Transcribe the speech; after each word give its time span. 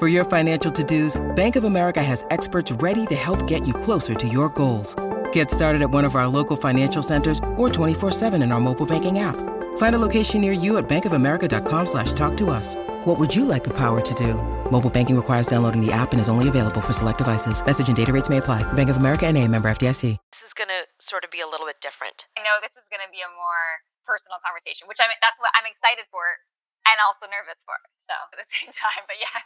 For 0.00 0.08
your 0.08 0.24
financial 0.24 0.72
to-dos, 0.72 1.14
Bank 1.36 1.54
of 1.54 1.62
America 1.62 2.02
has 2.02 2.26
experts 2.30 2.72
ready 2.82 3.06
to 3.06 3.14
help 3.14 3.46
get 3.46 3.64
you 3.64 3.72
closer 3.72 4.12
to 4.14 4.26
your 4.26 4.48
goals. 4.48 4.96
Get 5.30 5.52
started 5.52 5.82
at 5.82 5.90
one 5.90 6.04
of 6.04 6.16
our 6.16 6.26
local 6.26 6.56
financial 6.56 7.00
centers 7.00 7.38
or 7.56 7.68
24-7 7.68 8.42
in 8.42 8.50
our 8.50 8.58
mobile 8.60 8.86
banking 8.86 9.20
app. 9.20 9.36
Find 9.78 9.94
a 9.94 9.98
location 9.98 10.40
near 10.40 10.50
you 10.50 10.78
at 10.78 10.88
bankofamerica.com 10.88 11.86
slash 11.86 12.12
talk 12.12 12.36
to 12.38 12.50
us. 12.50 12.74
What 13.06 13.20
would 13.20 13.30
you 13.36 13.44
like 13.44 13.62
the 13.62 13.70
power 13.70 14.00
to 14.00 14.14
do? 14.14 14.34
Mobile 14.68 14.90
banking 14.90 15.14
requires 15.14 15.46
downloading 15.46 15.78
the 15.78 15.92
app 15.92 16.10
and 16.10 16.20
is 16.20 16.28
only 16.28 16.48
available 16.48 16.80
for 16.80 16.92
select 16.92 17.18
devices. 17.18 17.64
Message 17.64 17.86
and 17.86 17.96
data 17.96 18.12
rates 18.12 18.28
may 18.28 18.38
apply. 18.38 18.66
Bank 18.72 18.90
of 18.90 18.96
America 18.96 19.26
and 19.26 19.38
a 19.38 19.46
member 19.46 19.70
FDIC. 19.70 20.18
This 20.32 20.42
is 20.42 20.54
going 20.54 20.74
to 20.74 20.90
sort 20.98 21.22
of 21.22 21.30
be 21.30 21.38
a 21.38 21.46
little 21.46 21.66
bit 21.66 21.78
different. 21.80 22.26
I 22.36 22.42
know 22.42 22.58
this 22.58 22.74
is 22.74 22.90
going 22.90 23.02
to 23.06 23.10
be 23.14 23.22
a 23.22 23.30
more 23.30 23.86
personal 24.02 24.42
conversation, 24.42 24.90
which 24.90 24.98
I'm, 24.98 25.14
that's 25.22 25.38
what 25.38 25.54
I'm 25.54 25.70
excited 25.70 26.10
for 26.10 26.42
and 26.84 27.00
also 27.00 27.24
nervous 27.28 27.64
for. 27.64 27.76
So 28.04 28.12
at 28.12 28.36
the 28.36 28.48
same 28.48 28.72
time, 28.84 29.04
but 29.08 29.16
yeah, 29.16 29.40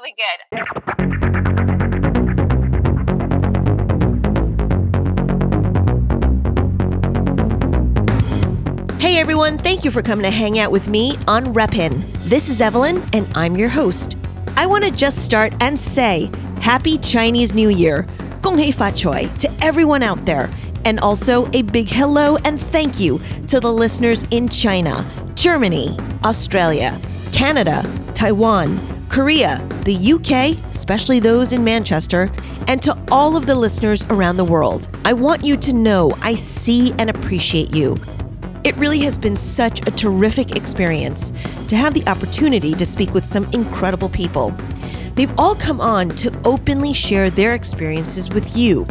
be 0.00 0.14
good. 0.16 0.38
Hey 9.00 9.18
everyone, 9.18 9.58
thank 9.58 9.84
you 9.84 9.90
for 9.90 10.00
coming 10.00 10.22
to 10.22 10.30
hang 10.30 10.58
out 10.58 10.70
with 10.70 10.88
me 10.88 11.16
on 11.28 11.46
Reppin. 11.46 12.02
This 12.24 12.48
is 12.48 12.60
Evelyn, 12.62 13.02
and 13.12 13.28
I'm 13.34 13.56
your 13.56 13.68
host. 13.68 14.16
I 14.56 14.66
want 14.66 14.84
to 14.84 14.90
just 14.90 15.24
start 15.24 15.52
and 15.60 15.78
say 15.78 16.30
Happy 16.60 16.96
Chinese 16.98 17.52
New 17.52 17.68
Year, 17.68 18.06
Gong 18.40 18.56
Hei 18.56 18.70
Fa 18.70 18.92
Choi, 18.92 19.26
to 19.40 19.50
everyone 19.60 20.02
out 20.02 20.24
there, 20.24 20.48
and 20.84 20.98
also 21.00 21.50
a 21.52 21.62
big 21.62 21.88
hello 21.88 22.36
and 22.44 22.58
thank 22.58 22.98
you 22.98 23.20
to 23.48 23.60
the 23.60 23.72
listeners 23.72 24.24
in 24.30 24.48
China, 24.48 25.04
Germany, 25.34 25.98
Australia, 26.24 26.98
Canada, 27.32 27.84
Taiwan, 28.14 28.78
Korea, 29.08 29.66
the 29.84 30.12
UK, 30.12 30.56
especially 30.74 31.18
those 31.18 31.52
in 31.52 31.64
Manchester, 31.64 32.30
and 32.68 32.80
to 32.82 32.96
all 33.10 33.36
of 33.36 33.46
the 33.46 33.54
listeners 33.54 34.04
around 34.10 34.36
the 34.36 34.44
world. 34.44 34.88
I 35.04 35.12
want 35.12 35.44
you 35.44 35.56
to 35.56 35.74
know 35.74 36.12
I 36.22 36.34
see 36.34 36.92
and 36.98 37.10
appreciate 37.10 37.74
you. 37.74 37.96
It 38.64 38.76
really 38.76 39.00
has 39.00 39.18
been 39.18 39.36
such 39.36 39.86
a 39.88 39.90
terrific 39.90 40.54
experience 40.54 41.32
to 41.68 41.76
have 41.76 41.94
the 41.94 42.06
opportunity 42.06 42.74
to 42.74 42.86
speak 42.86 43.12
with 43.12 43.26
some 43.26 43.44
incredible 43.52 44.08
people. 44.08 44.54
They've 45.14 45.32
all 45.36 45.54
come 45.56 45.80
on 45.80 46.10
to 46.10 46.32
openly 46.44 46.92
share 46.92 47.28
their 47.28 47.54
experiences 47.54 48.28
with 48.30 48.56
you. 48.56 48.86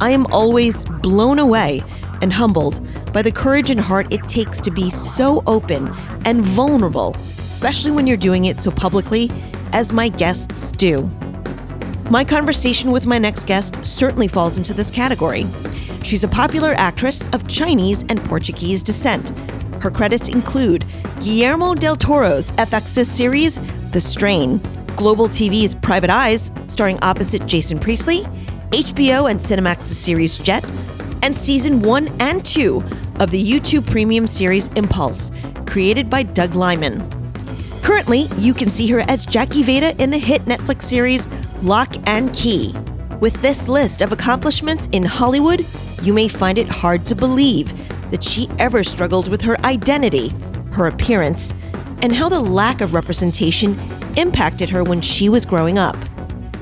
I 0.00 0.10
am 0.10 0.26
always 0.26 0.84
blown 0.84 1.38
away 1.38 1.82
and 2.22 2.32
humbled 2.32 2.80
by 3.12 3.22
the 3.22 3.32
courage 3.32 3.70
and 3.70 3.80
heart 3.80 4.06
it 4.12 4.26
takes 4.28 4.60
to 4.60 4.70
be 4.70 4.90
so 4.90 5.42
open 5.46 5.88
and 6.24 6.42
vulnerable, 6.42 7.16
especially 7.46 7.90
when 7.90 8.06
you're 8.06 8.16
doing 8.16 8.46
it 8.46 8.60
so 8.60 8.70
publicly 8.70 9.30
as 9.72 9.92
my 9.92 10.08
guests 10.08 10.72
do. 10.72 11.10
My 12.10 12.24
conversation 12.24 12.92
with 12.92 13.04
my 13.04 13.18
next 13.18 13.46
guest 13.46 13.84
certainly 13.84 14.28
falls 14.28 14.58
into 14.58 14.72
this 14.72 14.90
category. 14.90 15.46
She's 16.04 16.22
a 16.22 16.28
popular 16.28 16.72
actress 16.74 17.26
of 17.32 17.48
Chinese 17.48 18.04
and 18.08 18.22
Portuguese 18.26 18.82
descent. 18.82 19.36
Her 19.82 19.90
credits 19.90 20.28
include 20.28 20.84
Guillermo 21.20 21.74
del 21.74 21.96
Toro's 21.96 22.52
FX's 22.52 23.10
series 23.10 23.60
The 23.90 24.00
Strain, 24.00 24.58
Global 24.94 25.28
TV's 25.28 25.74
Private 25.74 26.10
Eyes, 26.10 26.52
starring 26.66 26.98
opposite 27.02 27.44
Jason 27.46 27.78
Priestley, 27.78 28.20
HBO 28.70 29.30
and 29.30 29.40
Cinemax's 29.40 29.98
series 29.98 30.38
Jett, 30.38 30.64
and 31.26 31.36
season 31.36 31.82
1 31.82 32.06
and 32.20 32.46
2 32.46 32.80
of 33.18 33.32
the 33.32 33.50
YouTube 33.50 33.84
premium 33.90 34.28
series 34.28 34.68
Impulse, 34.76 35.32
created 35.66 36.08
by 36.08 36.22
Doug 36.22 36.54
Liman. 36.54 37.02
Currently, 37.82 38.28
you 38.38 38.54
can 38.54 38.70
see 38.70 38.86
her 38.90 39.00
as 39.08 39.26
Jackie 39.26 39.64
Veda 39.64 40.00
in 40.00 40.10
the 40.10 40.18
hit 40.18 40.44
Netflix 40.44 40.82
series 40.82 41.28
Locke 41.64 41.96
and 42.06 42.32
Key. 42.32 42.72
With 43.18 43.42
this 43.42 43.66
list 43.66 44.02
of 44.02 44.12
accomplishments 44.12 44.88
in 44.92 45.02
Hollywood, 45.02 45.66
you 46.00 46.12
may 46.12 46.28
find 46.28 46.58
it 46.58 46.68
hard 46.68 47.04
to 47.06 47.16
believe 47.16 47.74
that 48.12 48.22
she 48.22 48.48
ever 48.60 48.84
struggled 48.84 49.26
with 49.28 49.40
her 49.40 49.60
identity, 49.62 50.28
her 50.70 50.86
appearance, 50.86 51.52
and 52.02 52.14
how 52.14 52.28
the 52.28 52.38
lack 52.38 52.80
of 52.80 52.94
representation 52.94 53.76
impacted 54.16 54.70
her 54.70 54.84
when 54.84 55.00
she 55.00 55.28
was 55.28 55.44
growing 55.44 55.76
up. 55.76 55.96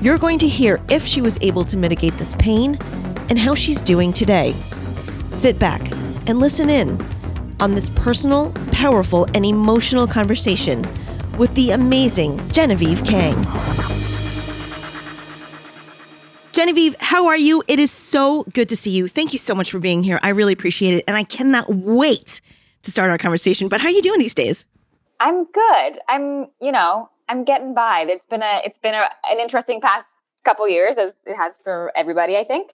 You're 0.01 0.17
going 0.17 0.39
to 0.39 0.47
hear 0.47 0.81
if 0.89 1.05
she 1.05 1.21
was 1.21 1.37
able 1.41 1.65
to 1.65 1.77
mitigate 1.77 2.13
this 2.13 2.33
pain 2.39 2.79
and 3.29 3.39
how 3.39 3.55
she's 3.55 3.81
doing 3.81 4.13
today. 4.13 4.53
Sit 5.29 5.59
back 5.59 5.81
and 6.27 6.39
listen 6.39 6.69
in 6.69 6.99
on 7.59 7.75
this 7.75 7.89
personal, 7.89 8.51
powerful, 8.71 9.27
and 9.33 9.45
emotional 9.45 10.07
conversation 10.07 10.83
with 11.37 11.53
the 11.55 11.71
amazing 11.71 12.47
Genevieve 12.49 13.03
Kang. 13.03 13.35
Genevieve, 16.51 16.95
how 16.99 17.27
are 17.27 17.37
you? 17.37 17.61
It 17.67 17.79
is 17.79 17.91
so 17.91 18.43
good 18.53 18.69
to 18.69 18.77
see 18.77 18.89
you. 18.89 19.09
Thank 19.09 19.33
you 19.33 19.39
so 19.39 19.53
much 19.53 19.71
for 19.71 19.79
being 19.79 20.03
here. 20.03 20.19
I 20.23 20.29
really 20.29 20.53
appreciate 20.53 20.93
it. 20.93 21.03
And 21.05 21.17
I 21.17 21.23
cannot 21.23 21.69
wait 21.69 22.39
to 22.83 22.91
start 22.91 23.09
our 23.09 23.17
conversation. 23.17 23.67
But 23.67 23.81
how 23.81 23.87
are 23.87 23.91
you 23.91 24.01
doing 24.01 24.19
these 24.19 24.35
days? 24.35 24.65
I'm 25.19 25.43
good. 25.45 25.99
I'm, 26.07 26.47
you 26.61 26.71
know, 26.71 27.09
I'm 27.27 27.43
getting 27.43 27.73
by. 27.73 28.05
It's 28.07 28.25
been 28.25 28.41
a 28.41 28.61
it's 28.63 28.77
been 28.77 28.93
a, 28.93 29.09
an 29.29 29.39
interesting 29.39 29.81
past 29.81 30.13
couple 30.43 30.67
years 30.69 30.97
as 30.97 31.13
it 31.25 31.35
has 31.35 31.57
for 31.63 31.91
everybody, 31.95 32.37
I 32.37 32.43
think. 32.43 32.71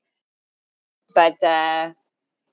But 1.13 1.42
uh 1.44 1.94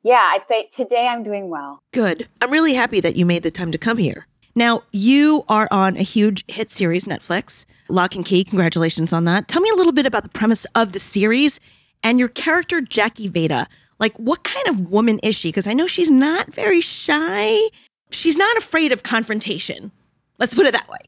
yeah, 0.04 0.30
I'd 0.32 0.46
say 0.46 0.68
today 0.74 1.08
I'm 1.08 1.22
doing 1.22 1.50
well. 1.50 1.80
Good. 1.92 2.28
I'm 2.40 2.50
really 2.50 2.74
happy 2.74 3.00
that 3.00 3.16
you 3.16 3.26
made 3.26 3.42
the 3.42 3.50
time 3.50 3.72
to 3.72 3.78
come 3.78 3.98
here. 3.98 4.26
Now, 4.54 4.82
you 4.90 5.44
are 5.48 5.68
on 5.70 5.96
a 5.96 6.02
huge 6.02 6.44
hit 6.48 6.70
series, 6.70 7.04
Netflix, 7.04 7.64
Locke 7.88 8.14
and 8.14 8.24
Key. 8.24 8.44
Congratulations 8.44 9.12
on 9.12 9.24
that. 9.24 9.48
Tell 9.48 9.62
me 9.62 9.70
a 9.70 9.74
little 9.74 9.92
bit 9.92 10.06
about 10.06 10.22
the 10.22 10.28
premise 10.28 10.64
of 10.74 10.92
the 10.92 10.98
series 10.98 11.60
and 12.02 12.18
your 12.18 12.28
character, 12.28 12.80
Jackie 12.80 13.28
Veda. 13.28 13.68
Like, 14.00 14.16
what 14.16 14.44
kind 14.44 14.66
of 14.68 14.90
woman 14.90 15.18
is 15.20 15.34
she? 15.34 15.48
Because 15.48 15.66
I 15.66 15.74
know 15.74 15.86
she's 15.86 16.10
not 16.10 16.52
very 16.52 16.80
shy. 16.80 17.56
She's 18.10 18.36
not 18.36 18.56
afraid 18.56 18.92
of 18.92 19.02
confrontation. 19.02 19.92
Let's 20.38 20.54
put 20.54 20.66
it 20.66 20.72
that 20.72 20.88
way. 20.88 21.00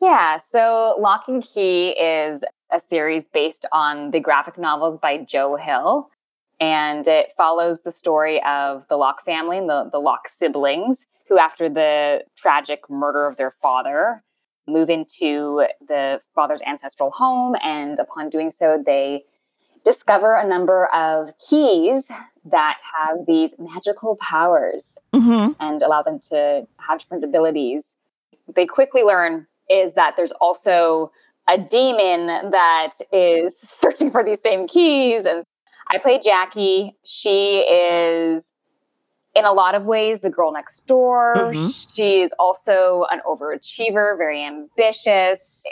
Yeah, 0.00 0.38
so 0.50 0.96
Locke 0.98 1.24
and 1.28 1.42
Key 1.42 1.90
is 1.90 2.44
a 2.72 2.80
series 2.80 3.28
based 3.28 3.66
on 3.72 4.10
the 4.12 4.20
graphic 4.20 4.58
novels 4.58 4.98
by 4.98 5.18
Joe 5.18 5.56
Hill. 5.56 6.08
And 6.60 7.06
it 7.06 7.32
follows 7.36 7.80
the 7.82 7.90
story 7.92 8.42
of 8.44 8.86
the 8.88 8.96
Locke 8.96 9.24
family 9.24 9.58
and 9.58 9.68
the, 9.68 9.88
the 9.90 9.98
Locke 9.98 10.28
siblings, 10.28 11.06
who, 11.28 11.38
after 11.38 11.68
the 11.68 12.24
tragic 12.36 12.88
murder 12.90 13.26
of 13.26 13.36
their 13.36 13.50
father, 13.50 14.22
move 14.68 14.90
into 14.90 15.64
the 15.88 16.20
father's 16.34 16.60
ancestral 16.66 17.10
home. 17.10 17.56
And 17.62 17.98
upon 17.98 18.28
doing 18.28 18.50
so, 18.50 18.82
they 18.84 19.24
discover 19.84 20.36
a 20.36 20.46
number 20.46 20.86
of 20.94 21.32
keys 21.48 22.08
that 22.44 22.78
have 22.94 23.24
these 23.26 23.54
magical 23.58 24.16
powers 24.16 24.98
Mm-hmm. 25.14 25.52
and 25.60 25.82
allow 25.82 26.02
them 26.02 26.18
to 26.30 26.66
have 26.78 26.98
different 27.00 27.24
abilities. 27.24 27.96
They 28.54 28.66
quickly 28.66 29.02
learn 29.02 29.46
is 29.68 29.94
that 29.94 30.14
there's 30.16 30.32
also 30.32 31.10
a 31.48 31.56
demon 31.58 32.50
that 32.50 32.90
is 33.12 33.58
searching 33.62 34.10
for 34.10 34.22
these 34.22 34.40
same 34.40 34.66
keys. 34.68 35.24
And 35.24 35.42
I 35.90 35.98
play 35.98 36.18
Jackie. 36.18 36.96
She 37.04 37.58
is, 37.60 38.52
in 39.34 39.44
a 39.44 39.52
lot 39.52 39.74
of 39.74 39.84
ways, 39.84 40.20
the 40.20 40.30
girl 40.30 40.52
next 40.52 40.86
door. 40.86 41.34
Mhm. 41.36 41.94
She's 41.94 42.32
also 42.38 43.06
an 43.10 43.20
overachiever, 43.26 44.16
very 44.16 44.42
ambitious. 44.44 45.64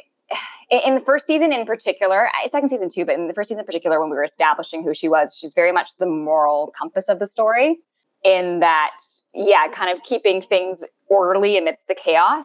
In 0.70 0.80
in 0.80 0.94
the 0.94 1.00
first 1.00 1.26
season, 1.26 1.52
in 1.52 1.64
particular, 1.64 2.28
second 2.48 2.68
season 2.68 2.90
too, 2.90 3.04
but 3.06 3.14
in 3.14 3.28
the 3.28 3.32
first 3.32 3.48
season 3.48 3.62
in 3.62 3.66
particular, 3.66 4.00
when 4.00 4.10
we 4.10 4.16
were 4.16 4.24
establishing 4.24 4.82
who 4.82 4.92
she 4.92 5.08
was, 5.08 5.34
she's 5.36 5.54
very 5.54 5.72
much 5.72 5.96
the 5.98 6.06
moral 6.06 6.72
compass 6.78 7.08
of 7.08 7.18
the 7.18 7.26
story. 7.26 7.78
In 8.24 8.60
that, 8.60 8.90
yeah, 9.32 9.68
kind 9.68 9.90
of 9.90 10.02
keeping 10.02 10.42
things 10.42 10.84
orderly 11.08 11.56
amidst 11.56 11.86
the 11.86 11.94
chaos. 11.94 12.44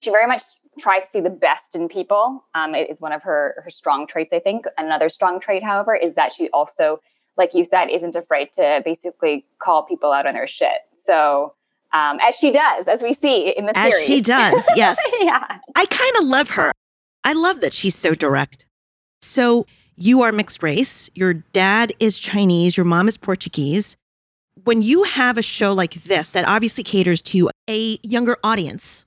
She 0.00 0.10
very 0.10 0.26
much 0.26 0.42
tries 0.78 1.04
to 1.04 1.10
see 1.10 1.20
the 1.20 1.30
best 1.30 1.74
in 1.74 1.88
people. 1.88 2.44
Um, 2.54 2.74
it's 2.74 3.00
one 3.00 3.12
of 3.12 3.22
her 3.22 3.54
her 3.62 3.70
strong 3.70 4.06
traits, 4.06 4.32
I 4.32 4.38
think. 4.38 4.66
Another 4.78 5.08
strong 5.08 5.40
trait, 5.40 5.62
however, 5.62 5.94
is 5.94 6.14
that 6.14 6.32
she 6.32 6.48
also, 6.50 7.00
like 7.36 7.54
you 7.54 7.64
said, 7.64 7.88
isn't 7.88 8.16
afraid 8.16 8.52
to 8.54 8.82
basically 8.84 9.44
call 9.58 9.82
people 9.82 10.12
out 10.12 10.26
on 10.26 10.34
their 10.34 10.48
shit. 10.48 10.80
So, 10.96 11.54
um, 11.92 12.18
as 12.22 12.36
she 12.36 12.50
does, 12.50 12.88
as 12.88 13.02
we 13.02 13.12
see 13.12 13.50
in 13.50 13.66
the 13.66 13.76
As 13.76 13.92
series, 13.92 14.06
she 14.06 14.20
does, 14.22 14.64
yes. 14.76 14.98
yeah. 15.20 15.58
I 15.74 15.86
kind 15.86 16.16
of 16.18 16.24
love 16.24 16.50
her. 16.50 16.72
I 17.24 17.34
love 17.34 17.60
that 17.60 17.72
she's 17.72 17.96
so 17.96 18.14
direct. 18.14 18.66
So 19.20 19.66
you 19.96 20.22
are 20.22 20.32
mixed 20.32 20.62
race. 20.62 21.10
Your 21.14 21.34
dad 21.34 21.92
is 22.00 22.18
Chinese. 22.18 22.76
Your 22.76 22.86
mom 22.86 23.08
is 23.08 23.16
Portuguese. 23.16 23.96
When 24.64 24.82
you 24.82 25.02
have 25.04 25.38
a 25.38 25.42
show 25.42 25.72
like 25.72 25.94
this 26.04 26.32
that 26.32 26.46
obviously 26.46 26.82
caters 26.82 27.22
to 27.22 27.50
a 27.68 27.98
younger 28.02 28.36
audience, 28.42 29.04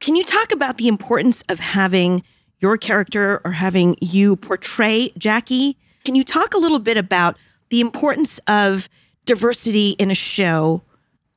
can 0.00 0.14
you 0.14 0.24
talk 0.24 0.52
about 0.52 0.78
the 0.78 0.88
importance 0.88 1.42
of 1.48 1.58
having 1.58 2.22
your 2.60 2.76
character 2.76 3.40
or 3.44 3.52
having 3.52 3.96
you 4.00 4.36
portray 4.36 5.12
Jackie? 5.18 5.76
Can 6.04 6.14
you 6.14 6.24
talk 6.24 6.54
a 6.54 6.58
little 6.58 6.78
bit 6.78 6.96
about 6.96 7.36
the 7.70 7.80
importance 7.80 8.38
of 8.46 8.88
diversity 9.24 9.90
in 9.90 10.10
a 10.10 10.14
show 10.14 10.82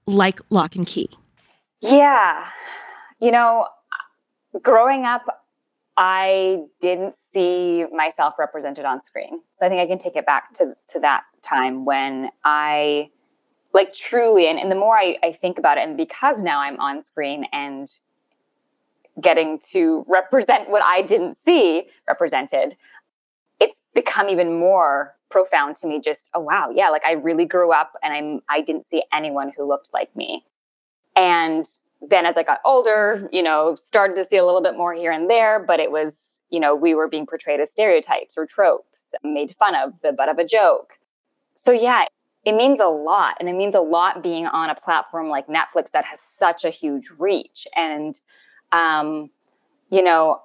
like 0.06 0.40
Locke 0.50 0.76
and 0.76 0.86
Key? 0.86 1.10
Yeah. 1.82 2.46
You 3.20 3.32
know, 3.32 3.68
growing 4.62 5.06
up, 5.06 5.24
I 5.98 6.64
didn't 6.80 7.16
see 7.34 7.86
myself 7.94 8.36
represented 8.40 8.86
on 8.86 9.02
screen. 9.04 9.42
So 9.56 9.66
I 9.66 9.70
think 9.70 9.82
I 9.82 9.88
can 9.88 9.98
take 9.98 10.16
it 10.16 10.26
back 10.26 10.54
to, 10.56 10.74
to 10.92 11.00
that 11.02 11.24
time 11.42 11.84
when 11.84 12.30
I, 12.46 13.10
like, 13.74 13.94
truly, 13.94 14.48
and, 14.48 14.58
and 14.58 14.72
the 14.72 14.76
more 14.76 14.98
I, 14.98 15.18
I 15.24 15.32
think 15.34 15.58
about 15.58 15.78
it, 15.78 15.82
and 15.82 15.98
because 15.98 16.42
now 16.42 16.62
I'm 16.62 16.80
on 16.80 17.04
screen 17.04 17.46
and 17.52 17.90
getting 19.22 19.60
to 19.72 20.06
represent 20.08 20.70
what 20.70 20.84
I 20.84 21.02
didn't 21.02 21.38
see 21.38 21.88
represented, 22.08 22.76
it's 23.60 23.82
become 23.94 24.30
even 24.30 24.60
more 24.60 25.16
profound 25.30 25.78
to 25.78 25.86
me 25.86 26.02
just 26.02 26.28
oh 26.34 26.40
wow 26.40 26.72
yeah 26.72 26.90
like 26.90 27.06
i 27.06 27.12
really 27.12 27.46
grew 27.46 27.72
up 27.72 27.92
and 28.02 28.16
i'm 28.16 28.42
i 28.50 28.62
didn't 28.62 28.88
see 28.88 29.04
anyone 29.14 29.52
who 29.56 29.64
looked 29.64 29.92
like 29.94 30.10
me 30.16 30.44
and 31.16 31.70
then 32.02 32.26
as 32.26 32.38
I 32.38 32.44
got 32.44 32.60
older, 32.64 33.28
you 33.32 33.44
know, 33.44 33.76
started 33.76 34.16
to 34.16 34.26
see 34.28 34.38
a 34.38 34.46
little 34.46 34.62
bit 34.62 34.76
more 34.76 34.94
here 34.94 35.12
and 35.12 35.30
there, 35.30 35.60
but 35.60 35.80
it 35.80 35.92
was, 35.92 36.24
you 36.50 36.60
know, 36.60 36.74
we 36.74 36.96
were 36.96 37.08
being 37.08 37.26
portrayed 37.26 37.60
as 37.60 37.72
stereotypes 37.72 38.36
or 38.38 38.46
tropes, 38.46 39.14
made 39.24 39.56
fun 39.56 39.76
of, 39.76 39.94
the 40.02 40.14
butt 40.14 40.30
of 40.30 40.38
a 40.38 40.46
joke. 40.46 40.94
So 41.56 41.72
yeah, 41.72 42.06
it 42.46 42.54
means 42.54 42.80
a 42.80 42.88
lot. 42.88 43.36
And 43.40 43.50
it 43.50 43.54
means 43.54 43.76
a 43.76 43.82
lot 43.82 44.24
being 44.24 44.48
on 44.48 44.70
a 44.70 44.76
platform 44.76 45.28
like 45.28 45.48
Netflix 45.48 45.92
that 45.92 46.06
has 46.06 46.20
such 46.22 46.64
a 46.64 46.70
huge 46.70 47.10
reach. 47.18 47.68
And 47.76 48.20
um, 48.72 49.30
you 49.90 50.04
know, 50.04 50.42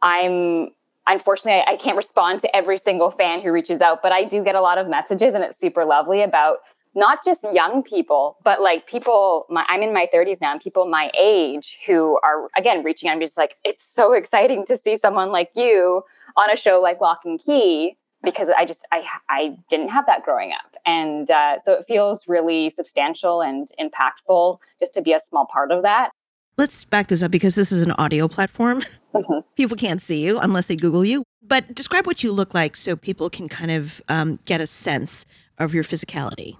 I'm 0.00 0.70
unfortunately 1.06 1.62
I, 1.66 1.72
I 1.72 1.76
can't 1.76 1.96
respond 1.96 2.40
to 2.40 2.56
every 2.56 2.78
single 2.78 3.10
fan 3.10 3.40
who 3.40 3.52
reaches 3.52 3.80
out, 3.80 4.02
but 4.02 4.12
I 4.12 4.24
do 4.24 4.44
get 4.44 4.54
a 4.54 4.60
lot 4.60 4.78
of 4.78 4.88
messages 4.88 5.34
and 5.34 5.42
it's 5.42 5.58
super 5.58 5.84
lovely 5.84 6.22
about 6.22 6.58
not 6.94 7.24
just 7.24 7.42
young 7.52 7.82
people, 7.82 8.36
but 8.44 8.60
like 8.60 8.86
people, 8.86 9.46
my, 9.48 9.64
I'm 9.68 9.82
in 9.82 9.94
my 9.94 10.06
30s 10.12 10.40
now, 10.40 10.52
and 10.52 10.60
people 10.60 10.86
my 10.86 11.10
age 11.18 11.78
who 11.86 12.18
are, 12.22 12.48
again, 12.56 12.84
reaching 12.84 13.08
out 13.08 13.12
and 13.12 13.22
just 13.22 13.36
like, 13.36 13.56
it's 13.64 13.84
so 13.84 14.12
exciting 14.12 14.66
to 14.66 14.76
see 14.76 14.96
someone 14.96 15.30
like 15.30 15.50
you 15.54 16.02
on 16.36 16.50
a 16.50 16.56
show 16.56 16.80
like 16.80 17.00
Locke 17.00 17.22
and 17.24 17.40
Key, 17.42 17.96
because 18.22 18.50
I 18.50 18.64
just, 18.64 18.86
I, 18.92 19.04
I 19.28 19.56
didn't 19.70 19.88
have 19.88 20.06
that 20.06 20.22
growing 20.22 20.52
up. 20.52 20.76
And 20.84 21.30
uh, 21.30 21.58
so 21.58 21.72
it 21.72 21.86
feels 21.88 22.28
really 22.28 22.70
substantial 22.70 23.40
and 23.40 23.68
impactful 23.80 24.58
just 24.78 24.94
to 24.94 25.02
be 25.02 25.12
a 25.12 25.20
small 25.20 25.46
part 25.46 25.72
of 25.72 25.82
that. 25.82 26.10
Let's 26.58 26.84
back 26.84 27.08
this 27.08 27.22
up 27.22 27.30
because 27.30 27.54
this 27.54 27.72
is 27.72 27.82
an 27.82 27.92
audio 27.92 28.28
platform. 28.28 28.84
Mhm. 29.14 29.44
People 29.56 29.76
can't 29.76 30.00
see 30.02 30.18
you 30.18 30.38
unless 30.38 30.66
they 30.66 30.76
Google 30.76 31.04
you. 31.04 31.24
But 31.42 31.74
describe 31.74 32.06
what 32.06 32.22
you 32.22 32.30
look 32.32 32.54
like 32.54 32.76
so 32.76 32.94
people 32.94 33.28
can 33.28 33.48
kind 33.48 33.70
of 33.70 34.00
um, 34.08 34.38
get 34.44 34.60
a 34.60 34.66
sense 34.66 35.26
of 35.58 35.74
your 35.74 35.82
physicality. 35.84 36.56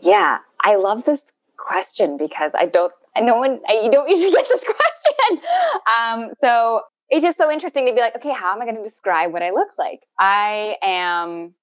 Yeah, 0.00 0.38
I 0.62 0.76
love 0.76 1.04
this 1.04 1.20
question 1.56 2.16
because 2.16 2.50
I 2.54 2.66
don't, 2.66 2.92
I 3.16 3.20
no 3.20 3.36
one, 3.36 3.60
I, 3.68 3.80
you 3.84 3.90
don't 3.90 4.08
usually 4.08 4.32
get 4.32 4.48
this 4.48 4.64
question. 4.64 5.42
Um, 5.86 6.30
so 6.40 6.80
it's 7.08 7.22
just 7.24 7.38
so 7.38 7.50
interesting 7.50 7.86
to 7.86 7.92
be 7.94 8.00
like, 8.00 8.16
okay, 8.16 8.32
how 8.32 8.52
am 8.52 8.60
I 8.60 8.64
going 8.64 8.76
to 8.76 8.82
describe 8.82 9.32
what 9.32 9.42
I 9.42 9.50
look 9.50 9.68
like? 9.78 10.00
I 10.18 10.76
am 10.82 11.54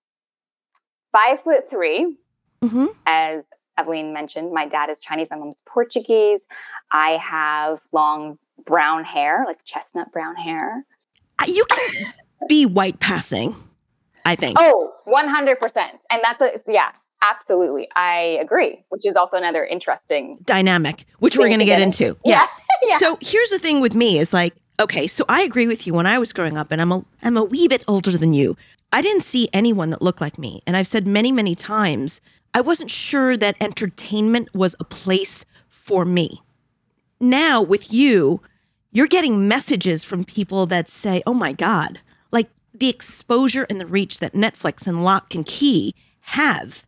five 1.11 1.41
foot 1.41 1.69
three, 1.69 2.15
Mm-hmm. 2.63 2.87
as 3.05 3.43
Evelyn 3.77 4.13
mentioned. 4.13 4.51
My 4.51 4.67
dad 4.67 4.89
is 4.89 4.99
Chinese, 4.99 5.29
my 5.29 5.37
mom's 5.37 5.61
Portuguese. 5.65 6.41
I 6.91 7.11
have 7.11 7.81
long 7.91 8.37
brown 8.65 9.03
hair, 9.03 9.43
like 9.45 9.63
chestnut 9.65 10.11
brown 10.11 10.35
hair. 10.35 10.85
Uh, 11.39 11.45
you 11.47 11.65
can 11.65 12.13
be 12.49 12.65
white 12.65 12.99
passing, 12.99 13.55
I 14.25 14.35
think. 14.35 14.57
Oh, 14.59 14.93
100%. 15.07 15.77
And 16.09 16.21
that's 16.23 16.41
a, 16.41 16.51
yeah, 16.67 16.91
absolutely. 17.21 17.87
I 17.95 18.39
agree, 18.41 18.83
which 18.89 19.05
is 19.05 19.15
also 19.15 19.37
another 19.37 19.65
interesting. 19.65 20.39
Dynamic, 20.43 21.05
which 21.19 21.37
we're 21.37 21.47
going 21.47 21.59
to 21.59 21.65
get 21.65 21.81
into. 21.81 22.17
Yeah. 22.25 22.47
Yeah. 22.85 22.99
So 22.99 23.17
here's 23.21 23.49
the 23.49 23.57
thing 23.57 23.79
with 23.81 23.95
me 23.95 24.19
is 24.19 24.33
like, 24.33 24.53
okay, 24.79 25.07
so 25.07 25.25
I 25.27 25.41
agree 25.41 25.65
with 25.65 25.87
you. 25.87 25.93
When 25.95 26.05
I 26.05 26.19
was 26.19 26.31
growing 26.31 26.55
up, 26.55 26.71
and 26.71 26.79
I'm 26.79 26.91
a, 26.91 27.03
I'm 27.23 27.35
a 27.35 27.43
wee 27.43 27.67
bit 27.67 27.83
older 27.87 28.15
than 28.15 28.35
you, 28.35 28.55
I 28.93 29.01
didn't 29.01 29.23
see 29.23 29.49
anyone 29.51 29.89
that 29.89 30.01
looked 30.03 30.21
like 30.21 30.37
me. 30.37 30.61
And 30.67 30.77
I've 30.77 30.87
said 30.87 31.07
many, 31.07 31.31
many 31.31 31.55
times, 31.55 32.21
I 32.57 32.61
wasn't 32.61 32.89
sure 32.89 33.37
that 33.37 33.55
entertainment 33.61 34.51
was 34.55 34.75
a 34.79 34.83
place 34.83 35.45
for 35.69 36.05
me. 36.05 36.41
Now 37.19 37.61
with 37.61 37.93
you, 37.93 38.41
you're 38.91 39.05
getting 39.05 39.47
messages 39.47 40.03
from 40.03 40.23
people 40.23 40.65
that 40.65 40.89
say, 40.89 41.21
oh 41.27 41.35
my 41.35 41.53
God, 41.53 41.99
like 42.31 42.49
the 42.73 42.89
exposure 42.89 43.67
and 43.69 43.79
the 43.79 43.85
reach 43.85 44.17
that 44.21 44.33
Netflix 44.33 44.87
and 44.87 45.03
Locke 45.03 45.35
and 45.35 45.45
Key 45.45 45.93
have. 46.21 46.83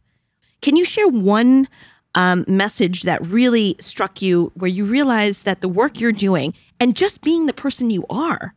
Can 0.64 0.76
you 0.76 0.86
share 0.86 1.08
one 1.08 1.68
um, 2.16 2.46
message 2.48 3.04
that 3.04 3.24
really 3.28 3.76
struck 3.80 4.24
you 4.24 4.52
where 4.56 4.72
you 4.72 4.86
realize 4.86 5.44
that 5.44 5.62
the 5.62 5.70
work 5.70 6.00
you're 6.00 6.12
doing 6.12 6.56
and 6.80 6.96
just 6.96 7.22
being 7.22 7.46
the 7.46 7.54
person 7.54 7.92
you 7.92 8.08
are 8.10 8.56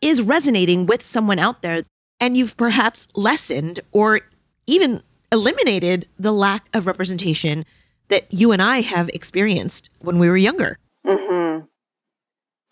is 0.00 0.22
resonating 0.22 0.86
with 0.86 1.02
someone 1.02 1.40
out 1.40 1.62
there 1.62 1.82
and 2.20 2.36
you've 2.36 2.56
perhaps 2.56 3.08
lessened 3.16 3.80
or 3.90 4.20
even 4.68 5.02
eliminated 5.32 6.06
the 6.18 6.32
lack 6.32 6.68
of 6.74 6.86
representation 6.86 7.64
that 8.08 8.26
you 8.32 8.52
and 8.52 8.62
I 8.62 8.82
have 8.82 9.08
experienced 9.08 9.90
when 10.00 10.18
we 10.18 10.28
were 10.28 10.36
younger? 10.36 10.78
Mm-hmm. 11.06 11.64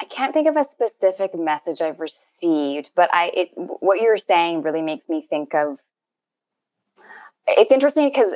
I 0.01 0.05
can't 0.05 0.33
think 0.33 0.47
of 0.49 0.57
a 0.57 0.65
specific 0.65 1.35
message 1.35 1.81
I've 1.83 2.01
received, 2.01 2.91
but 2.95 3.13
I 3.13 3.31
it 3.35 3.51
what 3.57 4.01
you're 4.01 4.17
saying 4.19 4.63
really 4.63 4.83
makes 4.83 5.09
me 5.09 5.27
think 5.29 5.55
of. 5.55 5.79
It's 7.47 7.73
interesting 7.73 8.09
because 8.09 8.35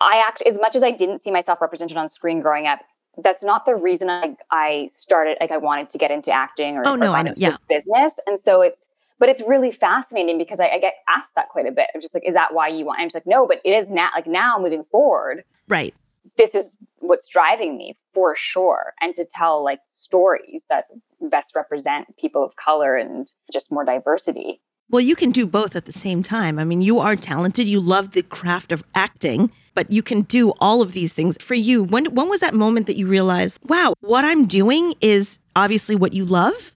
I 0.00 0.22
act 0.26 0.42
as 0.42 0.58
much 0.60 0.74
as 0.76 0.82
I 0.82 0.90
didn't 0.90 1.22
see 1.22 1.30
myself 1.30 1.60
represented 1.60 1.96
on 1.96 2.08
screen 2.08 2.40
growing 2.40 2.66
up. 2.66 2.80
That's 3.22 3.42
not 3.42 3.64
the 3.64 3.74
reason 3.74 4.10
I, 4.10 4.36
I 4.50 4.88
started. 4.92 5.38
Like 5.40 5.50
I 5.50 5.56
wanted 5.56 5.88
to 5.90 5.98
get 5.98 6.10
into 6.10 6.30
acting 6.30 6.76
or, 6.76 6.86
Oh, 6.86 6.96
no, 6.96 7.12
or 7.12 7.16
I 7.16 7.22
know, 7.22 7.32
yeah. 7.36 7.50
this 7.50 7.60
business, 7.68 8.14
and 8.26 8.38
so 8.38 8.60
it's. 8.62 8.86
But 9.18 9.28
it's 9.30 9.42
really 9.46 9.70
fascinating 9.70 10.36
because 10.38 10.60
I, 10.60 10.68
I 10.68 10.78
get 10.78 10.94
asked 11.08 11.34
that 11.36 11.48
quite 11.48 11.66
a 11.66 11.72
bit. 11.72 11.88
I'm 11.94 12.00
just 12.00 12.12
like, 12.14 12.26
is 12.26 12.34
that 12.34 12.52
why 12.52 12.68
you 12.68 12.84
want? 12.84 13.00
I'm 13.00 13.06
just 13.06 13.14
like, 13.16 13.26
no, 13.26 13.46
but 13.46 13.60
it 13.64 13.70
is 13.70 13.90
now. 13.90 14.10
Like 14.14 14.26
now, 14.26 14.58
moving 14.58 14.84
forward, 14.84 15.44
Right. 15.68 15.94
this 16.36 16.54
is 16.54 16.76
what's 16.98 17.26
driving 17.28 17.76
me 17.78 17.96
for 18.12 18.34
sure 18.36 18.92
and 19.00 19.14
to 19.14 19.24
tell 19.24 19.62
like 19.64 19.80
stories 19.86 20.64
that 20.68 20.86
best 21.20 21.54
represent 21.54 22.14
people 22.18 22.44
of 22.44 22.56
color 22.56 22.96
and 22.96 23.32
just 23.52 23.72
more 23.72 23.84
diversity. 23.84 24.60
Well, 24.88 25.00
you 25.00 25.16
can 25.16 25.32
do 25.32 25.46
both 25.46 25.74
at 25.74 25.86
the 25.86 25.92
same 25.92 26.22
time. 26.22 26.58
I 26.60 26.64
mean, 26.64 26.80
you 26.80 27.00
are 27.00 27.16
talented. 27.16 27.66
You 27.66 27.80
love 27.80 28.12
the 28.12 28.22
craft 28.22 28.70
of 28.70 28.84
acting, 28.94 29.50
but 29.74 29.90
you 29.90 30.00
can 30.02 30.22
do 30.22 30.50
all 30.60 30.80
of 30.80 30.92
these 30.92 31.12
things. 31.12 31.36
For 31.40 31.54
you, 31.54 31.82
when 31.84 32.04
when 32.14 32.28
was 32.28 32.38
that 32.40 32.54
moment 32.54 32.86
that 32.86 32.96
you 32.96 33.08
realized, 33.08 33.58
wow, 33.64 33.94
what 34.00 34.24
I'm 34.24 34.46
doing 34.46 34.94
is 35.00 35.40
obviously 35.56 35.96
what 35.96 36.12
you 36.12 36.24
love, 36.24 36.72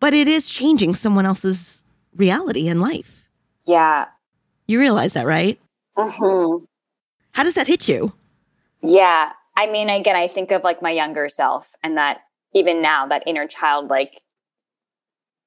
but 0.00 0.14
it 0.14 0.28
is 0.28 0.48
changing 0.48 0.94
someone 0.94 1.26
else's 1.26 1.84
reality 2.16 2.68
in 2.68 2.80
life? 2.80 3.24
Yeah. 3.66 4.06
You 4.66 4.78
realize 4.78 5.12
that, 5.14 5.26
right? 5.26 5.58
Mm-hmm. 5.96 6.64
How 7.32 7.42
does 7.42 7.54
that 7.54 7.66
hit 7.66 7.88
you? 7.88 8.12
Yeah. 8.82 9.32
I 9.56 9.66
mean, 9.66 9.88
again, 9.88 10.16
I 10.16 10.28
think 10.28 10.50
of 10.50 10.62
like 10.62 10.82
my 10.82 10.90
younger 10.90 11.28
self 11.28 11.68
and 11.82 11.96
that 11.96 12.20
even 12.54 12.80
now, 12.80 13.06
that 13.06 13.24
inner 13.26 13.46
child, 13.46 13.88
like, 13.88 14.20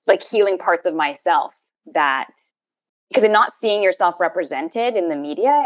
like 0.07 0.23
healing 0.23 0.57
parts 0.57 0.85
of 0.85 0.93
myself 0.93 1.53
that 1.93 2.29
because 3.09 3.23
in 3.23 3.31
not 3.31 3.53
seeing 3.53 3.83
yourself 3.83 4.19
represented 4.19 4.95
in 4.95 5.09
the 5.09 5.15
media, 5.15 5.65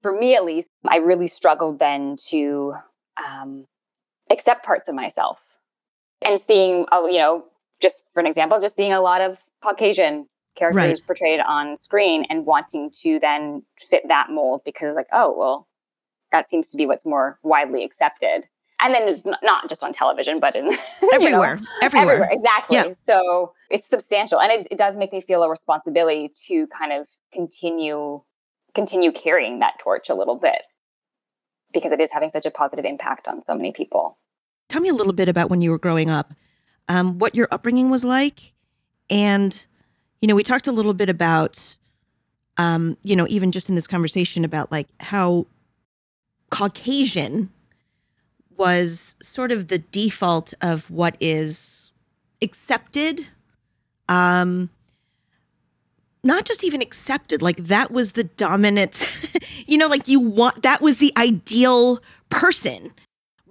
for 0.00 0.12
me 0.12 0.36
at 0.36 0.44
least, 0.44 0.70
I 0.86 0.98
really 0.98 1.26
struggled 1.26 1.78
then 1.78 2.16
to 2.28 2.74
um, 3.24 3.66
accept 4.30 4.64
parts 4.64 4.88
of 4.88 4.94
myself 4.94 5.40
and 6.24 6.40
seeing, 6.40 6.86
uh, 6.92 7.04
you 7.06 7.18
know, 7.18 7.44
just 7.80 8.02
for 8.12 8.20
an 8.20 8.26
example, 8.26 8.58
just 8.60 8.76
seeing 8.76 8.92
a 8.92 9.00
lot 9.00 9.20
of 9.20 9.40
Caucasian 9.62 10.28
characters 10.56 11.00
right. 11.00 11.06
portrayed 11.06 11.40
on 11.40 11.76
screen 11.76 12.24
and 12.30 12.46
wanting 12.46 12.90
to 13.02 13.18
then 13.20 13.62
fit 13.78 14.02
that 14.08 14.30
mold 14.30 14.62
because, 14.64 14.94
like, 14.94 15.08
oh, 15.12 15.34
well, 15.36 15.68
that 16.32 16.48
seems 16.48 16.70
to 16.70 16.76
be 16.76 16.86
what's 16.86 17.06
more 17.06 17.38
widely 17.42 17.84
accepted. 17.84 18.44
And 18.80 18.92
then 18.92 19.08
it's 19.08 19.22
not 19.24 19.68
just 19.68 19.82
on 19.82 19.92
television 19.92 20.40
but 20.40 20.56
in 20.56 20.68
everywhere, 21.12 21.56
know, 21.56 21.62
everywhere. 21.82 22.14
everywhere 22.14 22.28
exactly. 22.30 22.76
Yeah. 22.76 22.92
so 22.92 23.52
it's 23.70 23.88
substantial 23.88 24.40
and 24.40 24.50
it, 24.50 24.68
it 24.70 24.76
does 24.76 24.96
make 24.96 25.12
me 25.12 25.20
feel 25.20 25.42
a 25.42 25.48
responsibility 25.48 26.30
to 26.48 26.66
kind 26.66 26.92
of 26.92 27.06
continue 27.32 28.20
continue 28.74 29.12
carrying 29.12 29.60
that 29.60 29.78
torch 29.78 30.10
a 30.10 30.14
little 30.14 30.34
bit 30.34 30.66
because 31.72 31.92
it 31.92 32.00
is 32.00 32.10
having 32.12 32.30
such 32.30 32.44
a 32.44 32.50
positive 32.50 32.84
impact 32.84 33.28
on 33.28 33.44
so 33.44 33.54
many 33.54 33.72
people. 33.72 34.18
Tell 34.68 34.82
me 34.82 34.88
a 34.88 34.94
little 34.94 35.12
bit 35.12 35.28
about 35.28 35.50
when 35.50 35.62
you 35.62 35.70
were 35.70 35.78
growing 35.78 36.10
up 36.10 36.34
um, 36.88 37.18
what 37.18 37.34
your 37.34 37.48
upbringing 37.50 37.90
was 37.90 38.04
like. 38.04 38.52
And 39.10 39.64
you 40.20 40.28
know 40.28 40.34
we 40.34 40.42
talked 40.42 40.66
a 40.66 40.72
little 40.72 40.94
bit 40.94 41.08
about 41.08 41.76
um, 42.56 42.96
you 43.02 43.16
know 43.16 43.26
even 43.28 43.52
just 43.52 43.68
in 43.68 43.74
this 43.74 43.86
conversation 43.86 44.44
about 44.44 44.72
like 44.72 44.88
how 45.00 45.46
caucasian 46.50 47.50
was 48.56 49.16
sort 49.20 49.50
of 49.50 49.68
the 49.68 49.78
default 49.78 50.54
of 50.60 50.90
what 50.90 51.16
is 51.20 51.92
accepted. 52.40 53.26
Um 54.08 54.70
not 56.24 56.46
just 56.46 56.64
even 56.64 56.80
accepted 56.80 57.42
like 57.42 57.58
that 57.58 57.90
was 57.90 58.12
the 58.12 58.24
dominant 58.24 59.20
you 59.66 59.76
know 59.76 59.86
like 59.86 60.08
you 60.08 60.18
want 60.18 60.62
that 60.62 60.80
was 60.80 60.96
the 60.96 61.12
ideal 61.16 62.00
person 62.30 62.90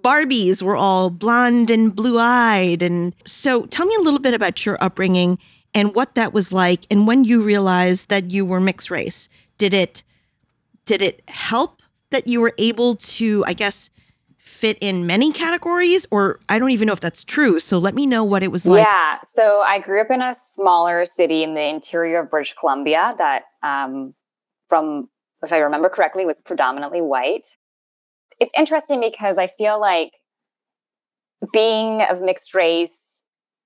barbies 0.03 0.61
were 0.61 0.75
all 0.75 1.09
blonde 1.09 1.69
and 1.69 1.95
blue-eyed 1.95 2.81
and 2.81 3.15
so 3.25 3.65
tell 3.67 3.85
me 3.85 3.95
a 3.95 4.01
little 4.01 4.19
bit 4.19 4.33
about 4.33 4.65
your 4.65 4.81
upbringing 4.83 5.37
and 5.73 5.95
what 5.95 6.15
that 6.15 6.33
was 6.33 6.51
like 6.51 6.85
and 6.91 7.07
when 7.07 7.23
you 7.23 7.41
realized 7.41 8.09
that 8.09 8.29
you 8.29 8.45
were 8.45 8.59
mixed 8.59 8.91
race 8.91 9.29
did 9.57 9.73
it 9.73 10.03
did 10.85 11.01
it 11.01 11.21
help 11.29 11.81
that 12.09 12.27
you 12.27 12.41
were 12.41 12.53
able 12.57 12.95
to 12.95 13.43
i 13.47 13.53
guess 13.53 13.89
fit 14.63 14.77
in 14.79 15.05
many 15.05 15.29
categories 15.29 16.05
or 16.09 16.39
I 16.47 16.57
don't 16.57 16.69
even 16.69 16.85
know 16.85 16.93
if 16.93 17.01
that's 17.01 17.25
true. 17.25 17.59
So 17.59 17.79
let 17.79 17.93
me 17.93 18.05
know 18.05 18.23
what 18.23 18.43
it 18.43 18.49
was 18.49 18.65
like. 18.65 18.85
Yeah. 18.85 19.19
So 19.25 19.59
I 19.59 19.79
grew 19.79 19.99
up 19.99 20.09
in 20.09 20.21
a 20.21 20.33
smaller 20.53 21.03
city 21.03 21.43
in 21.43 21.53
the 21.53 21.63
interior 21.63 22.19
of 22.19 22.29
British 22.29 22.53
Columbia 22.57 23.13
that 23.17 23.43
um, 23.61 24.13
from 24.69 25.09
if 25.43 25.51
I 25.51 25.57
remember 25.57 25.89
correctly 25.89 26.25
was 26.25 26.39
predominantly 26.39 27.01
white. 27.01 27.57
It's 28.39 28.53
interesting 28.57 28.99
because 28.99 29.37
I 29.37 29.47
feel 29.47 29.79
like 29.79 30.13
being 31.51 32.01
of 32.01 32.21
mixed 32.21 32.55
race 32.55 33.23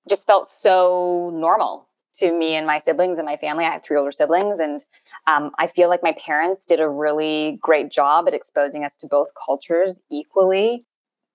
just 0.10 0.26
felt 0.26 0.48
so 0.48 1.32
normal 1.34 1.88
to 2.20 2.32
me 2.32 2.56
and 2.56 2.66
my 2.66 2.80
siblings 2.80 3.20
and 3.20 3.26
my 3.26 3.38
family. 3.38 3.66
I 3.66 3.72
have 3.72 3.84
three 3.84 3.98
older 3.98 4.12
siblings 4.12 4.60
and 4.60 4.84
um, 5.28 5.52
I 5.60 5.68
feel 5.68 5.90
like 5.90 6.02
my 6.02 6.14
parents 6.14 6.66
did 6.66 6.80
a 6.80 6.90
really 6.90 7.60
great 7.62 7.92
job 7.92 8.28
at 8.28 8.34
exposing 8.34 8.84
us 8.84 8.96
to 8.98 9.08
both 9.08 9.30
cultures 9.46 10.02
equally. 10.10 10.88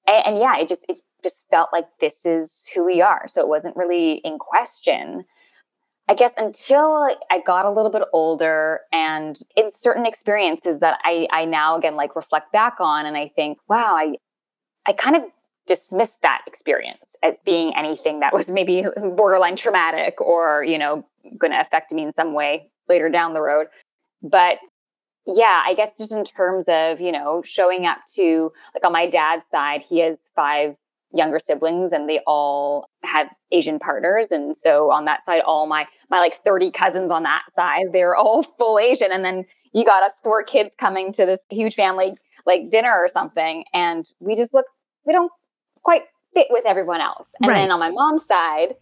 And, 0.06 0.26
and 0.26 0.38
yeah, 0.38 0.58
it 0.58 0.68
just 0.68 0.84
it 0.88 0.98
just 1.22 1.48
felt 1.50 1.68
like 1.72 1.86
this 2.00 2.26
is 2.26 2.68
who 2.74 2.84
we 2.84 3.00
are. 3.00 3.28
So 3.28 3.40
it 3.40 3.48
wasn't 3.48 3.76
really 3.76 4.14
in 4.24 4.38
question. 4.38 5.24
I 6.12 6.14
guess 6.14 6.34
until 6.36 7.08
I 7.30 7.38
got 7.38 7.64
a 7.64 7.70
little 7.70 7.90
bit 7.90 8.02
older 8.12 8.80
and 8.92 9.40
in 9.56 9.70
certain 9.70 10.04
experiences 10.04 10.80
that 10.80 10.98
I, 11.04 11.26
I 11.30 11.46
now 11.46 11.78
again 11.78 11.96
like 11.96 12.14
reflect 12.14 12.52
back 12.52 12.74
on 12.80 13.06
and 13.06 13.16
I 13.16 13.28
think, 13.34 13.56
wow, 13.66 13.96
I 13.96 14.16
I 14.84 14.92
kind 14.92 15.16
of 15.16 15.22
dismissed 15.66 16.20
that 16.20 16.42
experience 16.46 17.16
as 17.22 17.36
being 17.46 17.74
anything 17.74 18.20
that 18.20 18.34
was 18.34 18.50
maybe 18.50 18.84
borderline 19.16 19.56
traumatic 19.56 20.20
or, 20.20 20.62
you 20.62 20.76
know, 20.76 21.02
to 21.40 21.60
affect 21.60 21.92
me 21.92 22.02
in 22.02 22.12
some 22.12 22.34
way 22.34 22.68
later 22.90 23.08
down 23.08 23.32
the 23.32 23.40
road. 23.40 23.68
But 24.22 24.58
yeah, 25.26 25.62
I 25.64 25.72
guess 25.72 25.96
just 25.96 26.12
in 26.12 26.24
terms 26.24 26.66
of, 26.68 27.00
you 27.00 27.10
know, 27.12 27.40
showing 27.42 27.86
up 27.86 28.00
to 28.16 28.52
like 28.74 28.84
on 28.84 28.92
my 28.92 29.08
dad's 29.08 29.48
side, 29.48 29.80
he 29.80 30.00
has 30.00 30.30
five 30.36 30.76
younger 31.14 31.38
siblings 31.38 31.92
and 31.92 32.08
they 32.08 32.20
all 32.26 32.88
had 33.02 33.28
Asian 33.50 33.78
partners. 33.78 34.30
And 34.30 34.56
so 34.56 34.90
on 34.90 35.04
that 35.04 35.24
side, 35.24 35.42
all 35.42 35.66
my 35.66 35.86
my 36.10 36.18
like 36.18 36.34
30 36.44 36.70
cousins 36.70 37.10
on 37.10 37.22
that 37.24 37.42
side, 37.52 37.86
they're 37.92 38.16
all 38.16 38.42
full 38.58 38.78
Asian. 38.78 39.12
And 39.12 39.24
then 39.24 39.44
you 39.72 39.84
got 39.84 40.02
us 40.02 40.12
four 40.22 40.42
kids 40.42 40.74
coming 40.76 41.12
to 41.12 41.26
this 41.26 41.44
huge 41.50 41.74
family 41.74 42.14
like 42.46 42.70
dinner 42.70 42.92
or 42.92 43.08
something. 43.08 43.64
And 43.72 44.10
we 44.20 44.34
just 44.34 44.52
look, 44.52 44.66
we 45.06 45.12
don't 45.12 45.32
quite 45.82 46.02
fit 46.34 46.46
with 46.50 46.64
everyone 46.66 47.00
else. 47.00 47.34
And 47.40 47.48
right. 47.48 47.54
then 47.54 47.70
on 47.70 47.78
my 47.78 47.90
mom's 47.90 48.24
side, 48.24 48.74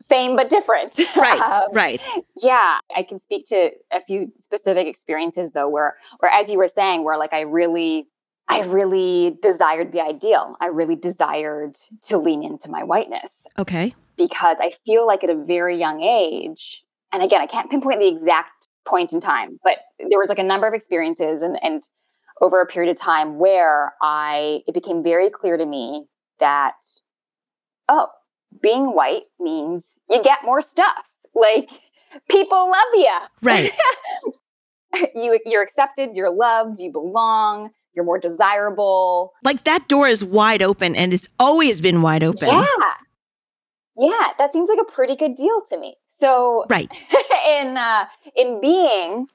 same 0.00 0.36
but 0.36 0.50
different. 0.50 1.00
Right. 1.16 1.40
um, 1.40 1.72
right. 1.72 2.02
Yeah, 2.36 2.78
I 2.94 3.02
can 3.02 3.18
speak 3.18 3.46
to 3.46 3.70
a 3.92 4.00
few 4.00 4.32
specific 4.38 4.86
experiences 4.86 5.52
though, 5.52 5.68
where, 5.68 5.96
where 6.18 6.30
as 6.30 6.50
you 6.50 6.58
were 6.58 6.68
saying, 6.68 7.04
where 7.04 7.16
like 7.16 7.32
I 7.32 7.42
really, 7.42 8.08
I 8.48 8.62
really 8.62 9.38
desired 9.40 9.92
the 9.92 10.02
ideal. 10.02 10.56
I 10.60 10.66
really 10.66 10.96
desired 10.96 11.74
to 12.02 12.18
lean 12.18 12.42
into 12.42 12.70
my 12.70 12.82
whiteness. 12.82 13.46
Okay. 13.58 13.94
Because 14.16 14.58
I 14.60 14.72
feel 14.84 15.06
like 15.06 15.24
at 15.24 15.30
a 15.30 15.34
very 15.34 15.78
young 15.78 16.02
age, 16.02 16.84
and 17.12 17.22
again, 17.22 17.40
I 17.40 17.46
can't 17.46 17.70
pinpoint 17.70 18.00
the 18.00 18.08
exact 18.08 18.68
point 18.86 19.12
in 19.12 19.20
time, 19.20 19.58
but 19.64 19.78
there 19.98 20.18
was 20.18 20.28
like 20.28 20.38
a 20.38 20.44
number 20.44 20.66
of 20.66 20.74
experiences 20.74 21.42
and 21.42 21.58
and 21.62 21.86
over 22.40 22.60
a 22.60 22.66
period 22.66 22.90
of 22.90 23.00
time 23.00 23.38
where 23.38 23.94
I 24.02 24.62
it 24.66 24.74
became 24.74 25.02
very 25.02 25.30
clear 25.30 25.56
to 25.56 25.64
me 25.64 26.08
that 26.40 26.74
oh, 27.88 28.08
being 28.60 28.94
white 28.94 29.22
means 29.40 29.94
you 30.10 30.22
get 30.22 30.40
more 30.44 30.60
stuff. 30.60 31.04
Like 31.34 31.70
people 32.28 32.70
love 32.70 32.94
you. 32.94 33.18
Right. 33.42 33.72
you 35.14 35.38
you're 35.46 35.62
accepted, 35.62 36.10
you're 36.14 36.30
loved, 36.30 36.78
you 36.78 36.92
belong, 36.92 37.70
you're 37.94 38.04
more 38.04 38.18
desirable. 38.18 39.32
Like 39.42 39.64
that 39.64 39.88
door 39.88 40.08
is 40.08 40.24
wide 40.24 40.62
open 40.62 40.94
and 40.96 41.12
it's 41.14 41.28
always 41.38 41.80
been 41.80 42.02
wide 42.02 42.22
open. 42.22 42.48
Yeah. 42.48 42.66
Yeah, 43.96 44.28
that 44.38 44.52
seems 44.52 44.68
like 44.68 44.80
a 44.80 44.90
pretty 44.90 45.14
good 45.14 45.36
deal 45.36 45.62
to 45.70 45.78
me. 45.78 45.96
So 46.08 46.66
Right. 46.68 46.90
in 47.48 47.76
uh 47.76 48.06
in 48.36 48.60
being 48.60 49.28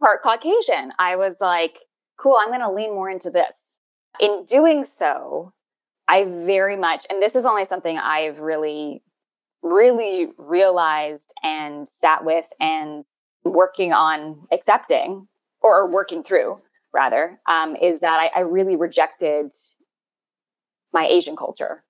part 0.00 0.22
Caucasian, 0.22 0.92
I 0.98 1.16
was 1.16 1.40
like, 1.40 1.74
cool, 2.16 2.36
I'm 2.40 2.48
going 2.48 2.60
to 2.60 2.70
lean 2.70 2.90
more 2.90 3.10
into 3.10 3.30
this. 3.30 3.80
In 4.18 4.44
doing 4.44 4.84
so, 4.84 5.52
I 6.08 6.24
very 6.24 6.76
much, 6.76 7.06
and 7.08 7.22
this 7.22 7.36
is 7.36 7.44
only 7.44 7.64
something 7.64 7.98
I've 7.98 8.40
really, 8.40 9.02
really 9.62 10.28
realized 10.36 11.32
and 11.42 11.88
sat 11.88 12.24
with 12.24 12.46
and 12.58 13.04
working 13.44 13.92
on 13.92 14.46
accepting 14.50 15.28
or 15.62 15.88
working 15.88 16.22
through 16.22 16.60
rather, 16.92 17.40
um, 17.46 17.76
is 17.76 18.00
that 18.00 18.20
I, 18.20 18.38
I 18.38 18.40
really 18.40 18.76
rejected 18.76 19.52
my 20.92 21.06
Asian 21.06 21.36
culture 21.36 21.84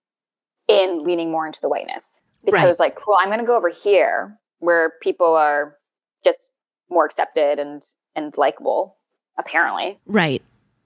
in 0.68 1.02
leaning 1.02 1.30
more 1.30 1.46
into 1.46 1.60
the 1.60 1.68
whiteness 1.68 2.22
because 2.44 2.78
right. 2.78 2.86
like, 2.86 2.96
cool, 2.96 3.16
I'm 3.18 3.28
going 3.28 3.40
to 3.40 3.46
go 3.46 3.56
over 3.56 3.70
here 3.70 4.38
where 4.58 4.92
people 5.02 5.34
are 5.34 5.76
just 6.24 6.52
more 6.88 7.04
accepted 7.04 7.58
and 7.58 7.82
and 8.16 8.36
likable, 8.36 8.96
apparently. 9.38 9.98
Right. 10.06 10.42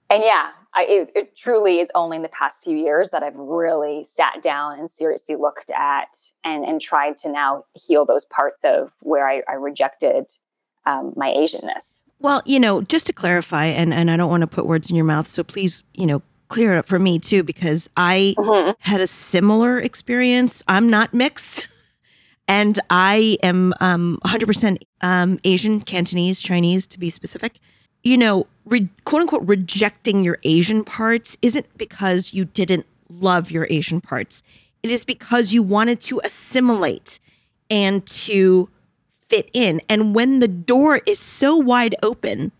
And 0.09 0.23
yeah, 0.23 0.49
I, 0.75 0.85
it, 0.87 1.11
it, 1.15 1.35
truly 1.35 1.79
is 1.79 1.89
only 1.95 2.17
in 2.17 2.23
the 2.23 2.29
past 2.29 2.63
few 2.63 2.77
years 2.77 3.09
that 3.09 3.23
I've 3.23 3.35
really 3.35 4.03
sat 4.03 4.43
down 4.43 4.77
and 4.77 4.89
seriously 4.89 5.35
looked 5.35 5.71
at 5.71 6.09
and, 6.43 6.63
and 6.63 6.79
tried 6.79 7.17
to 7.19 7.31
now 7.31 7.63
heal 7.73 8.05
those 8.05 8.25
parts 8.25 8.63
of 8.63 8.91
where 8.99 9.27
I, 9.27 9.41
I 9.49 9.53
rejected 9.53 10.25
um, 10.85 11.13
my 11.15 11.29
Asianness. 11.29 11.94
Well, 12.19 12.41
you 12.45 12.59
know, 12.59 12.81
just 12.81 13.07
to 13.07 13.13
clarify, 13.13 13.65
and, 13.65 13.93
and 13.93 14.09
I 14.09 14.17
don't 14.17 14.29
want 14.29 14.41
to 14.41 14.47
put 14.47 14.65
words 14.65 14.89
in 14.89 14.95
your 14.95 15.05
mouth, 15.05 15.27
so 15.27 15.43
please, 15.43 15.83
you 15.93 16.07
know, 16.07 16.21
clear 16.47 16.73
it 16.73 16.77
up 16.77 16.85
for 16.85 16.99
me 16.99 17.19
too 17.19 17.43
because 17.43 17.89
I 17.97 18.35
mm-hmm. 18.37 18.71
had 18.79 19.01
a 19.01 19.07
similar 19.07 19.79
experience. 19.79 20.63
I'm 20.67 20.89
not 20.89 21.13
mixed. 21.13 21.67
And 22.47 22.79
I 22.91 23.39
am 23.41 23.73
um, 23.79 24.19
100% 24.23 24.77
um, 25.01 25.39
Asian, 25.43 25.81
Cantonese, 25.81 26.39
Chinese 26.41 26.85
to 26.85 26.99
be 26.99 27.09
specific. 27.09 27.59
You 28.03 28.19
know, 28.19 28.45
re- 28.65 28.87
quote 29.03 29.23
unquote, 29.23 29.47
rejecting 29.47 30.23
your 30.23 30.37
Asian 30.43 30.83
parts 30.83 31.37
isn't 31.41 31.65
because 31.75 32.33
you 32.33 32.45
didn't 32.45 32.85
love 33.09 33.49
your 33.49 33.65
Asian 33.71 33.99
parts. 33.99 34.43
It 34.83 34.91
is 34.91 35.03
because 35.03 35.53
you 35.53 35.63
wanted 35.63 35.99
to 36.01 36.21
assimilate 36.23 37.19
and 37.71 38.05
to 38.05 38.69
fit 39.29 39.49
in. 39.53 39.81
And 39.89 40.15
when 40.15 40.39
the 40.39 40.47
door 40.47 41.01
is 41.05 41.19
so 41.19 41.55
wide 41.55 41.95
open 42.03 42.51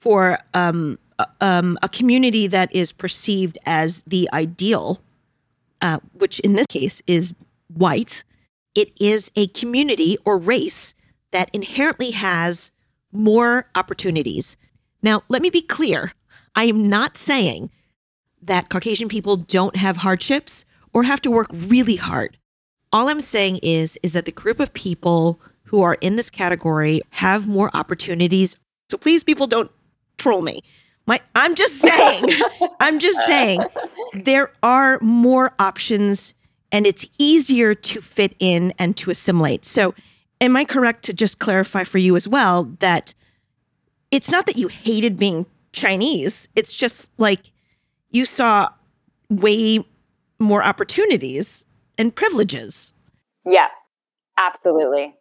for 0.00 0.38
um, 0.54 0.98
um, 1.40 1.78
a 1.82 1.88
community 1.88 2.46
that 2.46 2.74
is 2.74 2.92
perceived 2.92 3.58
as 3.66 4.02
the 4.04 4.28
ideal, 4.32 5.00
uh, 5.80 5.98
which 6.14 6.40
in 6.40 6.54
this 6.54 6.66
case 6.66 7.02
is 7.06 7.34
white, 7.68 8.24
it 8.74 8.92
is 9.00 9.30
a 9.36 9.46
community 9.48 10.18
or 10.24 10.38
race 10.38 10.94
that 11.30 11.50
inherently 11.52 12.10
has 12.12 12.72
more 13.12 13.68
opportunities. 13.74 14.56
Now, 15.02 15.22
let 15.28 15.42
me 15.42 15.50
be 15.50 15.62
clear 15.62 16.12
I 16.54 16.64
am 16.64 16.88
not 16.88 17.16
saying 17.16 17.70
that 18.42 18.68
Caucasian 18.68 19.08
people 19.08 19.36
don't 19.36 19.76
have 19.76 19.98
hardships 19.98 20.64
or 20.92 21.04
have 21.04 21.20
to 21.22 21.30
work 21.30 21.48
really 21.52 21.96
hard. 21.96 22.36
All 22.92 23.08
I'm 23.08 23.20
saying 23.20 23.58
is 23.62 23.98
is 24.02 24.12
that 24.12 24.26
the 24.26 24.32
group 24.32 24.60
of 24.60 24.74
people 24.74 25.40
who 25.72 25.80
are 25.80 25.94
in 25.94 26.16
this 26.16 26.30
category 26.30 27.00
have 27.10 27.48
more 27.48 27.70
opportunities. 27.74 28.58
So 28.90 28.98
please 28.98 29.24
people 29.24 29.46
don't 29.46 29.70
troll 30.18 30.42
me. 30.42 30.62
My 31.06 31.20
I'm 31.34 31.54
just 31.54 31.76
saying, 31.80 32.26
I'm 32.78 33.00
just 33.00 33.18
saying 33.26 33.64
there 34.12 34.52
are 34.62 35.00
more 35.00 35.52
options 35.58 36.34
and 36.70 36.86
it's 36.86 37.06
easier 37.18 37.74
to 37.74 38.02
fit 38.02 38.36
in 38.38 38.74
and 38.78 38.96
to 38.98 39.10
assimilate. 39.10 39.64
So, 39.64 39.94
am 40.42 40.56
I 40.56 40.64
correct 40.64 41.04
to 41.04 41.12
just 41.14 41.38
clarify 41.38 41.84
for 41.84 41.98
you 41.98 42.16
as 42.16 42.28
well 42.28 42.64
that 42.80 43.14
it's 44.10 44.30
not 44.30 44.44
that 44.46 44.58
you 44.58 44.68
hated 44.68 45.16
being 45.16 45.46
Chinese, 45.72 46.48
it's 46.54 46.74
just 46.74 47.10
like 47.16 47.50
you 48.10 48.26
saw 48.26 48.68
way 49.30 49.82
more 50.38 50.62
opportunities 50.62 51.64
and 51.96 52.14
privileges. 52.14 52.92
Yeah, 53.46 53.68
absolutely. 54.36 55.14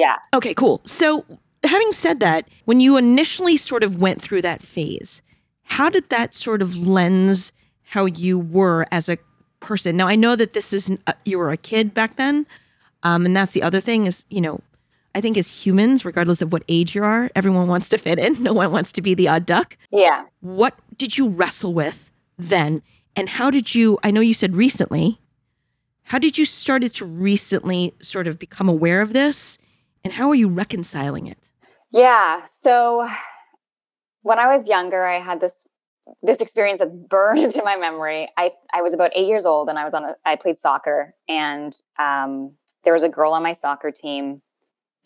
Yeah. 0.00 0.16
Okay, 0.34 0.54
cool. 0.54 0.80
So, 0.84 1.24
having 1.64 1.92
said 1.92 2.20
that, 2.20 2.48
when 2.64 2.80
you 2.80 2.96
initially 2.96 3.56
sort 3.56 3.82
of 3.82 4.00
went 4.00 4.20
through 4.20 4.42
that 4.42 4.62
phase, 4.62 5.22
how 5.64 5.90
did 5.90 6.08
that 6.08 6.34
sort 6.34 6.62
of 6.62 6.76
lens 6.76 7.52
how 7.84 8.04
you 8.06 8.38
were 8.38 8.86
as 8.92 9.08
a 9.08 9.18
person. 9.60 9.96
Now 9.96 10.08
I 10.08 10.16
know 10.16 10.36
that 10.36 10.54
this 10.54 10.72
is 10.72 10.90
uh, 11.06 11.12
you 11.24 11.38
were 11.38 11.50
a 11.50 11.56
kid 11.56 11.94
back 11.94 12.16
then, 12.16 12.46
um, 13.02 13.24
and 13.24 13.36
that's 13.36 13.52
the 13.52 13.62
other 13.62 13.80
thing 13.80 14.06
is 14.06 14.24
you 14.30 14.40
know 14.40 14.60
I 15.14 15.20
think 15.20 15.36
as 15.36 15.48
humans, 15.48 16.04
regardless 16.04 16.40
of 16.40 16.52
what 16.52 16.64
age 16.68 16.94
you 16.94 17.04
are, 17.04 17.30
everyone 17.34 17.68
wants 17.68 17.88
to 17.90 17.98
fit 17.98 18.18
in. 18.18 18.42
No 18.42 18.52
one 18.52 18.72
wants 18.72 18.92
to 18.92 19.02
be 19.02 19.14
the 19.14 19.28
odd 19.28 19.44
duck. 19.44 19.76
Yeah. 19.90 20.24
What 20.40 20.78
did 20.96 21.18
you 21.18 21.28
wrestle 21.28 21.74
with 21.74 22.10
then, 22.38 22.82
and 23.14 23.28
how 23.28 23.50
did 23.50 23.74
you? 23.74 23.98
I 24.02 24.10
know 24.10 24.20
you 24.20 24.34
said 24.34 24.56
recently. 24.56 25.18
How 26.04 26.18
did 26.18 26.36
you 26.36 26.44
started 26.44 26.92
to 26.94 27.04
recently 27.04 27.94
sort 28.00 28.26
of 28.26 28.36
become 28.36 28.68
aware 28.68 29.00
of 29.00 29.12
this, 29.12 29.58
and 30.04 30.12
how 30.12 30.28
are 30.28 30.34
you 30.34 30.48
reconciling 30.48 31.26
it? 31.26 31.48
Yeah. 31.92 32.42
So 32.62 33.08
when 34.22 34.38
I 34.38 34.54
was 34.54 34.68
younger, 34.68 35.04
I 35.04 35.20
had 35.20 35.40
this 35.40 35.54
this 36.22 36.38
experience 36.38 36.80
that's 36.80 36.92
burned 36.92 37.38
into 37.44 37.62
my 37.62 37.76
memory. 37.76 38.28
I, 38.36 38.52
I 38.72 38.82
was 38.82 38.94
about 38.94 39.12
eight 39.14 39.28
years 39.28 39.46
old 39.46 39.68
and 39.68 39.78
I 39.78 39.84
was 39.84 39.94
on 39.94 40.04
a, 40.04 40.16
I 40.24 40.36
played 40.36 40.56
soccer 40.56 41.14
and 41.28 41.76
um, 41.98 42.52
there 42.84 42.92
was 42.92 43.02
a 43.02 43.08
girl 43.08 43.32
on 43.32 43.42
my 43.42 43.52
soccer 43.52 43.90
team 43.90 44.42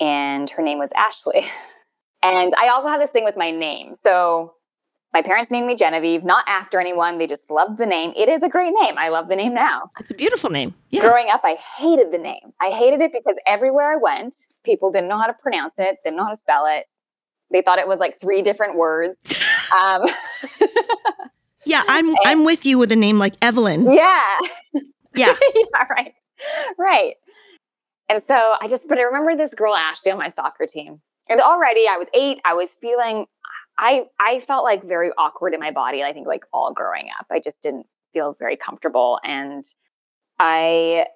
and 0.01 0.49
her 0.51 0.63
name 0.63 0.79
was 0.79 0.91
Ashley. 0.97 1.47
And 2.27 2.55
I 2.59 2.69
also 2.69 2.89
have 2.89 3.01
this 3.01 3.11
thing 3.11 3.25
with 3.25 3.37
my 3.37 3.51
name. 3.51 3.95
So 3.95 4.55
my 5.15 5.23
parents 5.23 5.49
named 5.49 5.69
me 5.69 5.77
Genevieve, 5.77 6.25
not 6.25 6.45
after 6.49 6.81
anyone. 6.81 7.19
They 7.19 7.29
just 7.29 7.49
loved 7.49 7.79
the 7.79 7.87
name. 7.87 8.13
It 8.17 8.29
is 8.29 8.43
a 8.43 8.49
great 8.49 8.75
name. 8.81 8.99
I 8.99 9.11
love 9.11 9.29
the 9.29 9.37
name 9.37 9.55
now. 9.55 9.93
It's 10.01 10.11
a 10.11 10.15
beautiful 10.15 10.51
name. 10.51 10.75
Yeah. 10.91 11.03
Growing 11.03 11.29
up, 11.33 11.43
I 11.45 11.55
hated 11.79 12.13
the 12.13 12.19
name. 12.19 12.53
I 12.61 12.71
hated 12.71 13.01
it 13.01 13.13
because 13.13 13.39
everywhere 13.47 13.93
I 13.93 13.97
went, 13.97 14.49
people 14.65 14.91
didn't 14.91 15.09
know 15.09 15.17
how 15.17 15.29
to 15.29 15.33
pronounce 15.33 15.79
it, 15.79 15.99
didn't 16.03 16.17
know 16.17 16.25
how 16.25 16.31
to 16.31 16.37
spell 16.37 16.67
it. 16.67 16.87
They 17.53 17.63
thought 17.63 17.79
it 17.79 17.87
was 17.87 18.01
like 18.01 18.21
three 18.21 18.43
different 18.43 18.77
words. 18.77 19.21
Um, 19.75 20.05
yeah, 21.65 21.83
I'm 21.89 22.09
and, 22.09 22.17
I'm 22.27 22.45
with 22.45 22.67
you 22.67 22.77
with 22.77 22.93
a 22.93 22.97
name 22.97 23.19
like 23.19 23.33
Evelyn. 23.41 23.91
Yeah. 23.91 24.23
Yeah. 25.17 25.35
yeah, 25.55 25.85
right. 25.91 26.13
Right. 26.79 27.15
And 28.11 28.23
so 28.23 28.57
I 28.61 28.69
just, 28.69 28.87
but 28.89 28.99
I 28.99 29.03
remember 29.03 29.35
this 29.35 29.55
girl 29.55 29.75
Ashley 29.75 30.13
on 30.13 30.19
my 30.19 30.29
soccer 30.29 30.67
team. 30.67 31.01
And 31.29 31.41
already 31.41 31.89
I 31.89 31.97
was 31.97 32.09
eight, 32.13 32.41
I 32.45 32.53
was 32.53 32.73
feeling 32.81 33.27
I 33.79 34.05
I 34.21 34.41
felt 34.41 34.65
like 34.65 34.85
very 34.85 35.11
awkward 35.19 35.55
in 35.55 35.61
my 35.61 35.71
body. 35.71 36.03
I 36.03 36.13
think 36.13 36.27
like 36.27 36.45
all 36.53 36.73
growing 36.73 37.09
up. 37.19 37.27
I 37.31 37.41
just 37.41 37.63
didn't 37.63 37.87
feel 38.13 38.37
very 38.39 38.57
comfortable. 38.57 39.19
And 39.25 39.65
I 40.39 41.07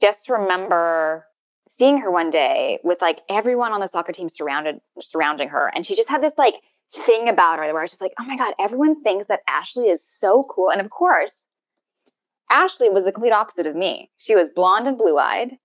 just 0.00 0.28
remember 0.28 1.26
seeing 1.68 1.98
her 1.98 2.10
one 2.10 2.30
day 2.30 2.78
with 2.82 3.00
like 3.00 3.20
everyone 3.28 3.72
on 3.72 3.80
the 3.80 3.88
soccer 3.88 4.12
team 4.12 4.28
surrounded 4.28 4.80
surrounding 5.00 5.48
her. 5.48 5.70
And 5.74 5.84
she 5.84 5.94
just 5.94 6.08
had 6.08 6.22
this 6.22 6.38
like 6.38 6.54
thing 6.94 7.28
about 7.28 7.58
her 7.58 7.64
where 7.66 7.80
I 7.80 7.82
was 7.82 7.90
just 7.90 8.00
like, 8.00 8.14
oh 8.18 8.24
my 8.24 8.36
God, 8.36 8.54
everyone 8.58 9.02
thinks 9.02 9.26
that 9.26 9.40
Ashley 9.46 9.88
is 9.88 10.04
so 10.04 10.46
cool. 10.50 10.70
And 10.70 10.80
of 10.80 10.90
course, 10.90 11.48
Ashley 12.50 12.88
was 12.88 13.04
the 13.04 13.12
complete 13.12 13.32
opposite 13.32 13.66
of 13.66 13.76
me. 13.76 14.10
She 14.16 14.34
was 14.34 14.48
blonde 14.48 14.88
and 14.88 14.96
blue 14.96 15.18
eyed. 15.18 15.58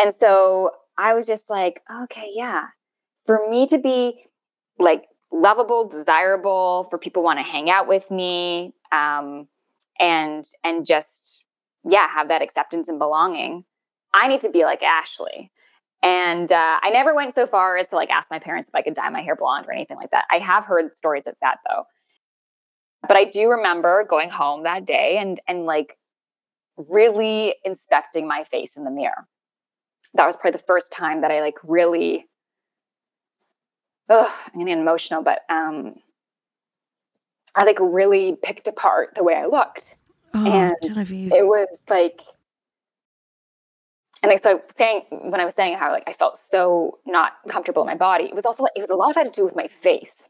And 0.00 0.14
so 0.14 0.70
I 0.96 1.14
was 1.14 1.26
just 1.26 1.50
like, 1.50 1.82
okay, 2.04 2.30
yeah. 2.32 2.66
For 3.26 3.48
me 3.48 3.66
to 3.66 3.78
be 3.78 4.24
like 4.78 5.04
lovable, 5.32 5.88
desirable, 5.88 6.86
for 6.90 6.98
people 6.98 7.22
want 7.22 7.38
to 7.38 7.44
hang 7.44 7.70
out 7.70 7.88
with 7.88 8.10
me, 8.10 8.74
um, 8.92 9.48
and 9.98 10.44
and 10.64 10.86
just 10.86 11.44
yeah, 11.84 12.08
have 12.08 12.28
that 12.28 12.42
acceptance 12.42 12.88
and 12.88 12.98
belonging. 12.98 13.64
I 14.14 14.28
need 14.28 14.40
to 14.42 14.50
be 14.50 14.64
like 14.64 14.82
Ashley. 14.82 15.50
And 16.02 16.50
uh, 16.50 16.80
I 16.82 16.90
never 16.90 17.14
went 17.14 17.34
so 17.34 17.46
far 17.46 17.76
as 17.76 17.88
to 17.88 17.96
like 17.96 18.10
ask 18.10 18.30
my 18.30 18.38
parents 18.38 18.68
if 18.68 18.74
I 18.74 18.82
could 18.82 18.94
dye 18.94 19.08
my 19.08 19.22
hair 19.22 19.36
blonde 19.36 19.66
or 19.68 19.72
anything 19.72 19.96
like 19.96 20.10
that. 20.10 20.26
I 20.30 20.38
have 20.38 20.64
heard 20.64 20.96
stories 20.96 21.26
of 21.26 21.34
that 21.40 21.58
though. 21.68 21.84
But 23.06 23.16
I 23.16 23.24
do 23.24 23.48
remember 23.48 24.04
going 24.08 24.30
home 24.30 24.64
that 24.64 24.84
day 24.84 25.18
and 25.18 25.40
and 25.46 25.64
like 25.64 25.96
really 26.76 27.54
inspecting 27.64 28.26
my 28.26 28.44
face 28.44 28.76
in 28.76 28.84
the 28.84 28.90
mirror. 28.90 29.28
That 30.14 30.26
was 30.26 30.36
probably 30.36 30.58
the 30.58 30.64
first 30.64 30.92
time 30.92 31.20
that 31.22 31.30
I 31.30 31.40
like 31.40 31.56
really 31.62 32.26
ugh, 34.08 34.30
I'm 34.52 34.60
getting 34.60 34.80
emotional, 34.80 35.22
but 35.22 35.40
um 35.48 35.96
I 37.54 37.64
like 37.64 37.78
really 37.80 38.36
picked 38.42 38.68
apart 38.68 39.10
the 39.14 39.22
way 39.22 39.34
I 39.34 39.46
looked. 39.46 39.96
Oh, 40.34 40.46
and 40.46 40.74
it 40.82 41.46
was 41.46 41.84
like 41.90 42.20
and 44.22 44.30
like 44.30 44.40
so 44.40 44.62
saying 44.76 45.02
when 45.10 45.40
I 45.40 45.44
was 45.44 45.54
saying 45.54 45.76
how 45.76 45.90
like 45.90 46.04
I 46.06 46.12
felt 46.12 46.38
so 46.38 46.98
not 47.06 47.32
comfortable 47.48 47.82
in 47.82 47.86
my 47.86 47.96
body, 47.96 48.24
it 48.24 48.34
was 48.34 48.46
also 48.46 48.62
like, 48.62 48.72
it 48.76 48.80
was 48.80 48.90
a 48.90 48.94
lot 48.94 49.10
of 49.10 49.16
had 49.16 49.26
to 49.26 49.32
do 49.32 49.44
with 49.44 49.56
my 49.56 49.68
face. 49.82 50.28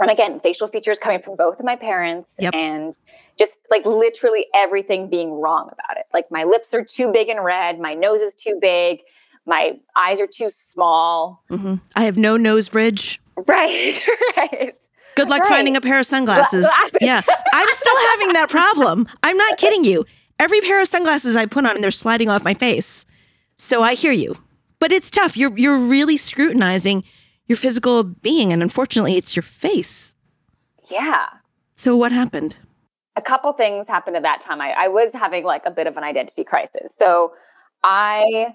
And 0.00 0.10
again, 0.10 0.38
facial 0.38 0.68
features 0.68 0.98
coming 0.98 1.20
from 1.20 1.34
both 1.34 1.58
of 1.58 1.66
my 1.66 1.74
parents 1.74 2.36
yep. 2.38 2.54
and 2.54 2.96
just 3.36 3.58
like 3.68 3.84
literally 3.84 4.46
everything 4.54 5.10
being 5.10 5.32
wrong 5.32 5.68
about 5.72 5.96
it. 5.96 6.06
Like 6.14 6.30
my 6.30 6.44
lips 6.44 6.72
are 6.72 6.84
too 6.84 7.12
big 7.12 7.28
and 7.28 7.44
red, 7.44 7.80
my 7.80 7.94
nose 7.94 8.20
is 8.20 8.34
too 8.34 8.58
big, 8.60 9.00
my 9.48 9.78
eyes 9.96 10.20
are 10.20 10.26
too 10.26 10.50
small. 10.50 11.42
Mm-hmm. 11.50 11.76
I 11.96 12.04
have 12.04 12.16
no 12.16 12.36
nose 12.36 12.68
bridge. 12.68 13.20
Right, 13.36 14.00
right. 14.36 14.74
Good 15.16 15.28
luck 15.28 15.40
right. 15.40 15.48
finding 15.48 15.74
a 15.74 15.80
pair 15.80 15.98
of 15.98 16.06
sunglasses. 16.06 16.64
Glasses. 16.64 16.98
Yeah, 17.00 17.22
I'm 17.52 17.68
still 17.72 17.96
having 18.10 18.34
that 18.34 18.48
problem. 18.50 19.08
I'm 19.24 19.36
not 19.36 19.56
kidding 19.58 19.82
you. 19.82 20.04
Every 20.38 20.60
pair 20.60 20.80
of 20.80 20.86
sunglasses 20.86 21.34
I 21.34 21.46
put 21.46 21.66
on, 21.66 21.80
they're 21.80 21.90
sliding 21.90 22.28
off 22.28 22.44
my 22.44 22.54
face. 22.54 23.04
So 23.56 23.82
I 23.82 23.94
hear 23.94 24.12
you. 24.12 24.36
But 24.78 24.92
it's 24.92 25.10
tough. 25.10 25.36
You're 25.36 25.56
you're 25.58 25.78
really 25.78 26.16
scrutinizing 26.16 27.02
your 27.46 27.56
physical 27.56 28.04
being 28.04 28.52
and 28.52 28.62
unfortunately 28.62 29.16
it's 29.16 29.34
your 29.34 29.42
face. 29.42 30.14
Yeah. 30.90 31.26
So 31.74 31.96
what 31.96 32.12
happened? 32.12 32.56
A 33.16 33.22
couple 33.22 33.52
things 33.54 33.88
happened 33.88 34.16
at 34.16 34.22
that 34.22 34.40
time. 34.40 34.60
I, 34.60 34.70
I 34.70 34.88
was 34.88 35.12
having 35.12 35.44
like 35.44 35.62
a 35.64 35.70
bit 35.70 35.86
of 35.86 35.96
an 35.96 36.04
identity 36.04 36.44
crisis. 36.44 36.94
So 36.96 37.32
I 37.82 38.54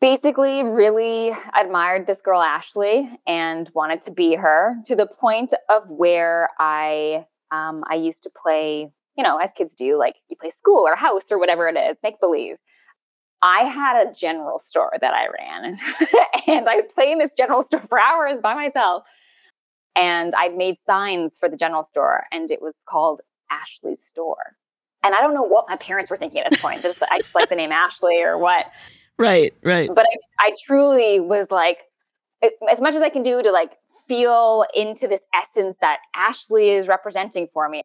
basically 0.00 0.62
really 0.62 1.32
admired 1.58 2.06
this 2.06 2.20
girl 2.20 2.40
Ashley 2.40 3.08
and 3.26 3.70
wanted 3.74 4.02
to 4.02 4.10
be 4.10 4.34
her 4.34 4.76
to 4.86 4.94
the 4.94 5.06
point 5.06 5.54
of 5.68 5.90
where 5.90 6.50
I 6.58 7.26
um, 7.50 7.84
I 7.88 7.94
used 7.94 8.22
to 8.24 8.30
play, 8.30 8.90
you 9.16 9.24
know, 9.24 9.38
as 9.38 9.52
kids 9.52 9.74
do, 9.74 9.96
like 9.96 10.16
you 10.28 10.36
play 10.36 10.50
school 10.50 10.86
or 10.86 10.96
house 10.96 11.30
or 11.30 11.38
whatever 11.38 11.68
it 11.68 11.76
is, 11.76 11.96
make 12.02 12.20
believe. 12.20 12.56
I 13.42 13.60
had 13.64 14.06
a 14.06 14.12
general 14.12 14.58
store 14.58 14.92
that 15.00 15.14
I 15.14 15.26
ran, 15.28 15.78
and 16.46 16.68
I 16.68 16.76
would 16.76 16.88
play 16.88 17.12
in 17.12 17.18
this 17.18 17.34
general 17.34 17.62
store 17.62 17.82
for 17.88 18.00
hours 18.00 18.40
by 18.40 18.54
myself. 18.54 19.04
And 19.94 20.34
I'd 20.34 20.56
made 20.56 20.78
signs 20.84 21.36
for 21.38 21.48
the 21.48 21.56
general 21.56 21.82
store, 21.82 22.24
and 22.32 22.50
it 22.50 22.60
was 22.60 22.76
called 22.86 23.20
Ashley's 23.50 24.02
store. 24.02 24.56
And 25.02 25.14
I 25.14 25.20
don't 25.20 25.34
know 25.34 25.42
what 25.42 25.66
my 25.68 25.76
parents 25.76 26.10
were 26.10 26.16
thinking 26.16 26.40
at 26.40 26.50
this 26.50 26.60
point. 26.60 26.82
Just, 26.82 27.02
I 27.10 27.18
just 27.18 27.34
like 27.34 27.48
the 27.48 27.54
name 27.54 27.72
Ashley 27.72 28.22
or 28.22 28.38
what. 28.38 28.66
Right, 29.18 29.54
right. 29.62 29.90
But 29.94 30.06
I, 30.06 30.46
I 30.46 30.54
truly 30.66 31.20
was 31.20 31.50
like, 31.50 31.78
as 32.70 32.80
much 32.80 32.94
as 32.94 33.02
I 33.02 33.08
can 33.08 33.22
do 33.22 33.42
to 33.42 33.50
like 33.50 33.72
feel 34.06 34.64
into 34.74 35.08
this 35.08 35.22
essence 35.34 35.76
that 35.80 35.98
Ashley 36.14 36.70
is 36.70 36.86
representing 36.86 37.48
for 37.52 37.68
me. 37.68 37.82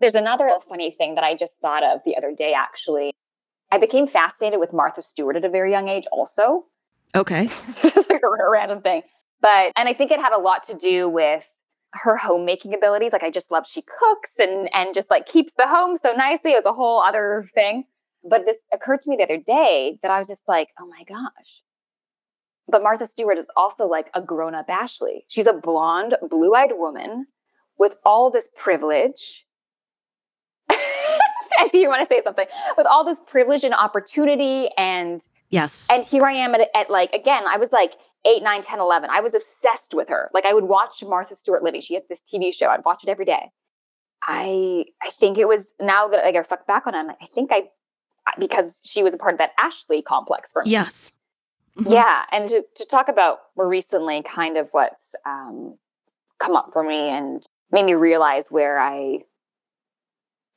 There's 0.00 0.14
another 0.14 0.50
funny 0.68 0.90
thing 0.90 1.14
that 1.14 1.24
I 1.24 1.36
just 1.36 1.60
thought 1.60 1.84
of 1.84 2.00
the 2.04 2.16
other 2.16 2.34
day, 2.36 2.52
actually. 2.52 3.12
I 3.70 3.78
became 3.78 4.06
fascinated 4.06 4.58
with 4.58 4.72
Martha 4.72 5.00
Stewart 5.00 5.36
at 5.36 5.44
a 5.44 5.48
very 5.48 5.70
young 5.70 5.88
age, 5.88 6.04
also. 6.10 6.66
Okay. 7.14 7.48
is 7.84 8.08
like 8.10 8.22
a 8.22 8.50
random 8.50 8.82
thing. 8.82 9.02
But, 9.40 9.72
and 9.76 9.88
I 9.88 9.94
think 9.94 10.10
it 10.10 10.20
had 10.20 10.32
a 10.32 10.38
lot 10.38 10.64
to 10.64 10.74
do 10.74 11.08
with 11.08 11.46
her 11.92 12.16
homemaking 12.16 12.74
abilities. 12.74 13.12
Like 13.12 13.22
I 13.22 13.30
just 13.30 13.50
love 13.50 13.66
she 13.66 13.82
cooks 13.82 14.32
and 14.38 14.68
and 14.74 14.94
just 14.94 15.10
like 15.10 15.26
keeps 15.26 15.52
the 15.54 15.66
home 15.66 15.96
so 15.96 16.12
nicely. 16.12 16.52
It 16.52 16.56
was 16.56 16.64
a 16.64 16.72
whole 16.72 17.02
other 17.02 17.48
thing. 17.54 17.84
But 18.24 18.46
this 18.46 18.58
occurred 18.72 19.00
to 19.02 19.10
me 19.10 19.16
the 19.16 19.24
other 19.24 19.38
day 19.38 19.98
that 20.02 20.10
I 20.10 20.18
was 20.18 20.28
just 20.28 20.42
like, 20.46 20.68
oh 20.78 20.86
my 20.86 21.02
gosh. 21.08 21.62
But 22.68 22.82
Martha 22.82 23.06
Stewart 23.06 23.38
is 23.38 23.46
also 23.56 23.86
like 23.86 24.10
a 24.14 24.22
grown-up 24.22 24.66
Ashley. 24.68 25.24
She's 25.28 25.46
a 25.46 25.52
blonde, 25.52 26.16
blue-eyed 26.30 26.72
woman 26.74 27.26
with 27.78 27.96
all 28.04 28.30
this 28.30 28.48
privilege. 28.56 29.46
I 30.70 31.68
see 31.70 31.80
you 31.82 31.88
want 31.88 32.08
to 32.08 32.14
say 32.14 32.22
something. 32.22 32.46
With 32.76 32.86
all 32.86 33.04
this 33.04 33.20
privilege 33.26 33.64
and 33.64 33.74
opportunity 33.74 34.68
and 34.76 35.26
Yes. 35.50 35.86
And 35.90 36.02
here 36.02 36.24
I 36.24 36.32
am 36.32 36.54
at, 36.54 36.68
at 36.74 36.90
like, 36.90 37.12
again, 37.12 37.44
I 37.46 37.58
was 37.58 37.72
like 37.72 37.92
8, 38.24 38.42
9, 38.42 38.62
10, 38.62 38.80
11. 38.80 39.10
I 39.10 39.20
was 39.20 39.34
obsessed 39.34 39.94
with 39.94 40.08
her. 40.08 40.30
Like 40.32 40.46
I 40.46 40.54
would 40.54 40.64
watch 40.64 41.04
Martha 41.04 41.34
Stewart 41.34 41.62
Living. 41.62 41.82
She 41.82 41.94
has 41.94 42.04
this 42.08 42.22
TV 42.22 42.54
show. 42.54 42.68
I'd 42.68 42.84
watch 42.84 43.02
it 43.02 43.10
every 43.10 43.26
day. 43.26 43.50
I 44.26 44.84
I 45.02 45.10
think 45.10 45.36
it 45.36 45.48
was 45.48 45.74
now 45.80 46.08
that 46.08 46.24
like, 46.24 46.34
I 46.34 46.38
reflect 46.38 46.66
back 46.66 46.86
on 46.86 46.94
it, 46.94 47.16
I 47.20 47.26
think 47.34 47.50
I 47.52 47.64
because 48.38 48.80
she 48.84 49.02
was 49.02 49.14
a 49.14 49.18
part 49.18 49.34
of 49.34 49.38
that 49.38 49.50
Ashley 49.58 50.02
complex 50.02 50.52
for 50.52 50.62
me. 50.64 50.70
Yes. 50.70 51.12
Mm-hmm. 51.78 51.92
Yeah. 51.92 52.24
And 52.30 52.48
to, 52.48 52.64
to 52.74 52.84
talk 52.86 53.08
about 53.08 53.38
more 53.56 53.68
recently 53.68 54.22
kind 54.22 54.56
of 54.56 54.68
what's 54.72 55.14
um, 55.26 55.76
come 56.38 56.56
up 56.56 56.70
for 56.72 56.82
me 56.82 57.08
and 57.08 57.42
made 57.70 57.84
me 57.84 57.94
realize 57.94 58.50
where 58.50 58.78
I 58.78 59.20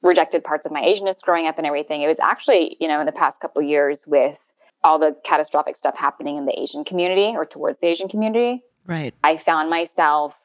rejected 0.02 0.44
parts 0.44 0.66
of 0.66 0.72
my 0.72 0.82
Asianness 0.82 1.22
growing 1.22 1.48
up 1.48 1.58
and 1.58 1.66
everything. 1.66 2.02
It 2.02 2.08
was 2.08 2.20
actually, 2.20 2.78
you 2.80 2.88
know, 2.88 3.00
in 3.00 3.06
the 3.06 3.12
past 3.12 3.40
couple 3.40 3.62
years 3.62 4.06
with 4.08 4.38
all 4.84 5.00
the 5.00 5.16
catastrophic 5.24 5.78
stuff 5.78 5.98
happening 5.98 6.38
in 6.38 6.46
the 6.46 6.60
Asian 6.60 6.84
community 6.84 7.34
or 7.36 7.46
towards 7.46 7.80
the 7.80 7.88
Asian 7.88 8.08
community. 8.08 8.62
Right. 8.86 9.16
I 9.24 9.38
found 9.38 9.70
myself 9.70 10.36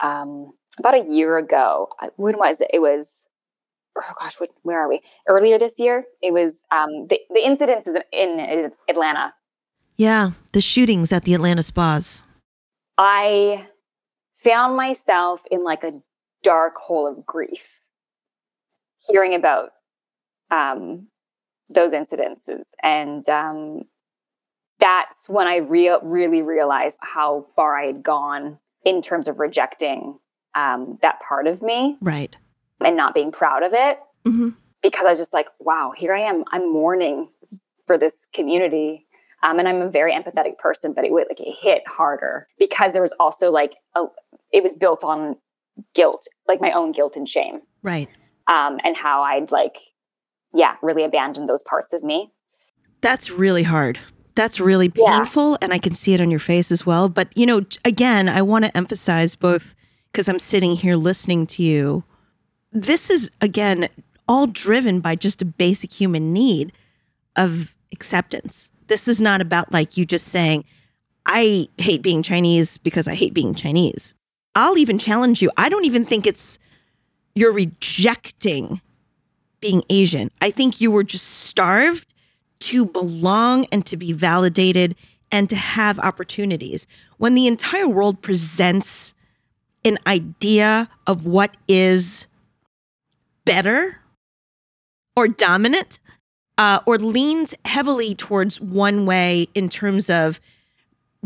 um, 0.00 0.54
about 0.78 0.94
a 0.94 1.04
year 1.10 1.36
ago. 1.36 1.88
When 2.16 2.38
was 2.38 2.62
it? 2.62 2.70
It 2.72 2.78
was, 2.78 3.28
oh 3.96 4.14
gosh, 4.18 4.40
what, 4.40 4.50
where 4.62 4.80
are 4.80 4.88
we? 4.88 5.00
Earlier 5.28 5.58
this 5.58 5.78
year. 5.78 6.04
It 6.20 6.32
was 6.32 6.60
um, 6.70 7.06
the, 7.08 7.20
the 7.30 7.44
incidents 7.44 7.88
in, 8.12 8.40
in 8.40 8.72
Atlanta. 8.88 9.34
Yeah, 9.96 10.32
the 10.52 10.60
shootings 10.60 11.12
at 11.12 11.24
the 11.24 11.34
Atlanta 11.34 11.62
spas. 11.62 12.24
I 12.98 13.66
found 14.34 14.76
myself 14.76 15.42
in 15.50 15.62
like 15.62 15.84
a 15.84 15.92
dark 16.42 16.76
hole 16.76 17.06
of 17.06 17.24
grief 17.24 17.80
hearing 19.08 19.34
about 19.34 19.70
um, 20.50 21.08
those 21.68 21.92
incidences. 21.92 22.68
And 22.82 23.28
um, 23.28 23.82
that's 24.78 25.28
when 25.28 25.46
I 25.46 25.56
re- 25.56 25.98
really 26.02 26.42
realized 26.42 26.98
how 27.00 27.46
far 27.54 27.76
I 27.76 27.86
had 27.86 28.02
gone 28.02 28.58
in 28.84 29.02
terms 29.02 29.28
of 29.28 29.38
rejecting 29.38 30.18
um, 30.54 30.98
that 31.02 31.20
part 31.20 31.46
of 31.46 31.62
me. 31.62 31.96
Right. 32.00 32.36
And 32.84 32.96
not 32.96 33.14
being 33.14 33.32
proud 33.32 33.62
of 33.62 33.72
it. 33.72 33.98
Mm-hmm. 34.24 34.50
Because 34.82 35.06
I 35.06 35.10
was 35.10 35.18
just 35.18 35.32
like, 35.32 35.46
wow, 35.60 35.92
here 35.96 36.12
I 36.12 36.20
am. 36.20 36.44
I'm 36.50 36.72
mourning 36.72 37.28
for 37.86 37.96
this 37.96 38.26
community. 38.34 39.06
Um, 39.44 39.58
and 39.58 39.68
I'm 39.68 39.80
a 39.80 39.90
very 39.90 40.12
empathetic 40.12 40.58
person, 40.58 40.92
but 40.92 41.04
it 41.04 41.12
would 41.12 41.26
like 41.28 41.40
it 41.40 41.54
hit 41.60 41.82
harder 41.86 42.46
because 42.58 42.92
there 42.92 43.02
was 43.02 43.12
also 43.18 43.50
like 43.50 43.74
a, 43.96 44.04
it 44.52 44.62
was 44.62 44.74
built 44.74 45.02
on 45.02 45.36
guilt, 45.94 46.26
like 46.46 46.60
my 46.60 46.72
own 46.72 46.92
guilt 46.92 47.16
and 47.16 47.28
shame. 47.28 47.60
Right. 47.82 48.08
Um, 48.46 48.78
and 48.84 48.96
how 48.96 49.22
I'd 49.22 49.50
like 49.50 49.76
yeah, 50.54 50.76
really 50.82 51.04
abandoned 51.04 51.48
those 51.48 51.62
parts 51.62 51.92
of 51.92 52.02
me. 52.02 52.32
That's 53.00 53.30
really 53.30 53.62
hard. 53.62 53.98
That's 54.34 54.60
really 54.60 54.88
painful. 54.88 55.52
Yeah. 55.52 55.58
And 55.62 55.72
I 55.72 55.78
can 55.78 55.94
see 55.94 56.14
it 56.14 56.20
on 56.20 56.30
your 56.30 56.40
face 56.40 56.72
as 56.72 56.86
well. 56.86 57.08
But, 57.08 57.36
you 57.36 57.46
know, 57.46 57.64
again, 57.84 58.28
I 58.28 58.42
want 58.42 58.64
to 58.64 58.76
emphasize 58.76 59.34
both 59.34 59.74
because 60.10 60.28
I'm 60.28 60.38
sitting 60.38 60.72
here 60.72 60.96
listening 60.96 61.46
to 61.48 61.62
you. 61.62 62.04
This 62.72 63.10
is, 63.10 63.30
again, 63.40 63.88
all 64.28 64.46
driven 64.46 65.00
by 65.00 65.14
just 65.14 65.42
a 65.42 65.44
basic 65.44 65.92
human 65.92 66.32
need 66.32 66.72
of 67.36 67.74
acceptance. 67.92 68.70
This 68.88 69.08
is 69.08 69.20
not 69.20 69.40
about 69.40 69.72
like 69.72 69.96
you 69.96 70.04
just 70.04 70.28
saying, 70.28 70.64
I 71.26 71.68
hate 71.78 72.02
being 72.02 72.22
Chinese 72.22 72.78
because 72.78 73.06
I 73.06 73.14
hate 73.14 73.34
being 73.34 73.54
Chinese. 73.54 74.14
I'll 74.54 74.78
even 74.78 74.98
challenge 74.98 75.40
you. 75.40 75.50
I 75.56 75.68
don't 75.68 75.84
even 75.84 76.04
think 76.04 76.26
it's 76.26 76.58
you're 77.34 77.52
rejecting 77.52 78.80
being 79.60 79.82
Asian. 79.88 80.30
I 80.40 80.50
think 80.50 80.80
you 80.80 80.90
were 80.90 81.04
just 81.04 81.26
starved 81.26 82.12
to 82.60 82.84
belong 82.84 83.66
and 83.72 83.86
to 83.86 83.96
be 83.96 84.12
validated 84.12 84.94
and 85.30 85.48
to 85.48 85.56
have 85.56 85.98
opportunities. 86.00 86.86
When 87.18 87.34
the 87.34 87.46
entire 87.46 87.88
world 87.88 88.20
presents 88.20 89.14
an 89.84 89.98
idea 90.06 90.88
of 91.06 91.24
what 91.26 91.56
is 91.68 92.26
better 93.44 93.96
or 95.16 95.28
dominant 95.28 95.98
uh, 96.58 96.80
or 96.86 96.98
leans 96.98 97.54
heavily 97.64 98.14
towards 98.14 98.60
one 98.60 99.06
way 99.06 99.48
in 99.54 99.68
terms 99.68 100.08
of 100.10 100.40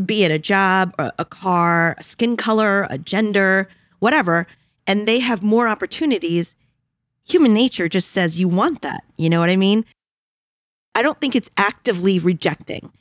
be 0.05 0.23
it 0.23 0.31
a 0.31 0.39
job, 0.39 0.93
a, 0.99 1.11
a 1.19 1.25
car, 1.25 1.95
a 1.97 2.03
skin 2.03 2.37
color, 2.37 2.87
a 2.89 2.97
gender, 2.97 3.67
whatever, 3.99 4.45
and 4.85 5.07
they 5.07 5.19
have 5.19 5.41
more 5.41 5.67
opportunities 5.67 6.55
human 7.27 7.53
nature 7.53 7.89
just 7.89 8.11
says 8.11 8.39
you 8.39 8.47
want 8.47 8.81
that. 8.81 9.03
You 9.17 9.29
know 9.29 9.39
what 9.39 9.49
I 9.49 9.57
mean? 9.57 9.85
I 10.95 11.01
don't 11.01 11.19
think 11.19 11.35
it's 11.35 11.49
actively 11.57 12.19
rejecting. 12.19 12.91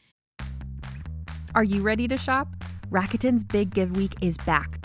Are 1.55 1.65
you 1.65 1.81
ready 1.81 2.07
to 2.09 2.17
shop? 2.17 2.49
Rakuten's 2.91 3.43
Big 3.43 3.73
Give 3.73 3.97
Week 3.97 4.15
is 4.21 4.37
back. 4.39 4.85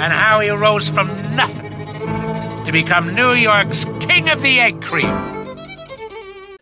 and 0.00 0.14
how 0.14 0.40
he 0.40 0.48
rose 0.48 0.88
from 0.88 1.08
nothing 1.36 1.70
to 2.64 2.72
become 2.72 3.14
New 3.14 3.32
York's 3.32 3.84
King 4.00 4.30
of 4.30 4.40
the 4.40 4.58
Egg 4.58 4.80
Cream. 4.80 5.36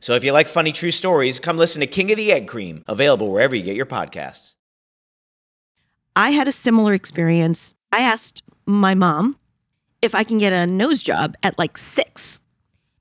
So 0.01 0.15
if 0.15 0.25
you 0.25 0.33
like 0.33 0.49
funny 0.49 0.73
true 0.73 0.91
stories, 0.91 1.39
come 1.39 1.57
listen 1.57 1.79
to 1.81 1.87
King 1.87 2.11
of 2.11 2.17
the 2.17 2.33
Egg 2.33 2.49
Cream, 2.49 2.83
available 2.89 3.31
wherever 3.31 3.55
you 3.55 3.63
get 3.63 3.77
your 3.77 3.87
podcasts. 3.87 4.57
I 6.17 6.31
had 6.31 6.49
a 6.49 6.53
similar 6.53 6.95
experience. 6.95 7.77
I 7.93 8.01
asked 8.01 8.43
my 8.67 8.97
mom 8.97 9.39
if 10.03 10.17
I 10.17 10.25
can 10.25 10.39
get 10.39 10.53
a 10.53 10.67
nose 10.67 11.01
job 11.01 11.37
at 11.45 11.57
like 11.59 11.79
six 11.79 12.41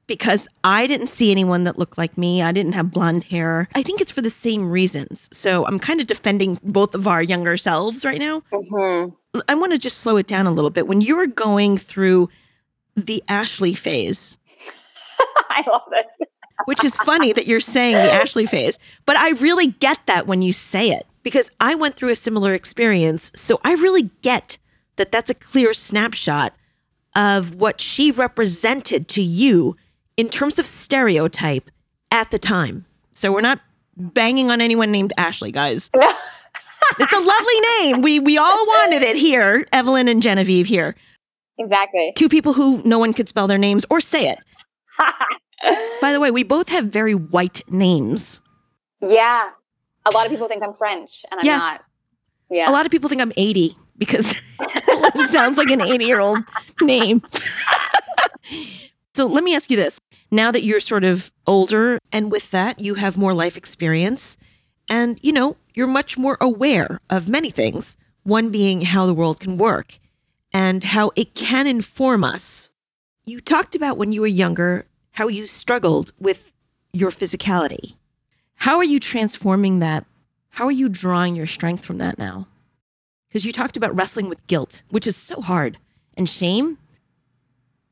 because 0.08 0.48
I 0.64 0.88
didn't 0.88 1.08
see 1.08 1.32
anyone 1.32 1.66
that 1.66 1.78
looked 1.78 1.98
like 1.98 2.18
me. 2.18 2.42
I 2.42 2.52
didn't 2.52 2.72
have 2.74 2.92
blonde 2.92 3.26
hair. 3.26 3.68
I 3.76 3.84
think 3.84 4.02
it's 4.02 4.12
for 4.12 4.22
the 4.22 4.30
same 4.30 4.70
reasons. 4.70 5.30
So 5.32 5.66
I'm 5.66 5.80
kind 5.80 6.00
of 6.02 6.08
defending 6.08 6.58
both 6.64 6.96
of 6.96 7.08
our 7.08 7.22
younger 7.22 7.58
selves 7.58 8.06
right 8.06 8.20
now. 8.20 8.42
Mm-hmm. 8.52 9.42
I 9.48 9.56
want 9.56 9.74
to 9.74 9.78
just 9.78 10.00
slow 10.00 10.18
it 10.18 10.28
down 10.28 10.48
a 10.48 10.52
little 10.52 10.70
bit. 10.70 10.88
When 10.88 11.02
you 11.02 11.16
were 11.16 11.28
going 11.28 11.78
through 11.78 12.30
the 12.96 13.24
Ashley 13.28 13.74
phase, 13.74 14.38
I 15.50 15.64
love 15.70 15.82
this. 15.92 16.28
which 16.66 16.84
is 16.84 16.96
funny 16.96 17.34
that 17.34 17.46
you're 17.46 17.60
saying 17.60 17.96
the 17.96 18.12
Ashley 18.12 18.46
phase, 18.46 18.80
but 19.06 19.18
I 19.18 19.32
really 19.32 19.68
get 19.68 20.00
that 20.08 20.26
when 20.26 20.42
you 20.42 20.54
say 20.54 20.90
it 20.92 21.06
because 21.22 21.52
I 21.60 21.76
went 21.76 21.96
through 21.96 22.10
a 22.10 22.16
similar 22.16 22.54
experience. 22.54 23.32
So 23.36 23.60
I 23.64 23.74
really 23.74 24.10
get 24.22 24.58
that 24.96 25.12
that's 25.12 25.30
a 25.30 25.36
clear 25.36 25.74
snapshot 25.74 26.54
of 27.16 27.56
what 27.56 27.82
she 27.82 28.12
represented 28.12 29.08
to 29.10 29.22
you 29.22 29.76
in 30.18 30.30
terms 30.30 30.60
of 30.60 30.66
stereotype 30.66 31.70
at 32.12 32.32
the 32.32 32.40
time. 32.40 32.86
So 33.14 33.32
we're 33.32 33.42
not 33.42 33.60
banging 33.96 34.52
on 34.52 34.62
anyone 34.62 34.92
named 34.92 35.14
Ashley, 35.18 35.52
guys. 35.52 35.90
No. 35.96 36.08
it's 37.00 37.14
a 37.14 37.20
lovely 37.20 37.60
name. 37.82 38.02
We 38.02 38.20
we 38.20 38.38
all 38.38 38.66
wanted 38.68 39.02
it 39.04 39.16
here, 39.16 39.68
Evelyn 39.72 40.08
and 40.08 40.22
Genevieve 40.22 40.66
here. 40.68 40.96
Exactly. 41.58 42.14
Two 42.16 42.30
people 42.30 42.54
who 42.54 42.82
no 42.84 43.00
one 43.00 43.14
could 43.14 43.28
spell 43.28 43.48
their 43.48 43.58
names 43.58 43.86
or 43.90 44.00
say 44.02 44.30
it. 44.30 44.40
By 46.02 46.12
the 46.12 46.20
way, 46.20 46.30
we 46.30 46.44
both 46.44 46.70
have 46.70 46.86
very 46.86 47.16
white 47.16 47.62
names. 47.72 48.42
yeah. 49.02 49.50
A 50.06 50.12
lot 50.12 50.26
of 50.26 50.32
people 50.32 50.48
think 50.48 50.64
I'm 50.64 50.74
French, 50.74 51.26
and 51.32 51.40
I'm 51.42 51.46
Yes. 51.46 51.60
not. 51.60 51.84
Yeah. 52.50 52.70
A 52.70 52.72
lot 52.72 52.86
of 52.86 52.92
people 52.94 53.10
think 53.10 53.22
I'm 53.22 53.34
80 53.36 53.76
because 53.98 54.34
it 54.62 55.30
sounds 55.32 55.58
like 55.58 55.70
an 55.70 55.82
80 55.82 56.06
year 56.06 56.20
old 56.22 56.40
name. 56.80 57.22
so 59.16 59.26
let 59.26 59.44
me 59.44 59.54
ask 59.54 59.70
you 59.70 59.76
this. 59.76 60.00
Now 60.32 60.52
that 60.52 60.64
you're 60.64 60.80
sort 60.80 61.04
of 61.04 61.32
older, 61.46 62.00
and 62.12 62.32
with 62.32 62.52
that, 62.52 62.80
you 62.80 62.96
have 62.96 63.18
more 63.18 63.34
life 63.34 63.56
experience, 63.56 64.38
and 64.90 65.20
you 65.22 65.32
know, 65.32 65.58
you're 65.74 65.88
much 65.88 66.18
more 66.18 66.38
aware 66.42 67.00
of 67.10 67.30
many 67.30 67.50
things, 67.50 67.96
one 68.24 68.50
being 68.50 68.82
how 68.82 69.06
the 69.06 69.14
world 69.14 69.40
can 69.40 69.58
work 69.58 70.00
and 70.54 70.84
how 70.84 71.12
it 71.16 71.36
can 71.36 71.68
inform 71.68 72.24
us. 72.24 72.70
You 73.26 73.42
talked 73.42 73.76
about 73.76 73.98
when 73.98 74.12
you 74.12 74.22
were 74.22 74.28
younger 74.28 74.86
how 75.12 75.28
you 75.28 75.48
struggled 75.48 76.12
with 76.20 76.52
your 76.94 77.12
physicality. 77.12 77.96
How 78.56 78.78
are 78.78 78.84
you 78.84 79.00
transforming 79.00 79.80
that? 79.80 80.06
How 80.50 80.66
are 80.66 80.72
you 80.72 80.90
drawing 80.90 81.36
your 81.36 81.48
strength 81.48 81.86
from 81.86 82.00
that 82.00 82.18
now? 82.18 82.48
Because 83.28 83.46
you 83.46 83.52
talked 83.52 83.78
about 83.78 83.96
wrestling 83.96 84.30
with 84.30 84.46
guilt, 84.48 84.82
which 84.90 85.06
is 85.06 85.16
so 85.16 85.42
hard, 85.42 85.78
and 86.16 86.28
shame. 86.28 86.78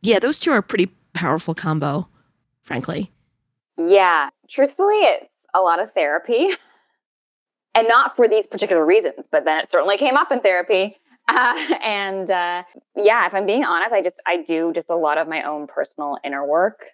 Yeah, 0.02 0.19
those 0.19 0.39
two 0.39 0.52
are 0.52 0.58
a 0.58 0.63
pretty 0.63 0.91
powerful 1.13 1.54
combo, 1.54 2.08
frankly. 2.65 3.12
Yeah. 3.78 4.30
Truthfully, 4.49 4.97
it's 4.97 5.45
a 5.54 5.62
lot 5.62 5.82
of 5.82 5.93
therapy. 5.93 6.49
And 7.78 7.89
not 7.89 8.15
for 8.15 8.30
these 8.30 8.47
particular 8.47 8.86
reasons, 8.86 9.28
but 9.30 9.43
then 9.43 9.60
it 9.60 9.67
certainly 9.67 9.97
came 9.97 10.15
up 10.15 10.32
in 10.32 10.39
therapy. 10.39 10.95
Uh, 11.28 11.58
and 11.82 12.30
uh, 12.30 12.62
yeah, 12.95 13.25
if 13.25 13.34
I'm 13.34 13.47
being 13.47 13.63
honest, 13.63 13.91
I 13.91 14.04
just, 14.04 14.21
I 14.28 14.43
do 14.43 14.71
just 14.71 14.91
a 14.91 14.95
lot 14.95 15.17
of 15.17 15.28
my 15.28 15.41
own 15.41 15.65
personal 15.65 16.19
inner 16.23 16.45
work. 16.45 16.86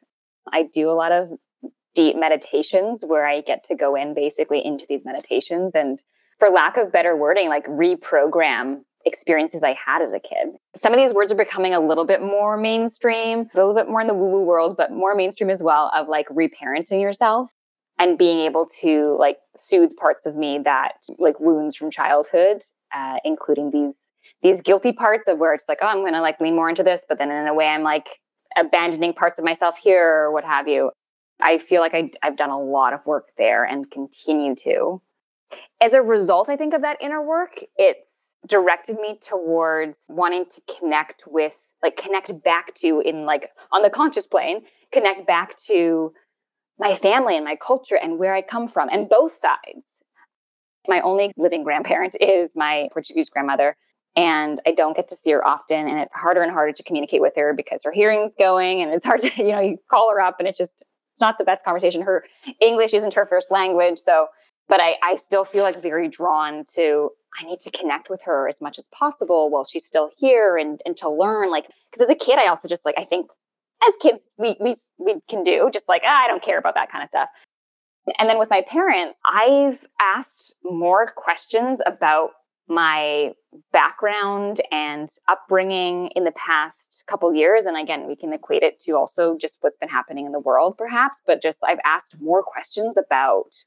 I 0.53 0.63
do 0.63 0.89
a 0.89 0.95
lot 0.95 1.11
of 1.11 1.33
deep 1.95 2.15
meditations 2.15 3.03
where 3.05 3.25
I 3.25 3.41
get 3.41 3.65
to 3.65 3.75
go 3.75 3.93
in 3.93 4.13
basically 4.13 4.65
into 4.65 4.85
these 4.87 5.03
meditations 5.03 5.75
and, 5.75 6.01
for 6.39 6.49
lack 6.49 6.77
of 6.77 6.93
better 6.93 7.17
wording, 7.17 7.49
like 7.49 7.65
reprogram 7.67 8.83
experiences 9.05 9.63
I 9.63 9.73
had 9.73 10.01
as 10.01 10.13
a 10.13 10.19
kid. 10.19 10.57
Some 10.81 10.93
of 10.93 10.99
these 10.99 11.13
words 11.13 11.31
are 11.31 11.35
becoming 11.35 11.73
a 11.73 11.79
little 11.79 12.05
bit 12.05 12.21
more 12.21 12.57
mainstream, 12.57 13.49
a 13.53 13.57
little 13.57 13.73
bit 13.73 13.89
more 13.89 14.01
in 14.01 14.07
the 14.07 14.13
woo 14.13 14.29
woo 14.29 14.43
world, 14.43 14.77
but 14.77 14.91
more 14.91 15.15
mainstream 15.15 15.49
as 15.49 15.63
well 15.63 15.91
of 15.93 16.07
like 16.07 16.27
reparenting 16.29 17.01
yourself 17.01 17.51
and 17.99 18.17
being 18.17 18.39
able 18.39 18.65
to 18.81 19.15
like 19.19 19.37
soothe 19.55 19.95
parts 19.95 20.25
of 20.25 20.35
me 20.35 20.59
that 20.63 20.93
like 21.17 21.39
wounds 21.39 21.75
from 21.75 21.91
childhood, 21.91 22.63
uh, 22.93 23.17
including 23.23 23.71
these 23.71 24.07
these 24.41 24.61
guilty 24.61 24.91
parts 24.91 25.27
of 25.27 25.37
where 25.37 25.53
it's 25.53 25.69
like, 25.69 25.79
oh, 25.81 25.87
I'm 25.87 25.99
going 25.99 26.13
to 26.13 26.21
like 26.21 26.39
lean 26.39 26.55
more 26.55 26.69
into 26.69 26.83
this, 26.83 27.05
but 27.07 27.19
then 27.19 27.29
in 27.29 27.47
a 27.47 27.53
way, 27.53 27.67
I'm 27.67 27.83
like 27.83 28.19
abandoning 28.57 29.13
parts 29.13 29.37
of 29.39 29.45
myself 29.45 29.77
here 29.77 30.07
or 30.07 30.31
what 30.31 30.43
have 30.43 30.67
you. 30.67 30.91
I 31.41 31.57
feel 31.57 31.81
like 31.81 31.93
I, 31.93 32.11
I've 32.23 32.37
done 32.37 32.49
a 32.49 32.59
lot 32.59 32.93
of 32.93 33.05
work 33.05 33.29
there 33.37 33.63
and 33.63 33.89
continue 33.89 34.55
to. 34.55 35.01
As 35.81 35.93
a 35.93 36.01
result, 36.01 36.49
I 36.49 36.55
think 36.55 36.73
of 36.73 36.81
that 36.81 36.97
inner 37.01 37.21
work, 37.21 37.59
it's 37.75 38.10
directed 38.47 38.99
me 38.99 39.17
towards 39.21 40.07
wanting 40.09 40.45
to 40.45 40.61
connect 40.79 41.23
with, 41.27 41.73
like, 41.83 41.97
connect 41.97 42.43
back 42.43 42.73
to 42.75 43.01
in 43.01 43.25
like 43.25 43.49
on 43.71 43.81
the 43.81 43.89
conscious 43.89 44.25
plane, 44.25 44.63
connect 44.91 45.27
back 45.27 45.57
to 45.57 46.13
my 46.79 46.95
family 46.95 47.35
and 47.35 47.45
my 47.45 47.55
culture 47.55 47.95
and 47.95 48.17
where 48.17 48.33
I 48.33 48.41
come 48.41 48.67
from, 48.67 48.89
and 48.89 49.07
both 49.07 49.31
sides. 49.31 50.01
My 50.87 50.99
only 51.01 51.31
living 51.37 51.63
grandparent 51.63 52.15
is 52.19 52.53
my 52.55 52.89
Portuguese 52.91 53.29
grandmother, 53.29 53.75
and 54.15 54.59
I 54.65 54.71
don't 54.71 54.95
get 54.95 55.07
to 55.09 55.15
see 55.15 55.31
her 55.31 55.45
often. 55.45 55.87
And 55.87 55.99
it's 55.99 56.13
harder 56.13 56.41
and 56.41 56.51
harder 56.51 56.73
to 56.73 56.83
communicate 56.83 57.21
with 57.21 57.33
her 57.35 57.53
because 57.53 57.83
her 57.83 57.91
hearing's 57.91 58.33
going, 58.33 58.81
and 58.81 58.91
it's 58.91 59.05
hard 59.11 59.21
to, 59.21 59.31
you 59.37 59.51
know, 59.51 59.59
you 59.59 59.77
call 59.89 60.11
her 60.11 60.19
up, 60.19 60.37
and 60.39 60.47
it 60.47 60.55
just 60.55 60.83
it's 61.13 61.21
not 61.21 61.37
the 61.37 61.43
best 61.43 61.63
conversation. 61.63 62.01
Her 62.01 62.25
English 62.59 62.93
isn't 62.93 63.13
her 63.13 63.27
first 63.27 63.51
language, 63.51 63.99
so 63.99 64.27
but 64.67 64.79
I, 64.79 64.95
I 65.03 65.17
still 65.17 65.43
feel 65.43 65.63
like 65.63 65.81
very 65.81 66.07
drawn 66.07 66.63
to 66.75 67.11
I 67.39 67.43
need 67.45 67.59
to 67.61 67.71
connect 67.71 68.09
with 68.09 68.21
her 68.23 68.47
as 68.47 68.61
much 68.61 68.77
as 68.77 68.87
possible 68.89 69.49
while 69.49 69.63
she's 69.63 69.85
still 69.85 70.11
here 70.17 70.57
and 70.57 70.81
and 70.85 70.97
to 70.97 71.09
learn 71.09 71.49
like 71.49 71.67
because 71.89 72.03
as 72.03 72.09
a 72.09 72.15
kid 72.15 72.39
I 72.39 72.47
also 72.47 72.67
just 72.67 72.85
like 72.85 72.95
I 72.97 73.05
think 73.05 73.29
as 73.87 73.95
kids 74.01 74.21
we 74.37 74.57
we 74.59 74.75
we 74.97 75.15
can 75.29 75.43
do 75.43 75.69
just 75.71 75.87
like 75.87 76.01
ah, 76.05 76.23
I 76.23 76.27
don't 76.27 76.43
care 76.43 76.57
about 76.57 76.75
that 76.75 76.91
kind 76.91 77.03
of 77.03 77.09
stuff. 77.09 77.29
And 78.17 78.27
then 78.27 78.39
with 78.39 78.49
my 78.49 78.63
parents, 78.63 79.19
I've 79.25 79.85
asked 80.01 80.55
more 80.63 81.11
questions 81.15 81.81
about 81.85 82.31
my 82.67 83.33
background 83.73 84.61
and 84.71 85.09
upbringing 85.27 86.07
in 86.15 86.23
the 86.23 86.31
past 86.31 87.03
couple 87.05 87.33
years 87.33 87.65
and 87.65 87.75
again 87.75 88.07
we 88.07 88.15
can 88.15 88.31
equate 88.31 88.63
it 88.63 88.79
to 88.79 88.93
also 88.93 89.37
just 89.37 89.57
what's 89.59 89.75
been 89.75 89.89
happening 89.89 90.25
in 90.25 90.31
the 90.31 90.39
world 90.39 90.77
perhaps 90.77 91.21
but 91.27 91.41
just 91.41 91.59
I've 91.65 91.81
asked 91.83 92.21
more 92.21 92.41
questions 92.41 92.97
about 92.97 93.65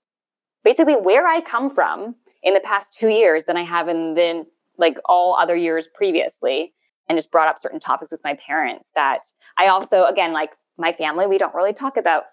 basically 0.65 0.95
where 0.95 1.27
I 1.27 1.43
come 1.43 1.69
from 1.69 2.15
in 2.45 2.55
the 2.55 2.61
past 2.61 2.95
2 2.99 3.09
years 3.09 3.47
than 3.47 3.57
I 3.57 3.65
have 3.65 3.89
in 3.89 4.15
the 4.15 4.47
like 4.79 4.99
all 5.07 5.37
other 5.37 5.57
years 5.57 5.89
previously 5.95 6.73
and 7.09 7.17
just 7.19 7.31
brought 7.31 7.49
up 7.49 7.59
certain 7.59 7.81
topics 7.81 8.11
with 8.13 8.21
my 8.25 8.35
parents 8.35 8.91
that 8.95 9.21
I 9.59 9.67
also 9.67 10.05
again 10.05 10.33
like 10.33 10.51
my 10.79 10.93
family 10.93 11.27
we 11.27 11.39
don't 11.39 11.55
really 11.55 11.73
talk 11.73 11.97
about 11.97 12.25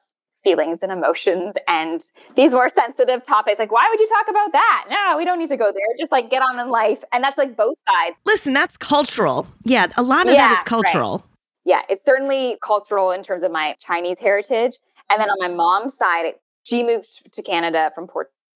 feelings 0.44 0.82
and 0.82 0.92
emotions 0.92 1.54
and 1.68 2.04
these 2.36 2.52
more 2.52 2.68
sensitive 2.68 3.24
topics 3.24 3.60
like 3.60 3.72
why 3.72 3.88
would 3.92 4.00
you 4.00 4.08
talk 4.08 4.28
about 4.28 4.52
that 4.54 4.86
no 4.90 5.16
we 5.18 5.24
don't 5.24 5.38
need 5.38 5.50
to 5.50 5.56
go 5.58 5.72
there 5.72 5.86
just 6.00 6.12
like 6.12 6.32
get 6.32 6.42
on 6.42 6.60
in 6.60 6.70
life 6.70 7.04
and 7.14 7.24
that's 7.24 7.38
like 7.38 7.56
both 7.56 7.78
sides 7.88 8.18
Listen, 8.26 8.52
that's 8.54 8.76
cultural. 8.76 9.46
Yeah, 9.64 9.88
a 9.98 10.02
lot 10.02 10.22
of 10.28 10.34
that 10.34 10.38
Yeah, 10.38 10.52
is 10.54 10.58
right. 10.58 10.66
cultural. 10.66 11.24
yeah 11.64 11.84
it's 11.90 12.04
certainly 12.04 12.58
cultural 12.66 13.12
in 13.12 13.22
terms 13.22 13.44
of 13.44 13.52
my 13.52 13.76
chinese 13.80 14.18
heritage 14.18 14.78
and 15.12 15.22
then 15.22 15.30
on 15.30 15.38
my 15.40 15.48
mom's 15.48 15.96
side 15.96 16.26
it, 16.26 16.42
she 16.64 16.82
moved 16.82 17.32
to 17.32 17.44
canada 17.44 17.92
from 17.94 18.08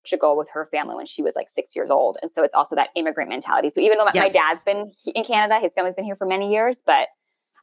portugal 0.06 0.36
with 0.36 0.48
her 0.50 0.64
family 0.66 0.94
when 0.94 1.06
she 1.06 1.22
was 1.22 1.34
like 1.34 1.48
six 1.48 1.74
years 1.74 1.90
old 1.90 2.16
and 2.22 2.30
so 2.30 2.44
it's 2.44 2.54
also 2.54 2.74
that 2.76 2.90
immigrant 2.94 3.28
mentality 3.28 3.70
so 3.74 3.80
even 3.80 3.98
though 3.98 4.04
my, 4.04 4.12
my 4.14 4.28
dad's 4.28 4.62
been 4.62 4.90
in 5.14 5.24
canada 5.24 5.58
his 5.58 5.72
family's 5.74 5.94
been 5.94 6.04
here 6.04 6.14
for 6.16 6.26
many 6.26 6.52
years 6.52 6.82
but 6.86 7.08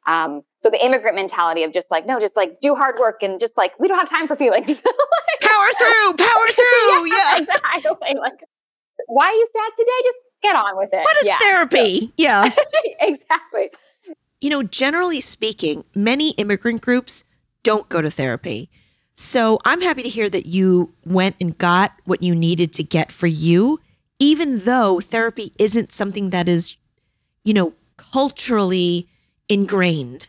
um 0.07 0.41
so 0.57 0.69
the 0.69 0.83
immigrant 0.85 1.15
mentality 1.15 1.63
of 1.63 1.71
just 1.71 1.89
like 1.89 2.05
no 2.05 2.19
just 2.19 2.35
like 2.35 2.59
do 2.59 2.75
hard 2.75 2.95
work 2.99 3.23
and 3.23 3.39
just 3.39 3.55
like 3.55 3.71
we 3.79 3.87
don't 3.87 3.97
have 3.97 4.09
time 4.09 4.27
for 4.27 4.35
feelings 4.35 4.81
Power 5.41 5.67
through, 5.77 6.13
power 6.17 6.47
through. 6.51 7.07
yeah. 7.09 7.37
exactly. 7.37 8.15
Like, 8.17 8.33
why 9.07 9.25
are 9.25 9.31
you 9.33 9.47
sad 9.51 9.71
today? 9.77 9.91
Just 10.03 10.17
get 10.41 10.55
on 10.55 10.77
with 10.77 10.89
it. 10.93 11.03
What 11.03 11.17
is 11.17 11.25
Yeah. 11.27 11.37
therapy? 11.39 12.13
Yeah. 12.17 12.49
exactly. 12.99 13.69
you 14.41 14.49
know, 14.49 14.63
generally 14.63 15.19
speaking, 15.21 15.83
many 15.95 16.31
immigrant 16.31 16.81
groups 16.81 17.23
don't 17.61 17.87
go 17.89 18.01
to 18.01 18.09
therapy. 18.09 18.69
So 19.15 19.59
I'm 19.63 19.81
happy 19.81 20.03
to 20.03 20.09
hear 20.09 20.29
that 20.29 20.47
you 20.47 20.91
went 21.05 21.35
and 21.39 21.57
got 21.57 21.93
what 22.05 22.23
you 22.23 22.33
needed 22.33 22.73
to 22.73 22.83
get 22.83 23.11
for 23.11 23.27
you, 23.27 23.79
even 24.19 24.59
though 24.59 24.99
therapy 24.99 25.53
isn't 25.59 25.91
something 25.91 26.31
that 26.31 26.49
is, 26.49 26.77
you 27.43 27.53
know, 27.53 27.73
culturally 27.97 29.07
ingrained. 29.49 30.27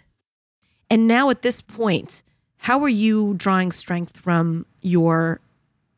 And 0.90 1.08
now 1.08 1.30
at 1.30 1.42
this 1.42 1.60
point, 1.60 2.22
how 2.58 2.82
are 2.82 2.88
you 2.88 3.34
drawing 3.34 3.72
strength 3.72 4.16
from 4.18 4.66
your 4.82 5.40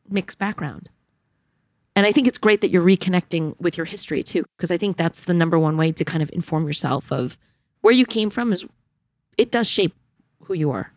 mixed 0.09 0.37
background? 0.37 0.89
And 1.95 2.05
I 2.05 2.11
think 2.11 2.27
it's 2.27 2.37
great 2.37 2.61
that 2.61 2.69
you're 2.69 2.85
reconnecting 2.85 3.59
with 3.59 3.75
your 3.75 3.85
history 3.85 4.23
too, 4.23 4.45
because 4.55 4.71
I 4.71 4.77
think 4.77 4.97
that's 4.97 5.23
the 5.23 5.33
number 5.33 5.59
one 5.59 5.77
way 5.77 5.91
to 5.91 6.05
kind 6.05 6.23
of 6.23 6.29
inform 6.31 6.67
yourself 6.67 7.11
of 7.11 7.37
where 7.81 7.93
you 7.93 8.05
came 8.05 8.29
from 8.29 8.53
is 8.53 8.65
it 9.37 9.51
does 9.51 9.67
shape 9.67 9.93
who 10.43 10.53
you 10.53 10.71
are. 10.71 10.91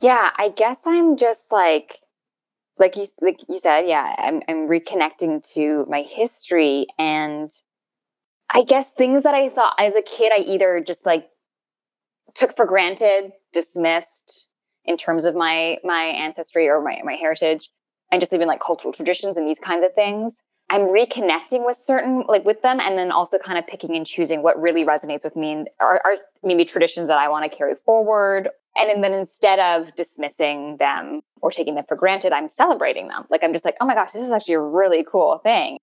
Yeah, 0.00 0.30
I 0.36 0.50
guess 0.50 0.78
I'm 0.86 1.16
just 1.16 1.50
like 1.50 1.96
like 2.78 2.96
you 2.96 3.06
like 3.20 3.40
you 3.48 3.58
said, 3.58 3.86
yeah, 3.88 4.14
I'm 4.18 4.42
I'm 4.48 4.68
reconnecting 4.68 5.46
to 5.54 5.84
my 5.88 6.02
history 6.02 6.86
and 6.98 7.50
I 8.50 8.62
guess 8.62 8.90
things 8.90 9.24
that 9.24 9.34
I 9.34 9.48
thought 9.48 9.74
as 9.78 9.96
a 9.96 10.02
kid 10.02 10.32
I 10.34 10.42
either 10.42 10.82
just 10.86 11.04
like 11.04 11.28
took 12.34 12.54
for 12.56 12.64
granted, 12.66 13.32
dismissed 13.52 14.46
in 14.84 14.96
terms 14.96 15.24
of 15.24 15.34
my 15.34 15.78
my 15.82 16.02
ancestry 16.04 16.68
or 16.68 16.80
my 16.80 17.00
my 17.04 17.14
heritage 17.14 17.68
and 18.12 18.20
just 18.20 18.32
even 18.32 18.46
like 18.48 18.60
cultural 18.60 18.92
traditions 18.92 19.36
and 19.36 19.48
these 19.48 19.58
kinds 19.58 19.84
of 19.84 19.92
things. 19.94 20.42
I'm 20.70 20.82
reconnecting 20.82 21.64
with 21.64 21.76
certain 21.76 22.24
like 22.28 22.44
with 22.44 22.62
them 22.62 22.78
and 22.78 22.98
then 22.98 23.10
also 23.10 23.38
kind 23.38 23.58
of 23.58 23.66
picking 23.66 23.96
and 23.96 24.06
choosing 24.06 24.42
what 24.42 24.60
really 24.60 24.84
resonates 24.84 25.24
with 25.24 25.34
me 25.34 25.52
and 25.52 25.68
are, 25.80 26.00
are 26.04 26.16
maybe 26.42 26.64
traditions 26.64 27.08
that 27.08 27.18
I 27.18 27.28
want 27.28 27.50
to 27.50 27.56
carry 27.56 27.74
forward. 27.86 28.50
And 28.78 29.02
then 29.02 29.12
instead 29.12 29.58
of 29.58 29.94
dismissing 29.96 30.76
them 30.78 31.20
or 31.42 31.50
taking 31.50 31.74
them 31.74 31.84
for 31.88 31.96
granted, 31.96 32.32
I'm 32.32 32.48
celebrating 32.48 33.08
them. 33.08 33.24
Like 33.28 33.42
I'm 33.42 33.52
just 33.52 33.64
like, 33.64 33.76
oh 33.80 33.86
my 33.86 33.94
gosh, 33.94 34.12
this 34.12 34.22
is 34.22 34.30
actually 34.30 34.54
a 34.54 34.60
really 34.60 35.04
cool 35.04 35.38
thing. 35.38 35.78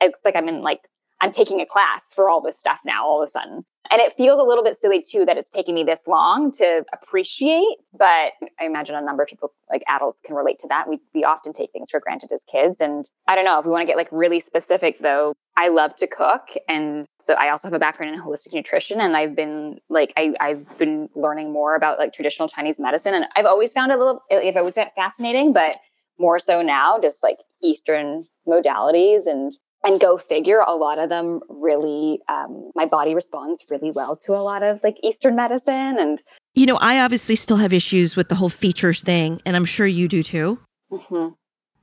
It's 0.00 0.24
like 0.24 0.34
I'm 0.34 0.48
in 0.48 0.62
like 0.62 0.80
I'm 1.20 1.30
taking 1.30 1.60
a 1.60 1.66
class 1.66 2.12
for 2.12 2.28
all 2.28 2.40
this 2.40 2.58
stuff 2.58 2.80
now 2.84 3.06
all 3.06 3.22
of 3.22 3.26
a 3.26 3.30
sudden. 3.30 3.64
And 3.90 4.00
it 4.00 4.12
feels 4.12 4.38
a 4.38 4.42
little 4.42 4.64
bit 4.64 4.76
silly 4.76 5.02
too 5.02 5.24
that 5.26 5.36
it's 5.36 5.50
taking 5.50 5.74
me 5.74 5.84
this 5.84 6.06
long 6.06 6.50
to 6.52 6.84
appreciate. 6.92 7.90
But 7.92 8.32
I 8.60 8.64
imagine 8.64 8.94
a 8.94 9.02
number 9.02 9.22
of 9.22 9.28
people, 9.28 9.52
like 9.70 9.82
adults, 9.88 10.20
can 10.24 10.34
relate 10.34 10.58
to 10.60 10.68
that. 10.68 10.88
We, 10.88 11.00
we 11.14 11.24
often 11.24 11.52
take 11.52 11.72
things 11.72 11.90
for 11.90 12.00
granted 12.00 12.32
as 12.32 12.44
kids. 12.44 12.80
And 12.80 13.10
I 13.28 13.34
don't 13.34 13.44
know 13.44 13.58
if 13.58 13.66
we 13.66 13.70
want 13.70 13.82
to 13.82 13.86
get 13.86 13.96
like 13.96 14.08
really 14.10 14.40
specific 14.40 15.00
though, 15.00 15.34
I 15.56 15.68
love 15.68 15.94
to 15.96 16.06
cook. 16.06 16.54
And 16.68 17.04
so 17.18 17.34
I 17.34 17.50
also 17.50 17.68
have 17.68 17.74
a 17.74 17.78
background 17.78 18.14
in 18.14 18.20
holistic 18.22 18.54
nutrition. 18.54 19.00
And 19.00 19.16
I've 19.16 19.36
been 19.36 19.80
like, 19.90 20.12
I, 20.16 20.34
I've 20.40 20.78
been 20.78 21.10
learning 21.14 21.52
more 21.52 21.74
about 21.74 21.98
like 21.98 22.12
traditional 22.12 22.48
Chinese 22.48 22.80
medicine. 22.80 23.14
And 23.14 23.26
I've 23.36 23.46
always 23.46 23.72
found 23.72 23.92
it 23.92 23.96
a 23.96 23.98
little, 23.98 24.22
if 24.30 24.56
I 24.56 24.62
was 24.62 24.78
fascinating, 24.96 25.52
but 25.52 25.76
more 26.18 26.38
so 26.38 26.62
now, 26.62 26.98
just 26.98 27.22
like 27.22 27.38
Eastern 27.62 28.26
modalities 28.46 29.26
and 29.26 29.52
and 29.84 30.00
go 30.00 30.16
figure 30.18 30.60
a 30.66 30.74
lot 30.74 30.98
of 30.98 31.08
them 31.08 31.40
really 31.48 32.20
um, 32.28 32.70
my 32.74 32.86
body 32.86 33.14
responds 33.14 33.64
really 33.70 33.90
well 33.90 34.16
to 34.16 34.32
a 34.32 34.42
lot 34.42 34.62
of 34.62 34.82
like 34.82 34.96
eastern 35.02 35.36
medicine 35.36 35.98
and 35.98 36.22
you 36.54 36.66
know 36.66 36.76
i 36.76 37.00
obviously 37.00 37.36
still 37.36 37.56
have 37.56 37.72
issues 37.72 38.16
with 38.16 38.28
the 38.28 38.34
whole 38.34 38.48
features 38.48 39.02
thing 39.02 39.40
and 39.44 39.56
i'm 39.56 39.64
sure 39.64 39.86
you 39.86 40.08
do 40.08 40.22
too. 40.22 40.58
Mm-hmm. 40.90 41.28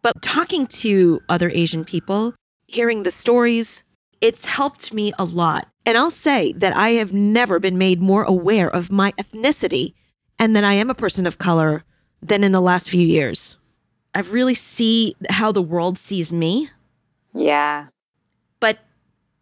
but 0.01 0.21
talking 0.21 0.67
to 0.67 1.19
other 1.29 1.49
asian 1.49 1.83
people 1.83 2.33
hearing 2.67 3.03
the 3.03 3.12
stories 3.12 3.83
it's 4.21 4.43
helped 4.43 4.93
me 4.93 5.13
a 5.17 5.23
lot. 5.23 5.69
And 5.85 5.97
i'll 5.97 6.12
say 6.12 6.53
that 6.53 6.75
i 6.75 6.89
have 6.89 7.13
never 7.13 7.59
been 7.59 7.77
made 7.77 8.01
more 8.01 8.23
aware 8.23 8.69
of 8.69 8.91
my 8.91 9.12
ethnicity 9.13 9.93
and 10.38 10.55
that 10.55 10.63
i 10.63 10.73
am 10.73 10.89
a 10.89 10.95
person 10.95 11.25
of 11.25 11.38
color 11.38 11.83
than 12.21 12.43
in 12.43 12.51
the 12.51 12.62
last 12.62 12.89
few 12.89 13.05
years. 13.05 13.57
I 14.13 14.21
really 14.21 14.55
see 14.55 15.15
how 15.29 15.51
the 15.51 15.62
world 15.62 15.97
sees 15.97 16.31
me 16.31 16.69
yeah. 17.34 17.88
But 18.60 18.80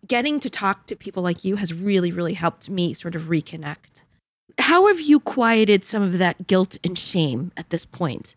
getting 0.08 0.40
to 0.40 0.50
talk 0.50 0.86
to 0.88 0.96
people 0.96 1.24
like 1.24 1.44
you 1.44 1.56
has 1.56 1.74
really, 1.74 2.12
really 2.12 2.34
helped 2.34 2.70
me 2.70 2.94
sort 2.94 3.16
of 3.16 3.24
reconnect. 3.24 4.02
How 4.60 4.88
have 4.88 5.00
you 5.00 5.20
quieted 5.20 5.86
some 5.86 6.02
of 6.02 6.18
that 6.18 6.48
guilt 6.48 6.78
and 6.84 6.98
shame 6.98 7.52
at 7.58 7.70
this 7.70 7.86
point? 7.86 8.36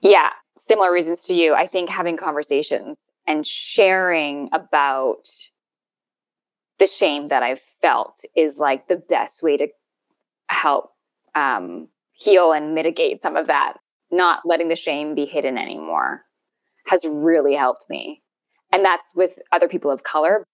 Yeah, 0.00 0.30
similar 0.56 0.92
reasons 0.92 1.24
to 1.24 1.34
you. 1.34 1.54
I 1.54 1.66
think 1.66 1.90
having 1.90 2.16
conversations 2.16 3.10
and 3.26 3.46
sharing 3.46 4.48
about 4.52 5.28
the 6.78 6.86
shame 6.86 7.28
that 7.28 7.42
I've 7.42 7.60
felt 7.82 8.20
is 8.36 8.58
like 8.58 8.86
the 8.86 8.96
best 8.96 9.42
way 9.42 9.56
to 9.56 9.68
help 10.48 10.92
um, 11.34 11.88
heal 12.12 12.52
and 12.52 12.74
mitigate 12.74 13.20
some 13.20 13.36
of 13.36 13.48
that. 13.48 13.74
Not 14.10 14.42
letting 14.46 14.68
the 14.68 14.76
shame 14.76 15.14
be 15.14 15.26
hidden 15.26 15.58
anymore 15.58 16.24
has 16.86 17.04
really 17.04 17.54
helped 17.54 17.84
me 17.90 18.22
and 18.72 18.84
that's 18.84 19.12
with 19.14 19.38
other 19.52 19.68
people 19.68 19.90
of 19.90 20.02
color. 20.02 20.44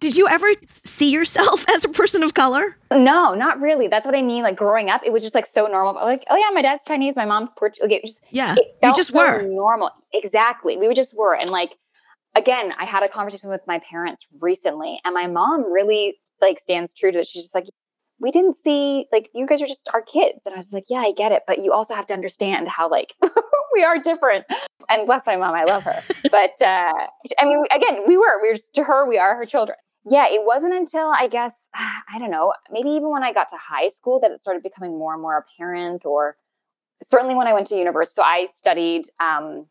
Did 0.00 0.16
you 0.16 0.28
ever 0.28 0.48
see 0.84 1.10
yourself 1.10 1.64
as 1.74 1.84
a 1.84 1.88
person 1.88 2.22
of 2.22 2.34
color? 2.34 2.76
No, 2.92 3.34
not 3.34 3.60
really. 3.60 3.88
That's 3.88 4.06
what 4.06 4.14
I 4.14 4.22
mean. 4.22 4.42
Like 4.42 4.56
growing 4.56 4.90
up, 4.90 5.02
it 5.04 5.12
was 5.12 5.22
just 5.22 5.34
like 5.34 5.46
so 5.46 5.66
normal. 5.66 5.94
Like, 5.94 6.24
oh 6.30 6.36
yeah, 6.36 6.50
my 6.52 6.62
dad's 6.62 6.84
Chinese, 6.84 7.16
my 7.16 7.24
mom's 7.24 7.52
Portuguese. 7.56 7.90
Like, 7.90 8.02
just, 8.02 8.22
yeah, 8.30 8.54
it 8.56 8.76
you 8.82 8.94
just 8.94 9.12
so 9.12 9.18
were 9.18 9.42
normal. 9.42 9.90
Exactly, 10.12 10.76
we 10.76 10.92
just 10.94 11.16
were. 11.16 11.34
And 11.34 11.50
like, 11.50 11.76
again, 12.36 12.72
I 12.78 12.84
had 12.84 13.02
a 13.02 13.08
conversation 13.08 13.50
with 13.50 13.62
my 13.66 13.80
parents 13.80 14.26
recently, 14.40 15.00
and 15.04 15.14
my 15.14 15.26
mom 15.26 15.70
really 15.70 16.16
like 16.40 16.60
stands 16.60 16.92
true 16.92 17.10
to 17.10 17.18
it. 17.18 17.26
She's 17.26 17.42
just 17.42 17.54
like, 17.54 17.66
we 18.20 18.30
didn't 18.30 18.56
see 18.56 19.06
like 19.12 19.30
you 19.34 19.46
guys 19.46 19.62
are 19.62 19.66
just 19.66 19.88
our 19.94 20.02
kids, 20.02 20.44
and 20.44 20.54
I 20.54 20.58
was 20.58 20.72
like, 20.72 20.86
yeah, 20.88 21.00
I 21.00 21.12
get 21.12 21.32
it, 21.32 21.42
but 21.46 21.62
you 21.62 21.72
also 21.72 21.94
have 21.94 22.06
to 22.06 22.14
understand 22.14 22.68
how 22.68 22.90
like 22.90 23.14
we 23.74 23.84
are 23.84 23.98
different. 23.98 24.44
And 24.88 25.06
bless 25.06 25.26
my 25.26 25.36
mom, 25.36 25.54
I 25.54 25.64
love 25.64 25.84
her. 25.84 26.02
but 26.30 26.60
uh, 26.60 27.06
I 27.38 27.44
mean, 27.44 27.64
again, 27.74 28.04
we 28.06 28.16
were, 28.16 28.42
we 28.42 28.50
were 28.50 28.56
to 28.74 28.84
her, 28.84 29.08
we 29.08 29.18
are 29.18 29.36
her 29.36 29.44
children. 29.44 29.76
Yeah, 30.08 30.26
it 30.28 30.44
wasn't 30.44 30.74
until 30.74 31.10
I 31.10 31.28
guess, 31.28 31.54
I 31.74 32.18
don't 32.18 32.30
know, 32.30 32.52
maybe 32.70 32.90
even 32.90 33.10
when 33.10 33.22
I 33.22 33.32
got 33.32 33.48
to 33.50 33.56
high 33.56 33.88
school 33.88 34.20
that 34.20 34.30
it 34.30 34.40
started 34.40 34.62
becoming 34.62 34.98
more 34.98 35.12
and 35.12 35.22
more 35.22 35.36
apparent, 35.38 36.04
or 36.06 36.36
certainly 37.02 37.34
when 37.34 37.46
I 37.46 37.52
went 37.52 37.66
to 37.68 37.76
university. 37.76 38.14
So 38.16 38.22
I 38.22 38.48
studied, 38.52 39.04
um, 39.20 39.66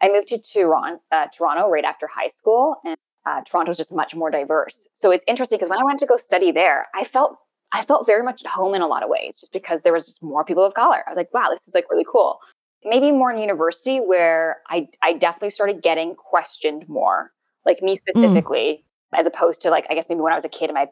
I 0.00 0.08
moved 0.08 0.28
to 0.28 0.38
Toronto, 0.38 1.00
uh, 1.12 1.26
Toronto 1.36 1.68
right 1.68 1.84
after 1.84 2.06
high 2.06 2.28
school, 2.28 2.76
and 2.84 2.96
uh, 3.26 3.40
Toronto 3.46 3.70
is 3.70 3.76
just 3.76 3.94
much 3.94 4.14
more 4.14 4.30
diverse. 4.30 4.88
So 4.94 5.10
it's 5.10 5.24
interesting 5.26 5.58
because 5.58 5.70
when 5.70 5.78
I 5.78 5.84
went 5.84 5.98
to 6.00 6.06
go 6.06 6.16
study 6.16 6.52
there, 6.52 6.86
I 6.94 7.04
felt 7.04 7.38
I 7.74 7.82
felt 7.82 8.06
very 8.06 8.22
much 8.22 8.42
at 8.42 8.50
home 8.50 8.74
in 8.74 8.80
a 8.80 8.86
lot 8.86 9.02
of 9.02 9.10
ways, 9.10 9.38
just 9.38 9.52
because 9.52 9.82
there 9.82 9.92
was 9.92 10.06
just 10.06 10.22
more 10.22 10.44
people 10.44 10.64
of 10.64 10.72
color. 10.72 11.04
I 11.06 11.10
was 11.10 11.16
like, 11.16 11.34
wow, 11.34 11.48
this 11.50 11.68
is 11.68 11.74
like 11.74 11.90
really 11.90 12.06
cool 12.10 12.40
maybe 12.84 13.10
more 13.10 13.32
in 13.32 13.38
university 13.38 13.98
where 13.98 14.58
I, 14.68 14.88
I 15.02 15.14
definitely 15.14 15.50
started 15.50 15.82
getting 15.82 16.14
questioned 16.14 16.88
more, 16.88 17.32
like 17.64 17.82
me 17.82 17.94
mm. 17.94 17.98
specifically, 17.98 18.84
mm. 19.14 19.18
as 19.18 19.26
opposed 19.26 19.62
to 19.62 19.70
like, 19.70 19.86
I 19.90 19.94
guess 19.94 20.08
maybe 20.08 20.20
when 20.20 20.32
I 20.32 20.36
was 20.36 20.44
a 20.44 20.50
kid 20.50 20.70
and 20.70 20.74
my, 20.74 20.88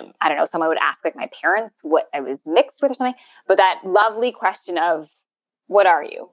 um, 0.00 0.12
I 0.20 0.28
don't 0.28 0.38
know, 0.38 0.46
someone 0.46 0.68
would 0.68 0.78
ask 0.78 1.04
like 1.04 1.16
my 1.16 1.28
parents 1.40 1.80
what 1.82 2.08
I 2.14 2.20
was 2.20 2.42
mixed 2.46 2.80
with 2.80 2.90
or 2.90 2.94
something. 2.94 3.20
But 3.46 3.58
that 3.58 3.80
lovely 3.84 4.32
question 4.32 4.78
of, 4.78 5.08
what 5.66 5.86
are 5.86 6.02
you? 6.02 6.30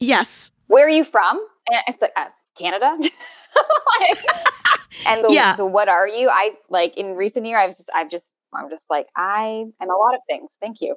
Yes. 0.00 0.50
Where 0.66 0.86
are 0.86 0.90
you 0.90 1.04
from? 1.04 1.44
And 1.70 1.82
it's 1.86 2.00
like, 2.00 2.12
uh, 2.16 2.26
Canada. 2.58 2.96
and 5.06 5.24
the, 5.24 5.28
yeah. 5.30 5.56
the 5.56 5.66
what 5.66 5.88
are 5.88 6.08
you? 6.08 6.28
I 6.28 6.52
like 6.68 6.96
in 6.96 7.14
recent 7.14 7.46
year, 7.46 7.58
I 7.58 7.66
was 7.66 7.76
just, 7.76 7.90
I've 7.94 8.10
just, 8.10 8.34
I'm 8.54 8.70
just 8.70 8.90
like, 8.90 9.08
I 9.16 9.66
am 9.80 9.90
a 9.90 9.94
lot 9.94 10.14
of 10.14 10.20
things. 10.28 10.56
Thank 10.60 10.80
you. 10.80 10.96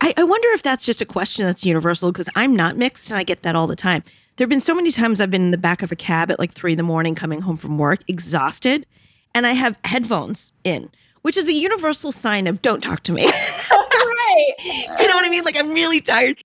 I, 0.00 0.12
I 0.16 0.24
wonder 0.24 0.48
if 0.50 0.62
that's 0.62 0.84
just 0.84 1.00
a 1.00 1.06
question 1.06 1.46
that's 1.46 1.64
universal 1.64 2.12
because 2.12 2.28
I'm 2.36 2.54
not 2.54 2.76
mixed 2.76 3.10
and 3.10 3.18
I 3.18 3.22
get 3.22 3.42
that 3.42 3.56
all 3.56 3.66
the 3.66 3.76
time. 3.76 4.02
There 4.36 4.44
have 4.44 4.50
been 4.50 4.60
so 4.60 4.74
many 4.74 4.92
times 4.92 5.20
I've 5.20 5.30
been 5.30 5.42
in 5.42 5.50
the 5.50 5.58
back 5.58 5.82
of 5.82 5.90
a 5.90 5.96
cab 5.96 6.30
at 6.30 6.38
like 6.38 6.52
three 6.52 6.72
in 6.72 6.76
the 6.78 6.84
morning 6.84 7.14
coming 7.14 7.40
home 7.40 7.56
from 7.56 7.78
work, 7.78 8.00
exhausted, 8.06 8.86
and 9.34 9.46
I 9.46 9.52
have 9.52 9.76
headphones 9.84 10.52
in, 10.64 10.90
which 11.22 11.36
is 11.36 11.46
a 11.46 11.52
universal 11.52 12.12
sign 12.12 12.46
of 12.46 12.62
don't 12.62 12.82
talk 12.82 13.02
to 13.04 13.12
me. 13.12 13.24
right. 13.70 14.54
you 15.00 15.06
know 15.08 15.14
what 15.14 15.24
I 15.24 15.28
mean? 15.28 15.44
Like 15.44 15.56
I'm 15.56 15.72
really 15.72 16.00
tired. 16.00 16.40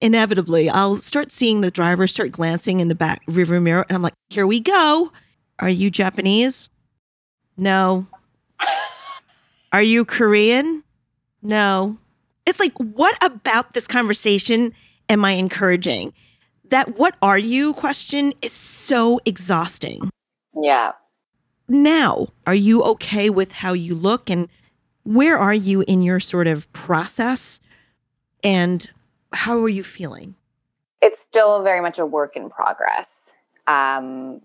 Inevitably, 0.00 0.68
I'll 0.68 0.96
start 0.96 1.30
seeing 1.30 1.60
the 1.60 1.70
driver 1.70 2.08
start 2.08 2.32
glancing 2.32 2.80
in 2.80 2.88
the 2.88 2.94
back 2.94 3.22
river 3.28 3.60
mirror, 3.60 3.86
and 3.88 3.94
I'm 3.94 4.02
like, 4.02 4.14
here 4.30 4.46
we 4.46 4.58
go. 4.58 5.12
Are 5.60 5.68
you 5.68 5.90
Japanese? 5.90 6.68
No. 7.56 8.06
Are 9.72 9.82
you 9.82 10.04
Korean? 10.04 10.84
No. 11.42 11.96
It's 12.46 12.60
like, 12.60 12.76
what 12.76 13.16
about 13.22 13.72
this 13.72 13.86
conversation 13.86 14.74
am 15.08 15.24
I 15.24 15.32
encouraging? 15.32 16.12
That 16.68 16.98
what 16.98 17.16
are 17.22 17.38
you 17.38 17.72
question 17.74 18.32
is 18.42 18.52
so 18.52 19.20
exhausting. 19.24 20.10
Yeah. 20.60 20.92
Now, 21.68 22.28
are 22.46 22.54
you 22.54 22.82
okay 22.82 23.30
with 23.30 23.52
how 23.52 23.72
you 23.72 23.94
look 23.94 24.28
and 24.28 24.48
where 25.04 25.38
are 25.38 25.54
you 25.54 25.82
in 25.82 26.02
your 26.02 26.20
sort 26.20 26.46
of 26.46 26.70
process 26.72 27.60
and 28.44 28.88
how 29.32 29.62
are 29.62 29.68
you 29.68 29.82
feeling? 29.82 30.34
It's 31.00 31.20
still 31.20 31.62
very 31.62 31.80
much 31.80 31.98
a 31.98 32.06
work 32.06 32.36
in 32.36 32.50
progress. 32.50 33.32
Um, 33.66 34.42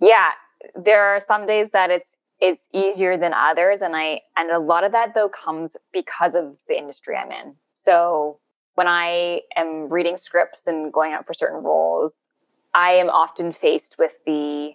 yeah, 0.00 0.30
there 0.76 1.04
are 1.04 1.20
some 1.20 1.46
days 1.46 1.70
that 1.70 1.90
it's 1.90 2.16
it's 2.40 2.66
easier 2.72 3.16
than 3.16 3.32
others. 3.34 3.82
And 3.82 3.96
i 3.96 4.20
and 4.36 4.50
a 4.50 4.58
lot 4.58 4.84
of 4.84 4.92
that 4.92 5.14
though 5.14 5.28
comes 5.28 5.76
because 5.92 6.34
of 6.34 6.56
the 6.68 6.76
industry 6.78 7.16
i'm 7.16 7.30
in. 7.30 7.54
So 7.72 8.38
when 8.74 8.86
i 8.86 9.42
am 9.56 9.88
reading 9.88 10.16
scripts 10.16 10.66
and 10.66 10.92
going 10.92 11.12
out 11.12 11.26
for 11.26 11.34
certain 11.34 11.62
roles 11.62 12.28
i 12.74 12.92
am 12.92 13.10
often 13.10 13.52
faced 13.52 13.96
with 13.98 14.12
the 14.26 14.72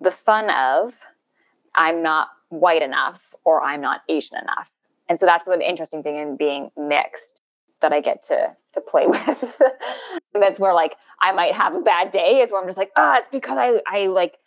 the 0.00 0.10
fun 0.10 0.48
of 0.50 0.96
i'm 1.74 2.02
not 2.02 2.28
white 2.48 2.82
enough 2.82 3.20
or 3.44 3.62
i'm 3.62 3.80
not 3.80 4.02
asian 4.08 4.38
enough. 4.38 4.70
And 5.08 5.18
so 5.18 5.26
that's 5.26 5.46
an 5.46 5.60
interesting 5.60 6.02
thing 6.02 6.16
in 6.16 6.36
being 6.36 6.70
mixed 6.76 7.42
that 7.82 7.92
I 7.92 8.00
get 8.00 8.22
to 8.22 8.56
to 8.72 8.80
play 8.80 9.06
with. 9.08 9.60
that's 10.32 10.58
where 10.58 10.72
like 10.72 10.96
I 11.20 11.32
might 11.32 11.54
have 11.54 11.74
a 11.74 11.80
bad 11.80 12.10
day 12.10 12.40
is 12.40 12.50
where 12.50 12.62
I'm 12.62 12.66
just 12.66 12.78
like, 12.78 12.92
oh, 12.96 13.16
it's 13.18 13.28
because 13.28 13.58
I 13.58 13.82
I 13.86 14.06
like 14.06 14.38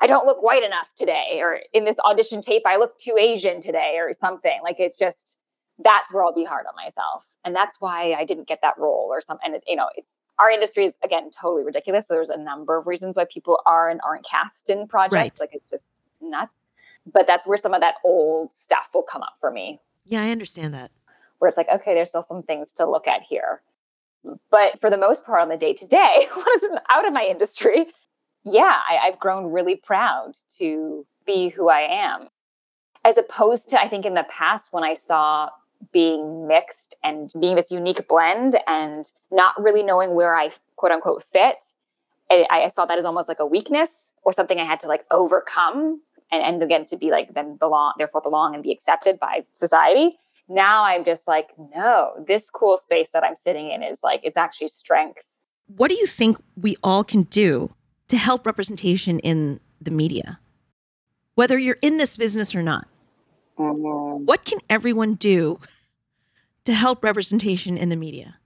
I 0.00 0.06
don't 0.06 0.26
look 0.26 0.42
white 0.42 0.62
enough 0.64 0.88
today, 0.96 1.38
or 1.40 1.60
in 1.72 1.84
this 1.84 1.96
audition 2.04 2.42
tape 2.42 2.62
I 2.66 2.76
look 2.76 2.98
too 2.98 3.16
Asian 3.18 3.60
today, 3.62 3.94
or 3.98 4.12
something. 4.12 4.58
Like 4.62 4.76
it's 4.78 4.98
just 4.98 5.38
that's 5.78 6.12
where 6.12 6.24
I'll 6.24 6.34
be 6.34 6.44
hard 6.44 6.66
on 6.66 6.74
myself, 6.76 7.26
and 7.44 7.54
that's 7.54 7.76
why 7.80 8.12
I 8.14 8.24
didn't 8.24 8.48
get 8.48 8.60
that 8.62 8.78
role 8.78 9.08
or 9.10 9.20
something. 9.20 9.52
And 9.54 9.62
you 9.66 9.76
know, 9.76 9.88
it's 9.96 10.20
our 10.38 10.50
industry 10.50 10.84
is 10.84 10.96
again 11.04 11.30
totally 11.40 11.62
ridiculous. 11.64 12.06
So 12.08 12.14
there's 12.14 12.30
a 12.30 12.36
number 12.36 12.76
of 12.76 12.86
reasons 12.86 13.16
why 13.16 13.26
people 13.32 13.60
are 13.66 13.88
and 13.88 14.00
aren't 14.04 14.24
cast 14.24 14.70
in 14.70 14.88
projects. 14.88 15.14
Right. 15.14 15.40
Like 15.40 15.50
it's 15.52 15.68
just 15.70 15.92
nuts. 16.20 16.64
But 17.12 17.26
that's 17.26 17.46
where 17.46 17.58
some 17.58 17.74
of 17.74 17.80
that 17.80 17.96
old 18.04 18.54
stuff 18.54 18.88
will 18.94 19.02
come 19.02 19.22
up 19.22 19.34
for 19.40 19.50
me 19.50 19.80
Yeah, 20.04 20.22
I 20.22 20.30
understand 20.30 20.72
that. 20.74 20.92
where 21.40 21.48
it's 21.48 21.56
like, 21.56 21.66
okay, 21.68 21.94
there's 21.94 22.10
still 22.10 22.22
some 22.22 22.44
things 22.44 22.72
to 22.74 22.88
look 22.88 23.08
at 23.08 23.22
here. 23.22 23.60
But 24.52 24.80
for 24.80 24.88
the 24.88 24.96
most 24.96 25.26
part, 25.26 25.42
on 25.42 25.48
the 25.48 25.56
day 25.56 25.72
to 25.74 25.84
day, 25.86 26.28
once 26.36 26.64
I'm 26.70 26.78
out 26.90 27.04
of 27.06 27.12
my 27.12 27.24
industry, 27.24 27.86
yeah, 28.44 28.78
I, 28.88 28.98
I've 29.04 29.18
grown 29.18 29.52
really 29.52 29.76
proud 29.76 30.32
to 30.58 31.06
be 31.26 31.48
who 31.48 31.68
I 31.68 31.80
am. 31.80 32.28
As 33.04 33.18
opposed 33.18 33.70
to, 33.70 33.80
I 33.80 33.88
think, 33.88 34.06
in 34.06 34.14
the 34.14 34.26
past 34.28 34.72
when 34.72 34.84
I 34.84 34.94
saw 34.94 35.48
being 35.92 36.46
mixed 36.46 36.94
and 37.02 37.32
being 37.40 37.56
this 37.56 37.70
unique 37.70 38.06
blend 38.06 38.56
and 38.68 39.04
not 39.32 39.60
really 39.60 39.82
knowing 39.82 40.14
where 40.14 40.36
I 40.36 40.50
quote 40.76 40.92
unquote 40.92 41.24
fit, 41.24 41.56
I, 42.30 42.46
I 42.50 42.68
saw 42.68 42.86
that 42.86 42.98
as 42.98 43.04
almost 43.04 43.28
like 43.28 43.40
a 43.40 43.46
weakness 43.46 44.10
or 44.22 44.32
something 44.32 44.58
I 44.58 44.64
had 44.64 44.78
to 44.80 44.86
like 44.86 45.04
overcome 45.10 46.00
and, 46.30 46.42
and 46.42 46.62
again 46.62 46.84
to 46.86 46.96
be 46.96 47.10
like 47.10 47.34
then 47.34 47.56
belong, 47.56 47.94
therefore 47.98 48.20
belong 48.20 48.54
and 48.54 48.62
be 48.62 48.70
accepted 48.70 49.18
by 49.18 49.44
society 49.54 50.18
now 50.48 50.84
I'm 50.84 51.04
just 51.04 51.26
like, 51.26 51.48
no, 51.74 52.12
this 52.26 52.50
cool 52.50 52.78
space 52.78 53.10
that 53.12 53.24
I'm 53.24 53.36
sitting 53.36 53.70
in 53.70 53.82
is 53.82 54.00
like, 54.02 54.20
it's 54.22 54.36
actually 54.36 54.68
strength. 54.68 55.22
What 55.66 55.90
do 55.90 55.96
you 55.96 56.06
think 56.06 56.36
we 56.56 56.76
all 56.82 57.04
can 57.04 57.22
do 57.22 57.70
to 58.12 58.18
help 58.18 58.44
representation 58.44 59.18
in 59.20 59.58
the 59.80 59.90
media? 59.90 60.38
Whether 61.34 61.56
you're 61.56 61.78
in 61.80 61.96
this 61.96 62.14
business 62.14 62.54
or 62.54 62.62
not, 62.62 62.86
what 63.56 64.44
can 64.44 64.58
everyone 64.68 65.14
do 65.14 65.58
to 66.66 66.74
help 66.74 67.02
representation 67.02 67.78
in 67.78 67.88
the 67.88 67.96
media? 67.96 68.36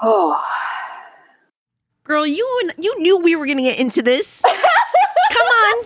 Oh, 0.00 0.42
Girl, 2.04 2.26
you 2.26 2.70
you 2.78 2.98
knew 3.02 3.18
we 3.18 3.36
were 3.36 3.44
going 3.44 3.58
to 3.58 3.64
get 3.64 3.78
into 3.78 4.00
this. 4.00 4.40
Come 4.42 4.56
on. 5.46 5.84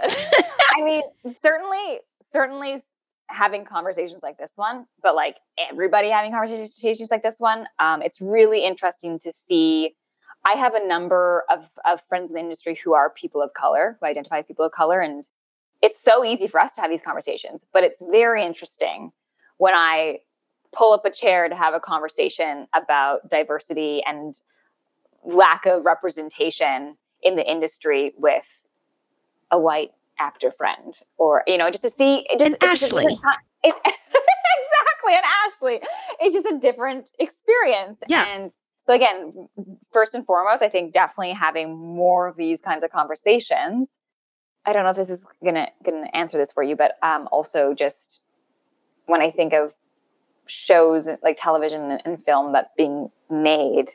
I 0.00 0.82
mean, 0.82 1.02
certainly, 1.40 2.00
certainly 2.22 2.82
having 3.28 3.64
conversations 3.64 4.22
like 4.22 4.36
this 4.36 4.50
one, 4.56 4.84
but 5.02 5.14
like 5.14 5.36
everybody 5.56 6.10
having 6.10 6.32
conversations 6.32 7.10
like 7.10 7.22
this 7.22 7.36
one, 7.38 7.66
um, 7.78 8.02
it's 8.02 8.20
really 8.20 8.62
interesting 8.62 9.18
to 9.20 9.32
see. 9.32 9.94
I 10.44 10.52
have 10.54 10.74
a 10.74 10.86
number 10.86 11.44
of, 11.50 11.68
of 11.84 12.00
friends 12.02 12.30
in 12.30 12.34
the 12.36 12.40
industry 12.40 12.78
who 12.82 12.94
are 12.94 13.10
people 13.10 13.40
of 13.42 13.54
color, 13.54 13.96
who 14.00 14.06
identify 14.06 14.38
as 14.38 14.46
people 14.46 14.64
of 14.64 14.72
color, 14.72 15.00
and 15.00 15.26
it's 15.82 16.00
so 16.02 16.24
easy 16.24 16.46
for 16.48 16.60
us 16.60 16.72
to 16.74 16.80
have 16.80 16.90
these 16.90 17.02
conversations, 17.02 17.60
but 17.72 17.82
it's 17.84 18.04
very 18.10 18.44
interesting 18.44 19.12
when 19.58 19.74
I 19.74 20.18
pull 20.72 20.92
up 20.92 21.04
a 21.04 21.10
chair 21.10 21.48
to 21.48 21.54
have 21.54 21.74
a 21.74 21.80
conversation 21.80 22.66
about 22.74 23.28
diversity 23.28 24.02
and 24.06 24.40
lack 25.24 25.66
of 25.66 25.84
representation 25.84 26.96
in 27.22 27.36
the 27.36 27.48
industry 27.48 28.12
with 28.16 28.46
a 29.50 29.58
white 29.58 29.92
actor 30.18 30.50
friend 30.50 30.98
or 31.18 31.42
you 31.46 31.56
know 31.58 31.70
just 31.70 31.84
to 31.84 31.90
see 31.90 32.26
just 32.38 32.42
And 32.42 32.56
it's 32.62 32.80
just 32.80 32.92
Ashley. 32.92 33.04
ti- 33.04 33.18
it's 33.64 33.76
exactly 33.84 35.14
and 35.14 35.24
ashley 35.46 35.80
it's 36.20 36.34
just 36.34 36.46
a 36.46 36.58
different 36.58 37.10
experience 37.18 37.98
Yeah. 38.08 38.24
and 38.34 38.54
so 38.84 38.94
again 38.94 39.48
first 39.92 40.14
and 40.14 40.24
foremost 40.24 40.62
i 40.62 40.68
think 40.68 40.92
definitely 40.92 41.32
having 41.32 41.76
more 41.76 42.26
of 42.26 42.36
these 42.36 42.60
kinds 42.60 42.82
of 42.82 42.90
conversations 42.90 43.98
i 44.66 44.72
don't 44.72 44.84
know 44.84 44.90
if 44.90 44.96
this 44.96 45.10
is 45.10 45.26
gonna 45.44 45.68
gonna 45.84 46.08
answer 46.14 46.38
this 46.38 46.52
for 46.52 46.62
you 46.62 46.76
but 46.76 46.92
um 47.02 47.28
also 47.32 47.74
just 47.74 48.20
when 49.06 49.20
i 49.20 49.30
think 49.30 49.52
of 49.52 49.74
shows 50.46 51.08
like 51.22 51.36
television 51.40 51.98
and- 52.04 52.22
film 52.24 52.52
that's 52.52 52.72
being 52.76 53.10
made 53.30 53.90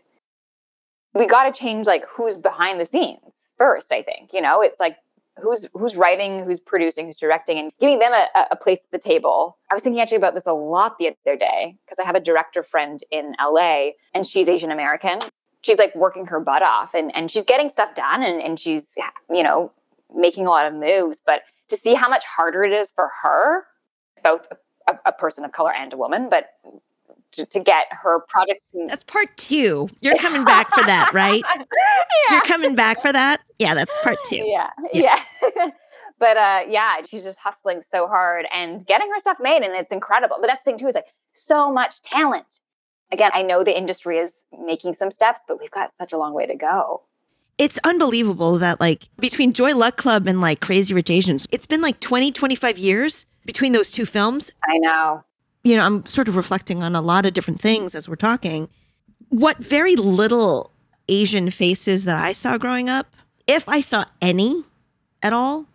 we 1.13 1.25
got 1.25 1.43
to 1.43 1.59
change 1.59 1.87
like 1.87 2.05
who's 2.07 2.37
behind 2.37 2.79
the 2.79 2.85
scenes 2.85 3.49
first 3.57 3.91
i 3.91 4.01
think 4.01 4.31
you 4.33 4.41
know? 4.41 4.61
It's 4.61 4.79
like 4.79 4.97
who's 5.41 5.67
who's 5.73 5.95
writing 5.95 6.43
who's 6.43 6.59
producing 6.59 7.05
who's 7.07 7.17
directing 7.17 7.57
and 7.57 7.71
giving 7.79 7.99
them 7.99 8.11
a, 8.13 8.45
a 8.51 8.55
place 8.55 8.79
at 8.83 8.91
the 8.91 8.99
table. 8.99 9.57
I 9.71 9.73
was 9.73 9.83
thinking 9.83 10.01
actually 10.01 10.17
about 10.17 10.33
this 10.33 10.47
a 10.47 10.53
lot 10.53 10.97
the 10.97 11.09
other 11.25 11.37
day 11.37 11.77
because 11.85 11.99
i 11.99 12.03
have 12.03 12.15
a 12.15 12.19
director 12.19 12.63
friend 12.63 13.01
in 13.11 13.35
la 13.39 13.89
and 14.13 14.25
she's 14.25 14.49
asian 14.49 14.71
american. 14.71 15.19
She's 15.61 15.79
like 15.79 15.93
working 15.95 16.27
her 16.27 16.39
butt 16.39 16.61
off 16.61 16.93
and 16.93 17.13
and 17.15 17.29
she's 17.29 17.43
getting 17.43 17.69
stuff 17.69 17.95
done 17.95 18.23
and, 18.23 18.41
and 18.41 18.59
she's 18.59 18.85
you 19.29 19.43
know 19.43 19.71
making 20.15 20.45
a 20.45 20.49
lot 20.49 20.65
of 20.65 20.73
moves 20.73 21.21
but 21.25 21.41
to 21.69 21.75
see 21.75 21.93
how 21.93 22.07
much 22.07 22.23
harder 22.25 22.63
it 22.63 22.71
is 22.71 22.91
for 22.91 23.09
her 23.21 23.65
both 24.23 24.47
a, 24.87 24.95
a 25.05 25.11
person 25.11 25.43
of 25.43 25.51
color 25.51 25.73
and 25.73 25.93
a 25.93 25.97
woman 25.97 26.29
but 26.29 26.51
to, 27.33 27.45
to 27.45 27.59
get 27.59 27.87
her 27.91 28.21
projects 28.27 28.71
That's 28.87 29.03
part 29.03 29.35
two. 29.37 29.89
You're 30.01 30.17
coming 30.19 30.43
back 30.43 30.73
for 30.73 30.83
that, 30.83 31.13
right? 31.13 31.43
yeah. 31.47 31.63
You're 32.31 32.41
coming 32.41 32.75
back 32.75 33.01
for 33.01 33.11
that? 33.11 33.41
Yeah, 33.59 33.73
that's 33.73 33.91
part 34.03 34.17
two. 34.25 34.43
Yeah, 34.43 34.69
yeah. 34.93 35.19
but 36.19 36.37
uh, 36.37 36.61
yeah, 36.67 36.97
she's 37.07 37.23
just 37.23 37.39
hustling 37.39 37.81
so 37.81 38.07
hard 38.07 38.45
and 38.53 38.85
getting 38.85 39.09
her 39.11 39.19
stuff 39.19 39.37
made, 39.39 39.63
and 39.63 39.73
it's 39.73 39.91
incredible. 39.91 40.37
But 40.39 40.47
that's 40.47 40.61
the 40.63 40.71
thing 40.71 40.77
too 40.77 40.87
is 40.87 40.95
like 40.95 41.07
so 41.33 41.71
much 41.71 42.01
talent. 42.01 42.45
Again, 43.11 43.31
I 43.33 43.41
know 43.41 43.63
the 43.63 43.77
industry 43.77 44.17
is 44.17 44.43
making 44.65 44.93
some 44.93 45.11
steps, 45.11 45.41
but 45.47 45.59
we've 45.59 45.71
got 45.71 45.95
such 45.95 46.11
a 46.11 46.17
long 46.17 46.33
way 46.33 46.45
to 46.45 46.55
go. 46.55 47.03
It's 47.57 47.79
unbelievable 47.83 48.59
that 48.59 48.79
like 48.79 49.07
between 49.17 49.53
Joy 49.53 49.73
Luck 49.75 49.97
Club 49.97 50.27
and 50.27 50.41
like 50.41 50.59
Crazy 50.59 50.93
Rich 50.93 51.09
Asians, 51.09 51.47
it's 51.51 51.65
been 51.65 51.81
like 51.81 51.99
20, 52.01 52.31
25 52.31 52.77
years 52.77 53.25
between 53.45 53.71
those 53.71 53.89
two 53.89 54.05
films. 54.05 54.51
I 54.65 54.77
know. 54.77 55.23
You 55.67 55.75
know, 55.75 55.85
I'm 55.85 56.05
sort 56.05 56.29
of 56.29 56.37
reflecting 56.37 56.81
on 56.81 56.95
a 56.95 57.01
lot 57.01 57.25
of 57.25 57.33
different 57.33 57.59
things 57.59 57.93
as 57.93 58.07
we're 58.07 58.15
talking. 58.15 58.69
What 59.27 59.57
very 59.57 59.97
little 59.97 60.71
Asian 61.09 61.49
faces 61.51 62.05
that 62.05 62.15
I 62.15 62.31
saw 62.31 62.57
growing 62.57 62.87
up, 62.87 63.07
if 63.47 63.67
I 63.67 63.81
saw 63.81 64.05
any 64.21 64.63
at 65.21 65.33
all, 65.33 65.65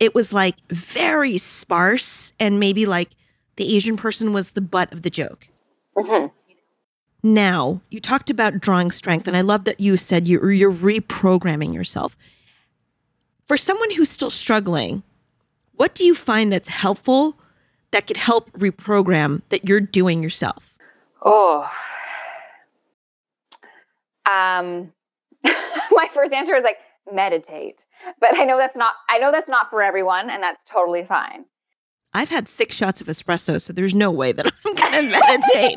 it 0.00 0.16
was 0.16 0.32
like 0.32 0.56
very 0.70 1.38
sparse 1.38 2.32
and 2.40 2.58
maybe 2.58 2.86
like 2.86 3.10
the 3.54 3.76
Asian 3.76 3.96
person 3.96 4.32
was 4.32 4.50
the 4.50 4.60
butt 4.60 4.92
of 4.92 5.02
the 5.02 5.10
joke. 5.10 5.46
Mhm. 5.96 6.32
Now, 7.22 7.80
you 7.90 8.00
talked 8.00 8.30
about 8.30 8.58
drawing 8.58 8.90
strength, 8.90 9.28
and 9.28 9.36
I 9.36 9.42
love 9.42 9.62
that 9.64 9.78
you 9.78 9.96
said 9.96 10.26
you're, 10.26 10.50
you're 10.50 10.72
reprogramming 10.72 11.72
yourself. 11.72 12.16
For 13.44 13.56
someone 13.56 13.92
who's 13.92 14.10
still 14.10 14.30
struggling, 14.30 15.04
what 15.74 15.94
do 15.94 16.02
you 16.04 16.16
find 16.16 16.52
that's 16.52 16.68
helpful 16.68 17.38
that 17.90 18.06
could 18.06 18.16
help 18.16 18.50
reprogram 18.52 19.42
that 19.48 19.68
you're 19.68 19.80
doing 19.80 20.22
yourself? 20.22 20.74
Oh. 21.22 21.70
Um 24.30 24.92
my 25.44 26.08
first 26.12 26.32
answer 26.32 26.54
is 26.54 26.64
like 26.64 26.78
meditate. 27.12 27.86
But 28.20 28.36
I 28.36 28.44
know 28.44 28.58
that's 28.58 28.76
not 28.76 28.94
I 29.08 29.18
know 29.18 29.30
that's 29.30 29.48
not 29.48 29.70
for 29.70 29.82
everyone 29.82 30.30
and 30.30 30.42
that's 30.42 30.64
totally 30.64 31.04
fine. 31.04 31.44
I've 32.14 32.30
had 32.30 32.48
six 32.48 32.74
shots 32.74 33.02
of 33.02 33.08
espresso, 33.08 33.60
so 33.60 33.74
there's 33.74 33.94
no 33.94 34.10
way 34.10 34.32
that 34.32 34.46
I'm 34.46 34.74
going 34.74 34.92
to 34.92 35.20
meditate. 35.20 35.76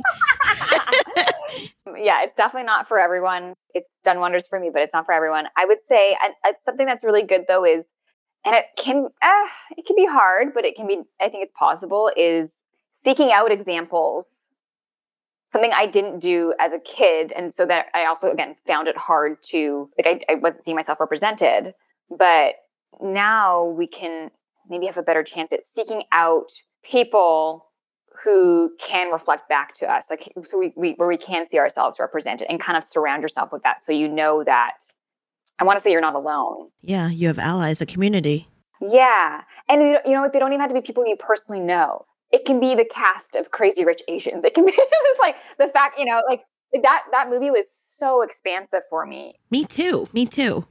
yeah, 1.98 2.24
it's 2.24 2.36
definitely 2.36 2.66
not 2.66 2.88
for 2.88 2.98
everyone. 2.98 3.56
It's 3.74 3.90
done 4.06 4.20
wonders 4.20 4.48
for 4.48 4.58
me, 4.58 4.70
but 4.72 4.82
it's 4.82 4.94
not 4.94 5.06
for 5.06 5.14
everyone. 5.14 5.48
I 5.58 5.66
would 5.66 5.82
say 5.82 6.16
and 6.24 6.34
it's 6.46 6.64
something 6.64 6.86
that's 6.86 7.04
really 7.04 7.24
good 7.24 7.46
though 7.48 7.66
is 7.66 7.88
and 8.46 8.56
it 8.56 8.66
can 8.78 9.08
uh, 9.22 9.48
it 9.78 9.86
can 9.86 9.96
be 9.96 10.06
hard, 10.06 10.54
but 10.54 10.66
it 10.66 10.76
can 10.76 10.88
be 10.88 11.02
I 11.22 11.30
think 11.30 11.44
it's 11.44 11.54
possible 11.58 12.12
is 12.16 12.52
seeking 13.04 13.32
out 13.32 13.52
examples 13.52 14.50
something 15.52 15.72
I 15.74 15.88
didn't 15.88 16.20
do 16.20 16.54
as 16.60 16.74
a 16.74 16.80
kid. 16.80 17.34
And 17.36 17.54
so 17.54 17.66
that 17.66 17.88
I 17.94 18.06
also, 18.06 18.32
again, 18.32 18.56
found 18.68 18.88
it 18.88 18.98
hard 18.98 19.42
to, 19.44 19.90
like, 19.98 20.26
I, 20.30 20.34
I 20.34 20.36
wasn't 20.36 20.64
seeing 20.64 20.76
myself 20.76 21.00
represented. 21.00 21.74
But 22.16 22.56
now 23.02 23.66
we 23.66 23.88
can 23.88 24.32
maybe 24.70 24.86
have 24.86 24.98
a 24.98 25.04
better 25.04 25.24
chance 25.24 25.52
at 25.52 25.62
seeking 25.74 26.04
out 26.12 26.52
people 26.84 27.66
who 28.24 28.72
can 28.80 29.12
reflect 29.12 29.48
back 29.48 29.74
to 29.74 29.90
us, 29.90 30.06
like, 30.10 30.32
so 30.44 30.58
we, 30.58 30.74
we 30.76 30.92
where 30.94 31.08
we 31.08 31.18
can 31.18 31.48
see 31.48 31.58
ourselves 31.58 32.00
represented 32.00 32.48
and 32.50 32.60
kind 32.60 32.78
of 32.78 32.84
surround 32.84 33.22
yourself 33.22 33.52
with 33.52 33.64
that. 33.64 33.82
So 33.82 33.94
you 33.94 34.10
know 34.10 34.44
that 34.44 34.80
I 35.60 35.64
want 35.66 35.78
to 35.78 35.84
say 35.84 35.92
you're 35.92 36.02
not 36.02 36.16
alone. 36.16 36.70
yeah, 36.82 37.10
you 37.10 37.28
have 37.28 37.40
allies, 37.40 37.82
a 37.82 37.86
community. 37.86 38.48
Yeah. 38.82 39.42
And 39.68 39.82
you 39.82 40.14
know 40.14 40.22
what? 40.22 40.32
They 40.34 40.40
don't 40.40 40.52
even 40.54 40.62
have 40.62 40.70
to 40.70 40.74
be 40.74 40.82
people 40.82 41.06
you 41.06 41.18
personally 41.18 41.60
know. 41.60 42.06
It 42.32 42.46
can 42.46 42.60
be 42.60 42.76
the 42.76 42.86
cast 42.86 43.36
of 43.36 43.52
Crazy 43.52 43.84
Rich 43.84 44.02
Asians. 44.08 44.46
It 44.46 44.54
can 44.54 44.66
be 44.66 44.72
just 44.76 45.20
like 45.20 45.36
the 45.58 45.68
fact, 45.68 46.00
you 46.00 46.06
know, 46.06 46.22
like 46.30 46.42
that 46.84 47.04
that 47.12 47.30
movie 47.30 47.52
was 47.52 47.68
so 47.72 48.22
expansive 48.22 48.82
for 48.90 49.06
me. 49.06 49.36
Me 49.52 49.66
too. 49.66 50.08
Me 50.14 50.26
too. 50.26 50.66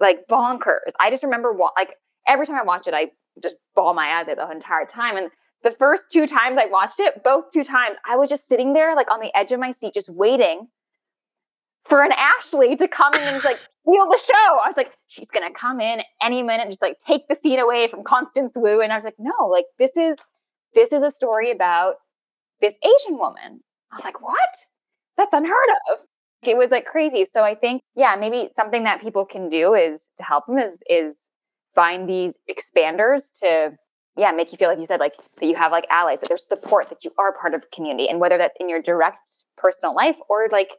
Like 0.00 0.26
bonkers. 0.28 0.92
I 0.98 1.10
just 1.10 1.22
remember 1.22 1.52
wa- 1.52 1.70
like 1.76 1.94
every 2.26 2.46
time 2.46 2.56
I 2.56 2.62
watch 2.64 2.88
it, 2.88 2.94
I 2.94 3.10
just 3.42 3.56
bawl 3.76 3.94
my 3.94 4.14
eyes 4.18 4.28
out 4.28 4.36
the 4.38 4.50
entire 4.50 4.86
time. 4.86 5.16
And 5.16 5.30
the 5.62 5.70
first 5.70 6.10
two 6.10 6.26
times 6.26 6.58
I 6.58 6.66
watched 6.66 6.98
it, 6.98 7.22
both 7.22 7.50
two 7.52 7.62
times, 7.64 7.96
I 8.08 8.16
was 8.16 8.28
just 8.30 8.48
sitting 8.48 8.72
there 8.72 8.96
like 8.96 9.10
on 9.10 9.20
the 9.20 9.30
edge 9.36 9.52
of 9.52 9.60
my 9.60 9.70
seat, 9.70 9.94
just 9.94 10.08
waiting 10.08 10.68
for 11.84 12.02
an 12.02 12.12
Ashley 12.12 12.76
to 12.76 12.88
come 12.88 13.14
in 13.14 13.20
and 13.20 13.34
just 13.34 13.44
like 13.44 13.58
steal 13.82 14.08
the 14.08 14.18
show. 14.18 14.58
I 14.62 14.66
was 14.66 14.76
like, 14.76 14.92
she's 15.08 15.30
gonna 15.30 15.52
come 15.52 15.80
in 15.80 16.00
any 16.22 16.42
minute 16.42 16.62
and 16.62 16.70
just 16.70 16.82
like 16.82 16.98
take 16.98 17.28
the 17.28 17.34
scene 17.34 17.58
away 17.58 17.88
from 17.88 18.02
Constance 18.02 18.52
Wu. 18.56 18.80
And 18.80 18.92
I 18.92 18.96
was 18.96 19.04
like, 19.04 19.16
no, 19.18 19.46
like 19.48 19.66
this 19.78 19.96
is 19.96 20.16
this 20.74 20.92
is 20.92 21.02
a 21.02 21.10
story 21.10 21.50
about 21.50 21.96
this 22.60 22.74
Asian 22.82 23.18
woman. 23.18 23.60
I 23.92 23.96
was 23.96 24.04
like, 24.04 24.20
what? 24.20 24.38
That's 25.16 25.32
unheard 25.32 25.68
of. 25.92 26.00
It 26.42 26.56
was 26.56 26.70
like 26.70 26.84
crazy. 26.84 27.24
So 27.24 27.42
I 27.42 27.54
think, 27.54 27.82
yeah, 27.94 28.16
maybe 28.18 28.50
something 28.54 28.84
that 28.84 29.00
people 29.00 29.24
can 29.24 29.48
do 29.48 29.74
is 29.74 30.08
to 30.18 30.24
help 30.24 30.46
them 30.46 30.58
is 30.58 30.82
is 30.88 31.18
find 31.74 32.08
these 32.08 32.38
expanders 32.50 33.32
to 33.40 33.72
yeah, 34.16 34.30
make 34.30 34.52
you 34.52 34.58
feel 34.58 34.68
like 34.68 34.78
you 34.78 34.86
said, 34.86 35.00
like 35.00 35.16
that 35.40 35.46
you 35.46 35.56
have 35.56 35.72
like 35.72 35.86
allies, 35.90 36.20
that 36.20 36.28
there's 36.28 36.46
support, 36.46 36.88
that 36.88 37.04
you 37.04 37.10
are 37.18 37.32
part 37.32 37.52
of 37.52 37.70
community. 37.72 38.08
And 38.08 38.20
whether 38.20 38.38
that's 38.38 38.56
in 38.60 38.68
your 38.68 38.80
direct 38.80 39.28
personal 39.56 39.94
life 39.94 40.16
or 40.28 40.48
like 40.52 40.70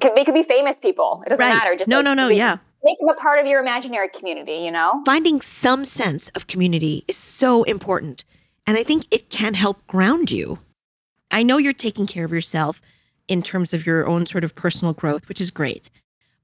they 0.00 0.24
could 0.24 0.34
be 0.34 0.42
famous 0.42 0.78
people. 0.78 1.22
It 1.26 1.30
doesn't 1.30 1.44
Right. 1.44 1.54
matter. 1.54 1.76
Just 1.76 1.88
No, 1.88 1.96
like, 1.98 2.04
no, 2.04 2.14
no, 2.14 2.28
yeah. 2.28 2.58
Make 2.84 2.98
them 3.00 3.08
a 3.08 3.14
part 3.14 3.40
of 3.40 3.46
your 3.46 3.60
imaginary 3.60 4.08
community, 4.08 4.56
you 4.56 4.70
know? 4.70 5.02
Finding 5.04 5.40
some 5.40 5.84
sense 5.84 6.28
of 6.30 6.46
community 6.46 7.04
is 7.08 7.16
so 7.16 7.64
important. 7.64 8.24
And 8.66 8.76
I 8.78 8.84
think 8.84 9.06
it 9.10 9.30
can 9.30 9.54
help 9.54 9.84
ground 9.86 10.30
you. 10.30 10.58
I 11.30 11.42
know 11.42 11.58
you're 11.58 11.72
taking 11.72 12.06
care 12.06 12.24
of 12.24 12.32
yourself 12.32 12.80
in 13.26 13.42
terms 13.42 13.74
of 13.74 13.84
your 13.84 14.06
own 14.06 14.26
sort 14.26 14.44
of 14.44 14.54
personal 14.54 14.94
growth, 14.94 15.28
which 15.28 15.40
is 15.40 15.50
great. 15.50 15.90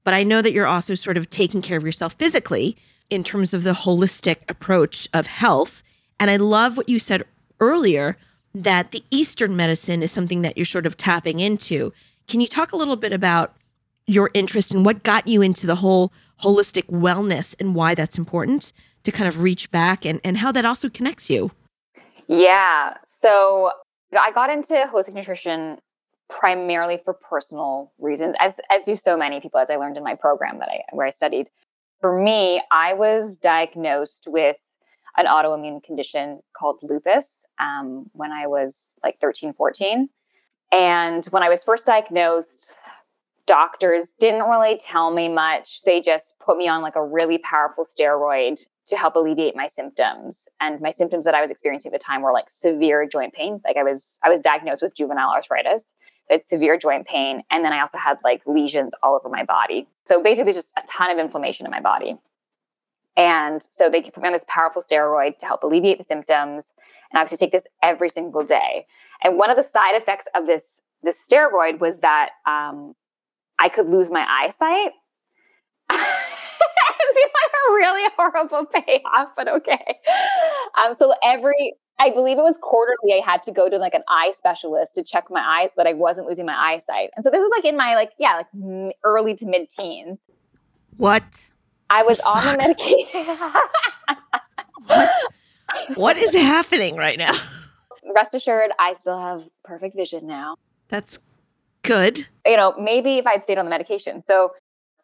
But 0.03 0.13
I 0.13 0.23
know 0.23 0.41
that 0.41 0.51
you're 0.51 0.67
also 0.67 0.93
sort 0.95 1.17
of 1.17 1.29
taking 1.29 1.61
care 1.61 1.77
of 1.77 1.83
yourself 1.85 2.13
physically 2.13 2.77
in 3.09 3.23
terms 3.23 3.53
of 3.53 3.63
the 3.63 3.73
holistic 3.73 4.37
approach 4.49 5.07
of 5.13 5.27
health. 5.27 5.81
And 6.19 6.29
I 6.29 6.35
love 6.37 6.77
what 6.77 6.89
you 6.89 6.99
said 6.99 7.23
earlier 7.59 8.17
that 8.53 8.91
the 8.91 9.03
Eastern 9.11 9.55
medicine 9.55 10.01
is 10.01 10.11
something 10.11 10.41
that 10.41 10.57
you're 10.57 10.65
sort 10.65 10.85
of 10.85 10.97
tapping 10.97 11.39
into. 11.39 11.91
Can 12.27 12.41
you 12.41 12.47
talk 12.47 12.71
a 12.71 12.77
little 12.77 12.95
bit 12.95 13.13
about 13.13 13.55
your 14.07 14.29
interest 14.33 14.71
and 14.71 14.85
what 14.85 15.03
got 15.03 15.27
you 15.27 15.41
into 15.41 15.67
the 15.67 15.75
whole 15.75 16.11
holistic 16.43 16.85
wellness 16.85 17.55
and 17.59 17.75
why 17.75 17.95
that's 17.95 18.17
important 18.17 18.73
to 19.03 19.11
kind 19.11 19.27
of 19.27 19.41
reach 19.41 19.71
back 19.71 20.05
and, 20.05 20.19
and 20.23 20.37
how 20.37 20.51
that 20.51 20.65
also 20.65 20.89
connects 20.89 21.29
you? 21.29 21.51
Yeah. 22.27 22.95
So 23.05 23.71
I 24.17 24.31
got 24.31 24.49
into 24.49 24.73
holistic 24.91 25.13
nutrition 25.13 25.77
primarily 26.29 26.99
for 27.03 27.13
personal 27.13 27.91
reasons, 27.99 28.35
as 28.39 28.59
as 28.71 28.83
do 28.83 28.95
so 28.95 29.15
many 29.15 29.39
people, 29.39 29.59
as 29.59 29.69
I 29.69 29.75
learned 29.75 29.97
in 29.97 30.03
my 30.03 30.15
program 30.15 30.59
that 30.59 30.69
I 30.69 30.81
where 30.91 31.05
I 31.05 31.11
studied. 31.11 31.47
For 32.01 32.19
me, 32.19 32.61
I 32.71 32.93
was 32.93 33.37
diagnosed 33.37 34.25
with 34.27 34.57
an 35.17 35.27
autoimmune 35.27 35.83
condition 35.83 36.41
called 36.53 36.79
lupus 36.81 37.45
um, 37.59 38.09
when 38.13 38.31
I 38.31 38.47
was 38.47 38.91
like 39.03 39.19
13, 39.21 39.53
14. 39.53 40.09
And 40.75 41.25
when 41.27 41.41
I 41.41 41.49
was 41.49 41.63
first 41.63 41.85
diagnosed, 41.85 42.75
doctors 43.45 44.11
didn't 44.19 44.49
really 44.49 44.77
tell 44.77 45.13
me 45.13 45.29
much. 45.29 45.83
They 45.83 46.01
just 46.01 46.33
put 46.39 46.57
me 46.57 46.67
on 46.67 46.81
like 46.81 46.95
a 46.95 47.03
really 47.03 47.37
powerful 47.37 47.85
steroid 47.85 48.59
to 48.87 48.97
help 48.97 49.15
alleviate 49.15 49.55
my 49.55 49.67
symptoms. 49.67 50.47
And 50.59 50.81
my 50.81 50.91
symptoms 50.91 51.25
that 51.25 51.33
I 51.33 51.41
was 51.41 51.49
experiencing 51.49 51.93
at 51.93 51.99
the 51.99 52.03
time 52.03 52.21
were 52.21 52.33
like 52.33 52.49
severe 52.49 53.07
joint 53.07 53.33
pain. 53.33 53.61
Like 53.63 53.77
I 53.77 53.83
was 53.83 54.19
I 54.21 54.29
was 54.29 54.39
diagnosed 54.39 54.81
with 54.81 54.95
juvenile 54.95 55.31
arthritis. 55.31 55.93
It's 56.29 56.49
severe 56.49 56.77
joint 56.77 57.07
pain. 57.07 57.43
And 57.49 57.63
then 57.63 57.71
I 57.71 57.79
also 57.79 57.97
had 57.97 58.17
like 58.23 58.41
lesions 58.45 58.93
all 59.01 59.15
over 59.15 59.29
my 59.29 59.43
body. 59.43 59.87
So 60.05 60.21
basically 60.21 60.53
just 60.53 60.71
a 60.77 60.81
ton 60.87 61.09
of 61.09 61.17
inflammation 61.19 61.65
in 61.65 61.71
my 61.71 61.81
body. 61.81 62.17
And 63.17 63.65
so 63.69 63.89
they 63.89 64.01
put 64.01 64.21
me 64.21 64.27
on 64.27 64.33
this 64.33 64.45
powerful 64.47 64.81
steroid 64.81 65.37
to 65.37 65.45
help 65.45 65.63
alleviate 65.63 65.97
the 65.97 66.03
symptoms. 66.03 66.73
And 67.11 67.19
I 67.19 67.25
to 67.25 67.37
take 67.37 67.51
this 67.51 67.67
every 67.81 68.09
single 68.09 68.43
day. 68.43 68.87
And 69.23 69.37
one 69.37 69.49
of 69.49 69.55
the 69.55 69.63
side 69.63 69.95
effects 69.95 70.27
of 70.35 70.47
this 70.47 70.81
this 71.03 71.25
steroid 71.25 71.79
was 71.79 71.99
that 71.99 72.31
um, 72.45 72.95
I 73.59 73.69
could 73.69 73.87
lose 73.89 74.09
my 74.09 74.25
eyesight. 74.27 74.91
it 75.91 77.15
seems 77.15 77.31
like 77.31 77.51
a 77.69 77.73
really 77.73 78.09
horrible 78.17 78.65
payoff, 78.65 79.29
but 79.35 79.47
okay. 79.47 79.99
Um, 80.83 80.95
so 80.95 81.13
every, 81.23 81.75
I 81.99 82.09
believe 82.09 82.39
it 82.39 82.41
was 82.41 82.57
quarterly, 82.57 83.13
I 83.13 83.21
had 83.23 83.43
to 83.43 83.51
go 83.51 83.69
to 83.69 83.77
like 83.77 83.93
an 83.93 84.03
eye 84.07 84.33
specialist 84.35 84.95
to 84.95 85.03
check 85.03 85.25
my 85.29 85.41
eyes 85.41 85.69
that 85.77 85.85
I 85.87 85.93
wasn't 85.93 86.27
losing 86.27 86.45
my 86.45 86.55
eyesight. 86.55 87.11
And 87.15 87.23
so 87.23 87.29
this 87.29 87.39
was 87.39 87.51
like 87.55 87.65
in 87.65 87.77
my 87.77 87.95
like 87.95 88.11
yeah 88.17 88.41
like 88.41 88.93
early 89.03 89.35
to 89.35 89.45
mid 89.45 89.69
teens. 89.69 90.19
What? 90.97 91.45
I 91.95 92.03
was 92.03 92.19
on 92.21 92.43
the 92.45 92.57
medication. 92.63 93.37
What 95.95 96.17
is 96.17 96.33
happening 96.33 96.95
right 96.97 97.17
now? 97.17 97.33
Rest 98.13 98.33
assured, 98.33 98.71
I 98.79 98.93
still 98.95 99.19
have 99.19 99.43
perfect 99.63 99.95
vision 99.95 100.27
now. 100.27 100.55
That's 100.89 101.19
good. 101.83 102.27
you 102.45 102.57
know, 102.57 102.73
maybe 102.79 103.15
if 103.17 103.25
I'd 103.27 103.43
stayed 103.43 103.57
on 103.57 103.65
the 103.65 103.69
medication. 103.69 104.21
So 104.21 104.51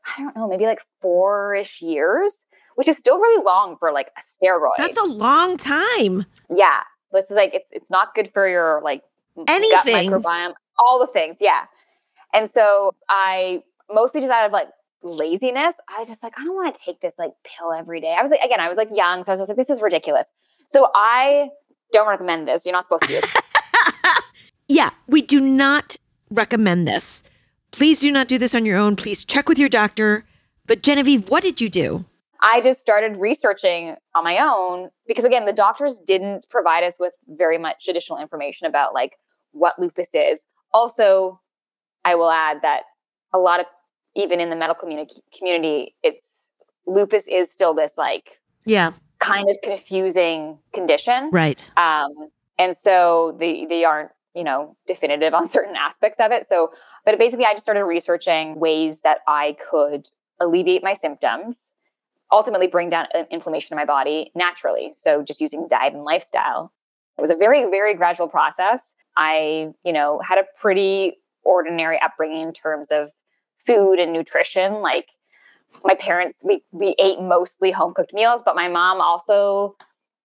I 0.05 0.21
don't 0.21 0.35
know, 0.35 0.47
maybe 0.47 0.65
like 0.65 0.81
four 1.01 1.55
ish 1.55 1.81
years, 1.81 2.45
which 2.75 2.87
is 2.87 2.97
still 2.97 3.19
really 3.19 3.43
long 3.43 3.77
for 3.77 3.91
like 3.91 4.09
a 4.17 4.21
steroid. 4.45 4.71
That's 4.77 4.97
a 4.97 5.05
long 5.05 5.57
time. 5.57 6.25
yeah. 6.49 6.81
This 7.13 7.29
is 7.29 7.35
like 7.35 7.53
it's 7.53 7.69
it's 7.73 7.89
not 7.89 8.15
good 8.15 8.31
for 8.31 8.47
your 8.47 8.81
like 8.83 9.01
Anything. 9.47 10.09
microbiome, 10.11 10.53
all 10.79 10.99
the 10.99 11.07
things. 11.07 11.37
Yeah. 11.41 11.65
And 12.33 12.49
so 12.49 12.93
I 13.09 13.63
mostly 13.89 14.21
just 14.21 14.31
out 14.31 14.45
of 14.45 14.51
like 14.53 14.67
laziness, 15.03 15.75
I 15.87 15.99
was 15.99 16.07
just 16.07 16.23
like, 16.23 16.33
I 16.37 16.43
don't 16.43 16.55
want 16.55 16.75
to 16.75 16.81
take 16.83 17.01
this 17.01 17.13
like 17.17 17.31
pill 17.43 17.73
every 17.73 18.01
day. 18.01 18.15
I 18.17 18.21
was 18.21 18.31
like, 18.31 18.41
again, 18.41 18.59
I 18.59 18.69
was 18.69 18.77
like 18.77 18.89
young, 18.93 19.23
so 19.23 19.31
I 19.31 19.33
was 19.33 19.39
just 19.39 19.49
like, 19.49 19.57
this 19.57 19.69
is 19.69 19.81
ridiculous. 19.81 20.27
So 20.67 20.89
I 20.95 21.49
don't 21.91 22.07
recommend 22.07 22.47
this. 22.47 22.65
You're 22.65 22.73
not 22.73 22.83
supposed 22.83 23.03
to 23.03 23.09
do 23.09 23.21
this. 23.21 23.33
Yeah, 24.71 24.91
we 25.05 25.21
do 25.21 25.41
not 25.41 25.97
recommend 26.29 26.87
this. 26.87 27.23
Please 27.71 27.99
do 27.99 28.09
not 28.09 28.29
do 28.29 28.37
this 28.37 28.55
on 28.55 28.65
your 28.65 28.77
own. 28.77 28.95
Please 28.95 29.25
check 29.25 29.49
with 29.49 29.59
your 29.59 29.67
doctor. 29.67 30.23
But 30.65 30.81
Genevieve, 30.81 31.27
what 31.27 31.43
did 31.43 31.59
you 31.59 31.67
do? 31.67 32.05
I 32.39 32.61
just 32.61 32.79
started 32.79 33.17
researching 33.17 33.97
on 34.15 34.23
my 34.23 34.37
own 34.39 34.89
because 35.07 35.25
again, 35.25 35.43
the 35.43 35.51
doctors 35.51 35.99
didn't 35.99 36.47
provide 36.49 36.85
us 36.85 36.95
with 37.01 37.11
very 37.27 37.57
much 37.57 37.89
additional 37.89 38.17
information 38.17 38.65
about 38.65 38.93
like 38.93 39.17
what 39.51 39.77
lupus 39.77 40.11
is. 40.13 40.39
Also, 40.71 41.41
I 42.05 42.15
will 42.15 42.31
add 42.31 42.61
that 42.61 42.83
a 43.33 43.39
lot 43.39 43.59
of 43.59 43.65
even 44.15 44.39
in 44.39 44.49
the 44.49 44.55
medical 44.55 44.87
communi- 44.87 45.21
community, 45.37 45.95
it's 46.03 46.51
lupus 46.85 47.25
is 47.27 47.51
still 47.51 47.73
this 47.73 47.93
like 47.97 48.39
Yeah, 48.65 48.93
kind 49.19 49.49
of 49.49 49.57
confusing 49.63 50.57
condition. 50.73 51.29
right. 51.31 51.69
Um, 51.77 52.09
and 52.57 52.75
so 52.75 53.35
they 53.39 53.65
they 53.65 53.83
aren't 53.85 54.11
you 54.35 54.43
know 54.43 54.75
definitive 54.87 55.33
on 55.33 55.47
certain 55.57 55.75
aspects 55.75 56.19
of 56.19 56.31
it. 56.31 56.45
So, 56.45 56.71
but 57.05 57.17
basically, 57.17 57.45
I 57.45 57.53
just 57.53 57.63
started 57.63 57.85
researching 57.85 58.59
ways 58.59 59.01
that 59.01 59.19
I 59.27 59.55
could 59.69 60.09
alleviate 60.39 60.83
my 60.83 60.93
symptoms, 60.93 61.71
ultimately 62.31 62.67
bring 62.67 62.89
down 62.89 63.07
uh, 63.13 63.23
inflammation 63.31 63.73
in 63.73 63.77
my 63.77 63.85
body 63.85 64.31
naturally. 64.35 64.91
So, 64.93 65.23
just 65.23 65.41
using 65.41 65.67
diet 65.67 65.93
and 65.93 66.03
lifestyle. 66.03 66.71
It 67.17 67.21
was 67.21 67.29
a 67.29 67.35
very 67.35 67.69
very 67.69 67.93
gradual 67.95 68.27
process. 68.27 68.93
I 69.17 69.69
you 69.83 69.93
know 69.93 70.19
had 70.19 70.37
a 70.37 70.43
pretty 70.59 71.17
ordinary 71.43 71.99
upbringing 72.01 72.41
in 72.41 72.53
terms 72.53 72.91
of 72.91 73.09
food 73.65 73.99
and 73.99 74.13
nutrition, 74.13 74.81
like 74.81 75.07
my 75.83 75.95
parents 75.95 76.43
we 76.45 76.63
we 76.71 76.95
ate 76.99 77.19
mostly 77.19 77.71
home 77.71 77.93
cooked 77.93 78.13
meals 78.13 78.41
but 78.43 78.55
my 78.55 78.67
mom 78.67 79.01
also 79.01 79.75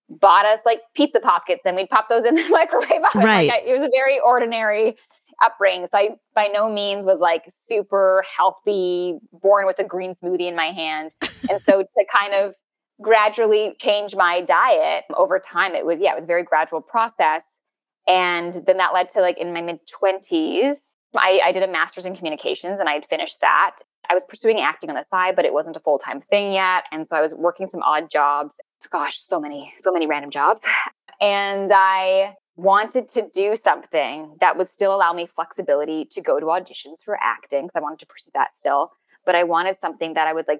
bought 0.08 0.46
us 0.46 0.60
like 0.64 0.80
pizza 0.94 1.20
pockets 1.20 1.62
and 1.64 1.76
we'd 1.76 1.88
pop 1.88 2.08
those 2.08 2.24
in 2.24 2.34
the 2.36 2.48
microwave 2.50 3.02
oven. 3.14 3.22
Right. 3.22 3.48
like 3.48 3.62
I, 3.62 3.66
it 3.66 3.78
was 3.78 3.88
a 3.88 3.90
very 3.94 4.18
ordinary 4.20 4.96
upbringing 5.42 5.86
so 5.86 5.98
i 5.98 6.08
by 6.34 6.46
no 6.46 6.72
means 6.72 7.04
was 7.04 7.20
like 7.20 7.44
super 7.50 8.24
healthy 8.36 9.18
born 9.32 9.66
with 9.66 9.78
a 9.78 9.84
green 9.84 10.12
smoothie 10.14 10.48
in 10.48 10.56
my 10.56 10.70
hand 10.70 11.14
and 11.50 11.60
so 11.60 11.82
to 11.82 12.06
kind 12.12 12.32
of 12.34 12.54
gradually 13.02 13.74
change 13.78 14.16
my 14.16 14.40
diet 14.40 15.04
over 15.14 15.38
time 15.38 15.74
it 15.74 15.84
was 15.84 16.00
yeah 16.00 16.12
it 16.12 16.14
was 16.14 16.24
a 16.24 16.28
very 16.28 16.42
gradual 16.42 16.80
process 16.80 17.44
and 18.08 18.62
then 18.66 18.78
that 18.78 18.94
led 18.94 19.10
to 19.10 19.20
like 19.20 19.36
in 19.36 19.52
my 19.52 19.60
mid 19.60 19.78
20s 19.86 20.95
I, 21.14 21.40
I 21.44 21.52
did 21.52 21.62
a 21.62 21.68
master's 21.68 22.04
in 22.04 22.16
communications 22.16 22.80
and 22.80 22.88
i 22.88 22.92
had 22.92 23.06
finished 23.06 23.40
that 23.40 23.76
I 24.08 24.14
was 24.14 24.24
pursuing 24.24 24.60
acting 24.60 24.90
on 24.90 24.96
the 24.96 25.02
side, 25.02 25.36
but 25.36 25.44
it 25.44 25.52
wasn't 25.52 25.76
a 25.76 25.80
full 25.80 25.98
time 25.98 26.20
thing 26.20 26.52
yet. 26.52 26.84
And 26.92 27.06
so 27.06 27.16
I 27.16 27.20
was 27.20 27.34
working 27.34 27.66
some 27.66 27.82
odd 27.82 28.10
jobs. 28.10 28.58
Gosh, 28.90 29.20
so 29.20 29.40
many, 29.40 29.72
so 29.82 29.92
many 29.92 30.06
random 30.06 30.30
jobs. 30.30 30.62
And 31.18 31.72
I 31.72 32.34
wanted 32.56 33.08
to 33.08 33.26
do 33.34 33.56
something 33.56 34.36
that 34.40 34.58
would 34.58 34.68
still 34.68 34.94
allow 34.94 35.14
me 35.14 35.26
flexibility 35.26 36.04
to 36.10 36.20
go 36.20 36.38
to 36.38 36.44
auditions 36.44 37.02
for 37.02 37.18
acting 37.22 37.62
because 37.62 37.76
I 37.76 37.80
wanted 37.80 38.00
to 38.00 38.06
pursue 38.06 38.32
that 38.34 38.48
still. 38.54 38.92
But 39.24 39.34
I 39.34 39.42
wanted 39.42 39.78
something 39.78 40.12
that 40.12 40.26
I 40.26 40.34
would 40.34 40.46
like 40.46 40.58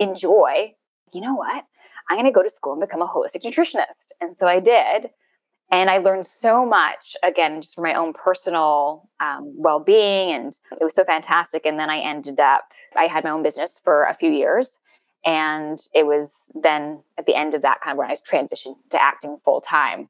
enjoy. 0.00 0.74
You 1.12 1.20
know 1.20 1.36
what? 1.36 1.64
I'm 2.10 2.16
going 2.16 2.26
to 2.26 2.32
go 2.32 2.42
to 2.42 2.50
school 2.50 2.72
and 2.72 2.80
become 2.80 3.02
a 3.02 3.06
holistic 3.06 3.44
nutritionist. 3.44 4.10
And 4.20 4.36
so 4.36 4.48
I 4.48 4.58
did. 4.58 5.10
And 5.70 5.90
I 5.90 5.98
learned 5.98 6.26
so 6.26 6.64
much, 6.64 7.16
again, 7.22 7.60
just 7.60 7.74
for 7.74 7.82
my 7.82 7.94
own 7.94 8.12
personal 8.12 9.08
um, 9.20 9.52
well 9.56 9.80
being. 9.80 10.30
And 10.30 10.58
it 10.72 10.84
was 10.84 10.94
so 10.94 11.04
fantastic. 11.04 11.66
And 11.66 11.78
then 11.78 11.90
I 11.90 11.98
ended 11.98 12.38
up, 12.38 12.64
I 12.96 13.04
had 13.04 13.24
my 13.24 13.30
own 13.30 13.42
business 13.42 13.80
for 13.82 14.04
a 14.04 14.14
few 14.14 14.30
years. 14.30 14.78
And 15.24 15.80
it 15.94 16.06
was 16.06 16.50
then 16.54 17.02
at 17.18 17.26
the 17.26 17.34
end 17.34 17.54
of 17.54 17.62
that 17.62 17.80
kind 17.80 17.92
of 17.92 17.98
when 17.98 18.08
I 18.08 18.12
was 18.12 18.20
transitioned 18.20 18.76
to 18.90 19.02
acting 19.02 19.38
full 19.42 19.60
time. 19.60 20.08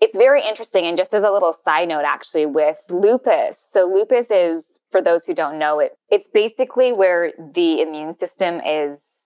It's 0.00 0.16
very 0.16 0.42
interesting. 0.46 0.84
And 0.84 0.96
just 0.96 1.14
as 1.14 1.22
a 1.22 1.30
little 1.30 1.52
side 1.52 1.88
note, 1.88 2.04
actually, 2.04 2.46
with 2.46 2.76
lupus. 2.90 3.56
So, 3.70 3.86
lupus 3.86 4.30
is, 4.30 4.78
for 4.90 5.00
those 5.00 5.24
who 5.24 5.34
don't 5.34 5.58
know 5.58 5.78
it, 5.78 5.96
it's 6.10 6.28
basically 6.28 6.92
where 6.92 7.32
the 7.38 7.80
immune 7.80 8.12
system 8.12 8.60
is. 8.66 9.19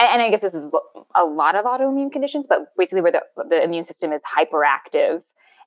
And 0.00 0.22
I 0.22 0.30
guess 0.30 0.40
this 0.40 0.54
is 0.54 0.72
a 1.14 1.24
lot 1.24 1.56
of 1.56 1.64
autoimmune 1.64 2.12
conditions, 2.12 2.46
but 2.48 2.72
basically 2.76 3.00
where 3.00 3.12
the, 3.12 3.22
the 3.48 3.62
immune 3.62 3.84
system 3.84 4.12
is 4.12 4.22
hyperactive. 4.22 5.22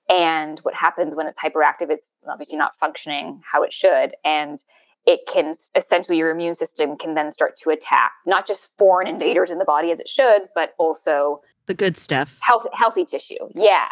And 0.10 0.60
what 0.60 0.74
happens 0.74 1.16
when 1.16 1.28
it's 1.28 1.40
hyperactive, 1.40 1.90
it's 1.90 2.14
obviously 2.28 2.58
not 2.58 2.78
functioning 2.80 3.42
how 3.50 3.64
it 3.64 3.74
should. 3.74 4.16
And 4.24 4.64
it 5.06 5.22
can 5.32 5.56
essentially 5.76 6.18
your 6.18 6.32
immune 6.32 6.56
system 6.56 6.98
can 6.98 7.16
then 7.16 7.32
start 7.32 7.58
to 7.58 7.72
attack 7.72 8.12
not 8.26 8.46
just 8.46 8.70
foreign 8.78 9.08
invaders 9.08 9.50
in 9.50 9.58
the 9.58 9.66
body 9.66 9.92
as 9.92 10.00
it 10.00 10.08
should, 10.08 10.44
but 10.54 10.74
also 10.78 11.42
the 11.66 11.74
good 11.74 11.98
stuff. 11.98 12.38
Health, 12.42 12.68
healthy 12.74 13.06
tissue. 13.06 13.50
Yeah. 13.54 13.90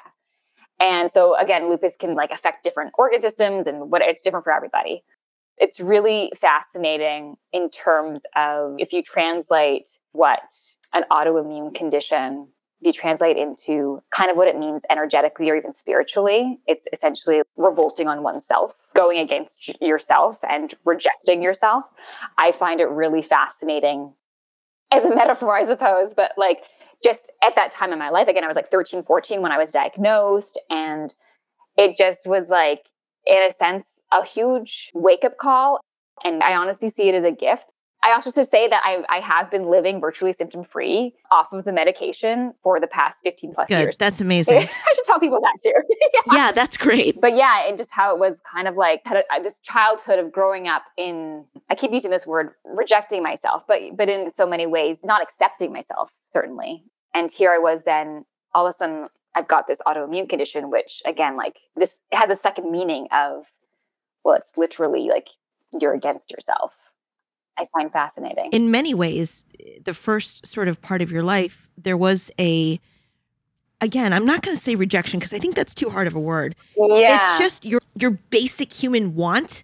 And 0.79 1.11
so 1.11 1.35
again, 1.37 1.69
lupus 1.69 1.95
can 1.97 2.15
like 2.15 2.31
affect 2.31 2.63
different 2.63 2.91
organ 2.97 3.21
systems 3.21 3.67
and 3.67 3.91
what 3.91 4.01
it's 4.01 4.21
different 4.21 4.43
for 4.43 4.53
everybody. 4.53 5.03
It's 5.59 5.79
really 5.79 6.31
fascinating 6.39 7.35
in 7.51 7.69
terms 7.69 8.23
of 8.35 8.75
if 8.79 8.93
you 8.93 9.03
translate 9.03 9.87
what 10.13 10.41
an 10.93 11.03
autoimmune 11.11 11.75
condition 11.75 12.47
if 12.81 12.87
you 12.87 12.93
translate 12.93 13.35
into 13.35 14.01
kind 14.11 14.31
of 14.31 14.37
what 14.37 14.47
it 14.47 14.57
means 14.57 14.83
energetically 14.89 15.49
or 15.49 15.55
even 15.55 15.73
spiritually, 15.73 16.59
it's 16.65 16.85
essentially 16.93 17.41
revolting 17.57 18.07
on 18.07 18.23
oneself, 18.23 18.73
going 18.95 19.19
against 19.19 19.69
yourself 19.81 20.39
and 20.47 20.73
rejecting 20.85 21.43
yourself. 21.43 21.85
I 22.37 22.53
find 22.53 22.79
it 22.79 22.85
really 22.85 23.21
fascinating 23.21 24.13
as 24.91 25.03
a 25.03 25.13
metaphor, 25.15 25.57
I 25.57 25.65
suppose, 25.65 26.13
but 26.13 26.31
like 26.37 26.59
just 27.03 27.31
at 27.43 27.55
that 27.55 27.71
time 27.71 27.91
in 27.91 27.99
my 27.99 28.09
life, 28.09 28.29
again, 28.29 28.45
I 28.45 28.47
was 28.47 28.55
like 28.55 28.71
13, 28.71 29.03
14 29.03 29.41
when 29.41 29.51
I 29.51 29.57
was 29.57 29.71
diagnosed. 29.71 30.59
And 30.69 31.13
it 31.77 31.97
just 31.97 32.27
was 32.27 32.49
like, 32.49 32.83
in 33.25 33.37
a 33.47 33.51
sense, 33.51 34.01
a 34.11 34.25
huge 34.25 34.91
wake 34.93 35.23
up 35.23 35.37
call. 35.37 35.79
And 36.23 36.43
I 36.43 36.55
honestly 36.55 36.89
see 36.89 37.09
it 37.09 37.15
as 37.15 37.23
a 37.23 37.31
gift 37.31 37.65
I 38.01 38.13
also 38.13 38.31
should 38.31 38.49
say 38.49 38.67
that 38.69 38.81
I, 38.85 39.03
I 39.09 39.19
have 39.19 39.51
been 39.51 39.69
living 39.69 39.99
virtually 39.99 40.31
symptom 40.31 40.63
free 40.63 41.15
off 41.31 41.51
of 41.51 41.65
the 41.65 41.73
medication 41.73 42.53
for 42.63 42.79
the 42.79 42.87
past 42.87 43.19
15 43.23 43.53
plus 43.53 43.67
Good. 43.67 43.79
years. 43.79 43.97
That's 43.97 44.21
amazing. 44.21 44.57
I 44.57 44.93
should 44.95 45.05
tell 45.05 45.19
people 45.19 45.41
that 45.41 45.55
too. 45.61 45.73
yeah. 46.13 46.35
yeah. 46.35 46.51
that's 46.51 46.77
great. 46.77 47.19
But 47.19 47.35
yeah, 47.35 47.67
and 47.67 47.77
just 47.77 47.91
how 47.91 48.13
it 48.13 48.19
was 48.19 48.39
kind 48.49 48.67
of 48.67 48.75
like 48.75 49.01
a, 49.11 49.23
uh, 49.33 49.39
this 49.41 49.59
childhood 49.59 50.19
of 50.19 50.31
growing 50.31 50.67
up 50.67 50.83
in, 50.97 51.43
I 51.69 51.75
keep 51.75 51.91
using 51.91 52.11
this 52.11 52.25
word, 52.25 52.51
rejecting 52.63 53.21
myself, 53.21 53.63
but, 53.67 53.81
but 53.97 54.07
in 54.07 54.29
so 54.29 54.47
many 54.47 54.65
ways, 54.65 55.03
not 55.03 55.21
accepting 55.21 55.73
myself, 55.73 56.11
certainly. 56.25 56.83
And 57.13 57.29
here 57.29 57.51
I 57.51 57.57
was 57.57 57.83
then, 57.83 58.23
all 58.53 58.65
of 58.65 58.73
a 58.73 58.77
sudden, 58.77 59.09
I've 59.39 59.47
got 59.47 59.67
this 59.67 59.81
autoimmune 59.87 60.29
condition, 60.29 60.69
which 60.69 61.01
again, 61.05 61.37
like 61.37 61.57
this 61.75 61.97
has 62.11 62.29
a 62.29 62.35
second 62.35 62.71
meaning 62.71 63.07
of, 63.11 63.51
well, 64.23 64.35
it's 64.35 64.57
literally 64.57 65.07
like 65.07 65.29
you're 65.79 65.93
against 65.93 66.31
yourself 66.31 66.75
I 67.59 67.67
find 67.73 67.91
fascinating. 67.91 68.49
In 68.51 68.71
many 68.71 68.93
ways, 68.93 69.43
the 69.83 69.93
first 69.93 70.47
sort 70.47 70.69
of 70.69 70.81
part 70.81 71.01
of 71.01 71.11
your 71.11 71.23
life, 71.23 71.67
there 71.77 71.97
was 71.97 72.31
a 72.39 72.79
again, 73.81 74.13
I'm 74.13 74.25
not 74.25 74.41
going 74.41 74.55
to 74.55 74.61
say 74.61 74.75
rejection 74.75 75.19
because 75.19 75.33
I 75.33 75.39
think 75.39 75.55
that's 75.55 75.73
too 75.75 75.89
hard 75.89 76.07
of 76.07 76.15
a 76.15 76.19
word. 76.19 76.55
Yeah. 76.77 77.15
It's 77.15 77.39
just 77.39 77.65
your 77.65 77.81
your 77.95 78.11
basic 78.11 78.71
human 78.71 79.13
want 79.13 79.63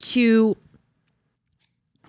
to 0.00 0.56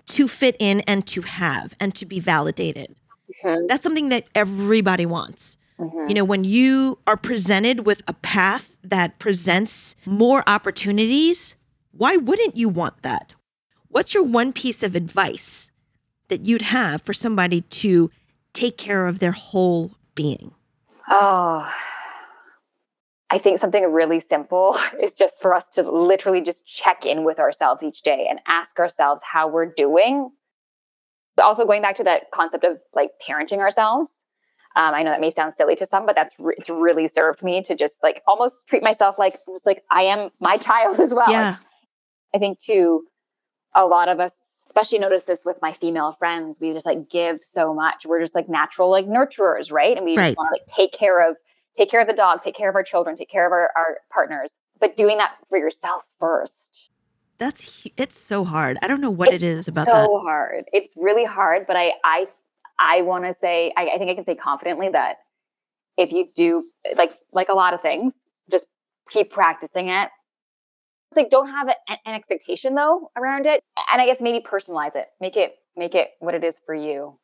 to 0.06 0.28
fit 0.28 0.56
in 0.58 0.80
and 0.82 1.06
to 1.08 1.20
have 1.22 1.74
and 1.80 1.94
to 1.96 2.06
be 2.06 2.18
validated. 2.18 2.96
Mm-hmm. 3.44 3.66
That's 3.66 3.82
something 3.82 4.08
that 4.08 4.24
everybody 4.34 5.04
wants. 5.04 5.58
Mm-hmm. 5.78 6.08
You 6.08 6.14
know, 6.14 6.24
when 6.24 6.44
you 6.44 6.98
are 7.06 7.16
presented 7.16 7.86
with 7.86 8.02
a 8.08 8.14
path 8.14 8.76
that 8.82 9.18
presents 9.18 9.94
more 10.06 10.42
opportunities, 10.46 11.54
why 11.92 12.16
wouldn't 12.16 12.56
you 12.56 12.68
want 12.68 13.02
that? 13.02 13.34
What's 13.88 14.14
your 14.14 14.22
one 14.22 14.52
piece 14.52 14.82
of 14.82 14.94
advice 14.94 15.70
that 16.28 16.44
you'd 16.44 16.62
have 16.62 17.02
for 17.02 17.14
somebody 17.14 17.62
to 17.62 18.10
take 18.52 18.76
care 18.76 19.06
of 19.06 19.18
their 19.18 19.32
whole 19.32 19.92
being? 20.14 20.52
Oh, 21.08 21.70
I 23.30 23.38
think 23.38 23.58
something 23.58 23.84
really 23.92 24.20
simple 24.20 24.76
is 25.02 25.14
just 25.14 25.40
for 25.40 25.54
us 25.54 25.68
to 25.70 25.82
literally 25.82 26.40
just 26.40 26.66
check 26.66 27.06
in 27.06 27.24
with 27.24 27.38
ourselves 27.38 27.82
each 27.82 28.02
day 28.02 28.26
and 28.28 28.40
ask 28.46 28.78
ourselves 28.78 29.22
how 29.22 29.48
we're 29.48 29.72
doing. 29.72 30.30
Also, 31.42 31.64
going 31.64 31.82
back 31.82 31.96
to 31.96 32.04
that 32.04 32.30
concept 32.32 32.64
of 32.64 32.80
like 32.94 33.10
parenting 33.26 33.58
ourselves. 33.58 34.25
Um, 34.76 34.92
I 34.94 35.02
know 35.02 35.10
that 35.10 35.22
may 35.22 35.30
sound 35.30 35.54
silly 35.54 35.74
to 35.76 35.86
some, 35.86 36.04
but 36.04 36.14
that's 36.14 36.34
re- 36.38 36.54
it's 36.58 36.68
really 36.68 37.08
served 37.08 37.42
me 37.42 37.62
to 37.62 37.74
just 37.74 38.02
like 38.02 38.22
almost 38.28 38.68
treat 38.68 38.82
myself 38.82 39.18
like 39.18 39.40
like 39.64 39.82
I 39.90 40.02
am 40.02 40.30
my 40.38 40.56
child 40.58 41.00
as 41.00 41.14
well. 41.14 41.30
Yeah. 41.30 41.56
I 42.34 42.38
think 42.38 42.58
too, 42.58 43.04
a 43.74 43.86
lot 43.86 44.08
of 44.08 44.20
us 44.20 44.62
especially 44.66 44.98
notice 44.98 45.22
this 45.22 45.44
with 45.46 45.56
my 45.62 45.72
female 45.72 46.12
friends 46.12 46.60
we 46.60 46.72
just 46.72 46.84
like 46.84 47.08
give 47.08 47.42
so 47.42 47.72
much. 47.72 48.04
We're 48.04 48.20
just 48.20 48.34
like 48.34 48.48
natural 48.50 48.90
like 48.90 49.06
nurturers 49.06 49.72
right? 49.72 49.96
And 49.96 50.04
we 50.04 50.16
right. 50.16 50.28
just 50.28 50.36
want 50.36 50.50
to 50.54 50.60
like 50.60 50.66
take 50.66 50.92
care 50.92 51.26
of 51.26 51.38
take 51.74 51.90
care 51.90 52.00
of 52.02 52.06
the 52.06 52.12
dog 52.12 52.42
take 52.42 52.54
care 52.54 52.68
of 52.68 52.74
our 52.74 52.82
children 52.82 53.16
take 53.16 53.30
care 53.30 53.46
of 53.46 53.52
our, 53.52 53.70
our 53.76 53.98
partners. 54.12 54.58
But 54.78 54.94
doing 54.94 55.16
that 55.16 55.36
for 55.48 55.56
yourself 55.56 56.02
first. 56.20 56.90
That's 57.38 57.86
it's 57.96 58.18
so 58.18 58.44
hard. 58.44 58.76
I 58.82 58.88
don't 58.88 59.00
know 59.00 59.10
what 59.10 59.32
it's 59.32 59.42
it 59.42 59.46
is 59.46 59.68
about 59.68 59.86
so 59.86 59.92
that. 59.92 60.20
hard. 60.22 60.64
It's 60.74 60.92
really 60.98 61.24
hard 61.24 61.66
but 61.66 61.76
i 61.76 61.94
i 62.04 62.26
i 62.78 63.02
want 63.02 63.24
to 63.24 63.34
say 63.34 63.72
I, 63.76 63.90
I 63.94 63.98
think 63.98 64.10
i 64.10 64.14
can 64.14 64.24
say 64.24 64.34
confidently 64.34 64.88
that 64.90 65.16
if 65.96 66.12
you 66.12 66.28
do 66.34 66.64
like 66.96 67.16
like 67.32 67.48
a 67.48 67.54
lot 67.54 67.74
of 67.74 67.80
things 67.80 68.14
just 68.50 68.66
keep 69.10 69.30
practicing 69.30 69.88
it. 69.88 70.10
It's 71.10 71.16
like 71.16 71.30
don't 71.30 71.48
have 71.48 71.68
a, 71.68 71.74
an 72.04 72.14
expectation 72.14 72.74
though 72.74 73.10
around 73.16 73.46
it. 73.46 73.62
And 73.92 74.00
i 74.00 74.06
guess 74.06 74.20
maybe 74.20 74.44
personalize 74.44 74.96
it. 74.96 75.08
Make 75.20 75.36
it 75.36 75.56
make 75.76 75.94
it 75.94 76.10
what 76.20 76.34
it 76.34 76.44
is 76.44 76.60
for 76.64 76.74
you. 76.74 77.18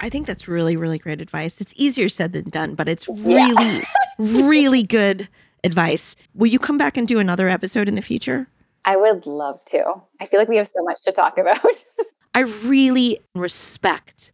I 0.00 0.08
think 0.08 0.26
that's 0.26 0.48
really 0.48 0.76
really 0.76 0.98
great 0.98 1.20
advice. 1.20 1.60
It's 1.60 1.72
easier 1.76 2.08
said 2.08 2.32
than 2.32 2.50
done 2.50 2.74
but 2.74 2.88
it's 2.88 3.08
really 3.08 3.78
yeah. 3.78 3.84
really 4.18 4.82
good 4.82 5.28
advice. 5.64 6.16
Will 6.34 6.48
you 6.48 6.58
come 6.58 6.78
back 6.78 6.96
and 6.96 7.06
do 7.06 7.18
another 7.18 7.48
episode 7.48 7.88
in 7.88 7.94
the 7.94 8.02
future? 8.02 8.48
I 8.84 8.96
would 8.96 9.26
love 9.26 9.64
to. 9.66 10.02
I 10.20 10.26
feel 10.26 10.40
like 10.40 10.48
we 10.48 10.56
have 10.56 10.66
so 10.66 10.82
much 10.82 11.02
to 11.04 11.12
talk 11.12 11.38
about. 11.38 11.60
I 12.34 12.40
really 12.40 13.20
respect 13.36 14.32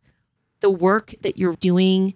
the 0.60 0.70
work 0.70 1.14
that 1.20 1.36
you're 1.36 1.56
doing 1.56 2.14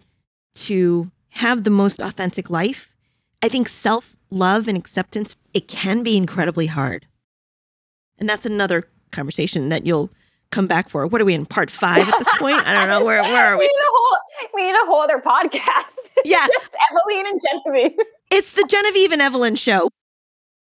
to 0.55 1.11
have 1.31 1.65
the 1.65 1.71
most 1.71 2.01
authentic 2.01 2.51
life 2.51 2.93
i 3.43 3.49
think 3.49 3.69
self 3.69 4.17
love 4.33 4.67
and 4.67 4.77
acceptance, 4.77 5.37
it 5.55 5.69
can 5.69 6.03
be 6.03 6.17
incredibly 6.17 6.67
hard. 6.67 7.07
And 8.19 8.29
that's 8.29 8.47
another 8.47 8.89
conversation 9.11 9.69
that 9.69 9.87
you'll 9.87 10.11
come 10.51 10.67
back 10.67 10.89
for. 10.89 11.07
What 11.07 11.21
are 11.21 11.25
we 11.25 11.35
in 11.35 11.47
part 11.47 11.71
five 11.71 12.09
at 12.09 12.19
this 12.19 12.29
point? 12.39 12.67
I 12.67 12.73
don't 12.73 12.89
know. 12.89 13.05
Where, 13.05 13.23
where 13.23 13.47
are 13.47 13.57
we? 13.57 13.65
We 13.65 13.67
need 13.67 13.73
a 13.73 13.91
whole, 13.91 14.19
we 14.55 14.65
need 14.65 14.75
a 14.75 14.87
whole 14.87 15.01
other 15.01 15.19
podcast. 15.19 16.11
Yeah. 16.25 16.47
Just 16.47 16.77
Eveline 16.93 17.27
and 17.27 17.41
Genevieve. 17.65 17.99
It's 18.31 18.53
the 18.53 18.65
Genevieve 18.69 19.11
and 19.11 19.21
Evelyn 19.21 19.57
show. 19.57 19.89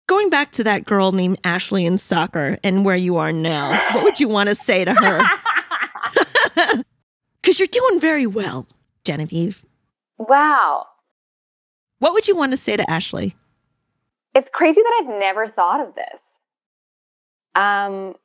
Going 0.07 0.31
back 0.31 0.51
to 0.53 0.63
that 0.63 0.83
girl 0.83 1.11
named 1.11 1.39
Ashley 1.43 1.85
in 1.85 1.99
soccer 1.99 2.57
and 2.63 2.83
where 2.83 2.95
you 2.95 3.17
are 3.17 3.31
now, 3.31 3.69
what 3.93 4.03
would 4.03 4.19
you 4.19 4.27
want 4.27 4.49
to 4.49 4.55
say 4.55 4.83
to 4.83 4.93
her? 4.95 6.83
Because 7.43 7.59
you're 7.59 7.67
doing 7.67 7.99
very 7.99 8.25
well, 8.25 8.65
Genevieve. 9.03 9.65
Wow. 10.17 10.87
What 11.99 12.13
would 12.13 12.25
you 12.25 12.35
want 12.35 12.51
to 12.51 12.57
say 12.57 12.77
to 12.77 12.89
Ashley? 12.89 13.35
It's 14.33 14.49
crazy 14.49 14.81
that 14.81 15.01
I've 15.01 15.19
never 15.19 15.47
thought 15.47 15.81
of 15.85 15.93
this. 15.93 16.21
Um, 17.53 18.15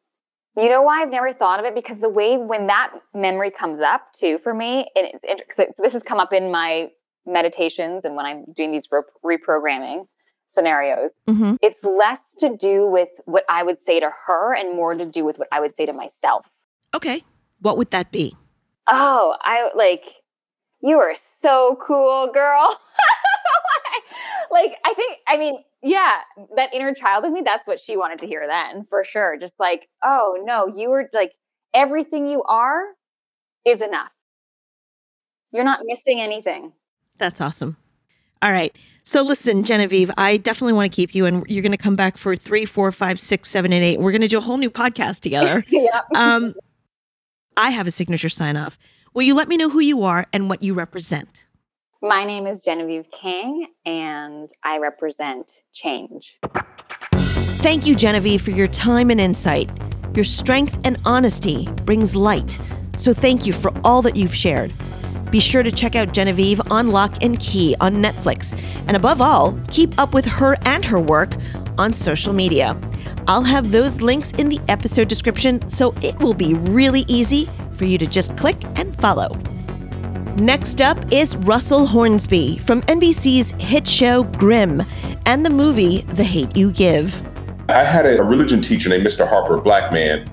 you 0.56 0.68
know 0.68 0.82
why 0.82 1.02
I've 1.02 1.10
never 1.10 1.32
thought 1.32 1.58
of 1.58 1.66
it? 1.66 1.74
Because 1.74 1.98
the 1.98 2.08
way 2.08 2.38
when 2.38 2.68
that 2.68 2.92
memory 3.12 3.50
comes 3.50 3.80
up 3.80 4.12
too 4.12 4.38
for 4.38 4.54
me, 4.54 4.86
and 4.94 5.06
it's 5.12 5.24
interesting. 5.24 5.66
So 5.74 5.82
this 5.82 5.92
has 5.94 6.04
come 6.04 6.20
up 6.20 6.32
in 6.32 6.52
my 6.52 6.88
meditations 7.26 8.04
and 8.04 8.14
when 8.14 8.24
I'm 8.24 8.44
doing 8.54 8.70
these 8.70 8.88
reprogramming 9.24 10.06
scenarios. 10.46 11.10
Mm-hmm. 11.28 11.56
It's 11.60 11.84
less 11.84 12.36
to 12.36 12.56
do 12.56 12.86
with 12.86 13.10
what 13.26 13.44
I 13.48 13.64
would 13.64 13.78
say 13.78 14.00
to 14.00 14.10
her 14.26 14.54
and 14.54 14.74
more 14.74 14.94
to 14.94 15.04
do 15.04 15.24
with 15.24 15.38
what 15.38 15.48
I 15.52 15.60
would 15.60 15.74
say 15.74 15.86
to 15.86 15.92
myself. 15.92 16.48
Okay. 16.94 17.22
What 17.60 17.76
would 17.76 17.90
that 17.90 18.12
be? 18.12 18.34
Oh, 18.88 19.36
I 19.40 19.70
like 19.74 20.04
you 20.80 20.98
are 20.98 21.14
so 21.14 21.76
cool, 21.80 22.30
girl. 22.32 22.78
like 24.50 24.76
I 24.84 24.94
think 24.94 25.18
I 25.26 25.36
mean, 25.36 25.62
yeah, 25.82 26.18
that 26.56 26.72
inner 26.72 26.94
child 26.94 27.24
of 27.24 27.32
me, 27.32 27.42
that's 27.44 27.66
what 27.66 27.80
she 27.80 27.96
wanted 27.96 28.18
to 28.20 28.26
hear 28.26 28.46
then, 28.46 28.84
for 28.84 29.04
sure. 29.04 29.36
Just 29.38 29.58
like, 29.58 29.88
oh 30.02 30.38
no, 30.44 30.66
you 30.66 30.90
were 30.90 31.08
like 31.12 31.32
everything 31.74 32.26
you 32.26 32.42
are 32.44 32.82
is 33.66 33.80
enough. 33.80 34.12
You're 35.52 35.64
not 35.64 35.80
missing 35.84 36.20
anything. 36.20 36.72
That's 37.18 37.40
awesome. 37.40 37.76
All 38.42 38.52
right. 38.52 38.74
So 39.02 39.22
listen, 39.22 39.64
Genevieve, 39.64 40.10
I 40.16 40.36
definitely 40.36 40.74
want 40.74 40.92
to 40.92 40.94
keep 40.94 41.14
you, 41.14 41.26
and 41.26 41.44
you're 41.48 41.62
going 41.62 41.72
to 41.72 41.78
come 41.78 41.96
back 41.96 42.18
for 42.18 42.36
three, 42.36 42.66
four, 42.66 42.92
five, 42.92 43.18
six, 43.18 43.50
seven, 43.50 43.72
and 43.72 43.82
eight. 43.82 43.98
We're 43.98 44.12
going 44.12 44.22
to 44.22 44.28
do 44.28 44.38
a 44.38 44.42
whole 44.42 44.58
new 44.58 44.70
podcast 44.70 45.20
together. 45.20 45.64
yeah. 45.70 46.02
um, 46.14 46.54
I 47.58 47.70
have 47.70 47.88
a 47.88 47.90
signature 47.90 48.28
sign 48.28 48.56
off. 48.56 48.78
Will 49.14 49.24
you 49.24 49.34
let 49.34 49.48
me 49.48 49.56
know 49.56 49.68
who 49.68 49.80
you 49.80 50.04
are 50.04 50.26
and 50.32 50.48
what 50.48 50.62
you 50.62 50.74
represent? 50.74 51.42
My 52.00 52.24
name 52.24 52.46
is 52.46 52.62
Genevieve 52.62 53.06
Kang, 53.10 53.66
and 53.84 54.48
I 54.62 54.78
represent 54.78 55.50
change. 55.74 56.38
Thank 57.60 57.84
you, 57.84 57.96
Genevieve, 57.96 58.42
for 58.42 58.52
your 58.52 58.68
time 58.68 59.10
and 59.10 59.20
insight. 59.20 59.68
Your 60.14 60.24
strength 60.24 60.78
and 60.84 60.98
honesty 61.04 61.66
brings 61.84 62.14
light. 62.14 62.56
So 62.96 63.12
thank 63.12 63.44
you 63.44 63.52
for 63.52 63.72
all 63.82 64.02
that 64.02 64.14
you've 64.14 64.34
shared. 64.34 64.72
Be 65.30 65.40
sure 65.40 65.62
to 65.62 65.70
check 65.70 65.94
out 65.94 66.12
Genevieve 66.12 66.60
on 66.70 66.88
Locke 66.88 67.22
and 67.22 67.38
Key 67.38 67.76
on 67.80 67.96
Netflix. 67.96 68.58
And 68.86 68.96
above 68.96 69.20
all, 69.20 69.58
keep 69.68 69.98
up 69.98 70.14
with 70.14 70.24
her 70.24 70.56
and 70.64 70.84
her 70.84 70.98
work 70.98 71.32
on 71.76 71.92
social 71.92 72.32
media. 72.32 72.78
I'll 73.26 73.42
have 73.42 73.70
those 73.70 74.00
links 74.00 74.32
in 74.32 74.48
the 74.48 74.60
episode 74.68 75.08
description, 75.08 75.68
so 75.68 75.94
it 76.02 76.18
will 76.20 76.34
be 76.34 76.54
really 76.54 77.04
easy 77.08 77.46
for 77.74 77.84
you 77.84 77.98
to 77.98 78.06
just 78.06 78.36
click 78.36 78.56
and 78.76 78.98
follow. 78.98 79.28
Next 80.36 80.80
up 80.80 81.12
is 81.12 81.36
Russell 81.36 81.84
Hornsby 81.84 82.58
from 82.58 82.80
NBC's 82.82 83.50
hit 83.60 83.86
show 83.86 84.22
Grimm 84.22 84.82
and 85.26 85.44
the 85.44 85.50
movie 85.50 86.02
The 86.02 86.24
Hate 86.24 86.56
You 86.56 86.72
Give. 86.72 87.22
I 87.68 87.84
had 87.84 88.06
a 88.06 88.22
religion 88.22 88.62
teacher 88.62 88.88
named 88.88 89.04
Mr. 89.04 89.28
Harper, 89.28 89.56
a 89.56 89.60
black 89.60 89.92
man, 89.92 90.26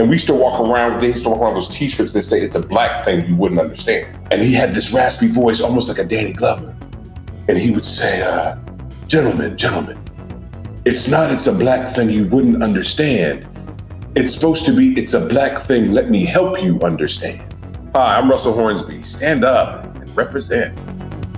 and 0.00 0.08
we 0.08 0.14
used 0.14 0.26
to 0.28 0.34
walk 0.34 0.58
around, 0.58 0.98
they 0.98 1.08
used 1.08 1.24
to 1.24 1.30
walk 1.30 1.42
around 1.42 1.52
those 1.52 1.68
t-shirts 1.68 2.14
that 2.14 2.22
say 2.22 2.40
it's 2.40 2.54
a 2.54 2.66
black 2.66 3.04
thing 3.04 3.22
you 3.26 3.36
wouldn't 3.36 3.60
understand. 3.60 4.08
And 4.32 4.42
he 4.42 4.54
had 4.54 4.72
this 4.72 4.94
raspy 4.94 5.26
voice, 5.26 5.60
almost 5.60 5.90
like 5.90 5.98
a 5.98 6.04
Danny 6.04 6.32
Glover. 6.32 6.74
And 7.48 7.58
he 7.58 7.70
would 7.70 7.84
say, 7.84 8.22
uh, 8.22 8.56
gentlemen, 9.08 9.58
gentlemen, 9.58 10.02
it's 10.86 11.10
not 11.10 11.30
it's 11.30 11.48
a 11.48 11.52
black 11.52 11.94
thing 11.94 12.08
you 12.08 12.26
wouldn't 12.28 12.62
understand. 12.62 13.46
It's 14.16 14.32
supposed 14.32 14.64
to 14.64 14.72
be 14.72 14.98
it's 14.98 15.12
a 15.12 15.20
black 15.20 15.58
thing, 15.58 15.92
let 15.92 16.08
me 16.08 16.24
help 16.24 16.62
you 16.62 16.80
understand. 16.80 17.54
Hi, 17.94 18.16
I'm 18.16 18.30
Russell 18.30 18.54
Hornsby. 18.54 19.02
Stand 19.02 19.44
up 19.44 19.84
and 19.96 20.16
represent. 20.16 20.78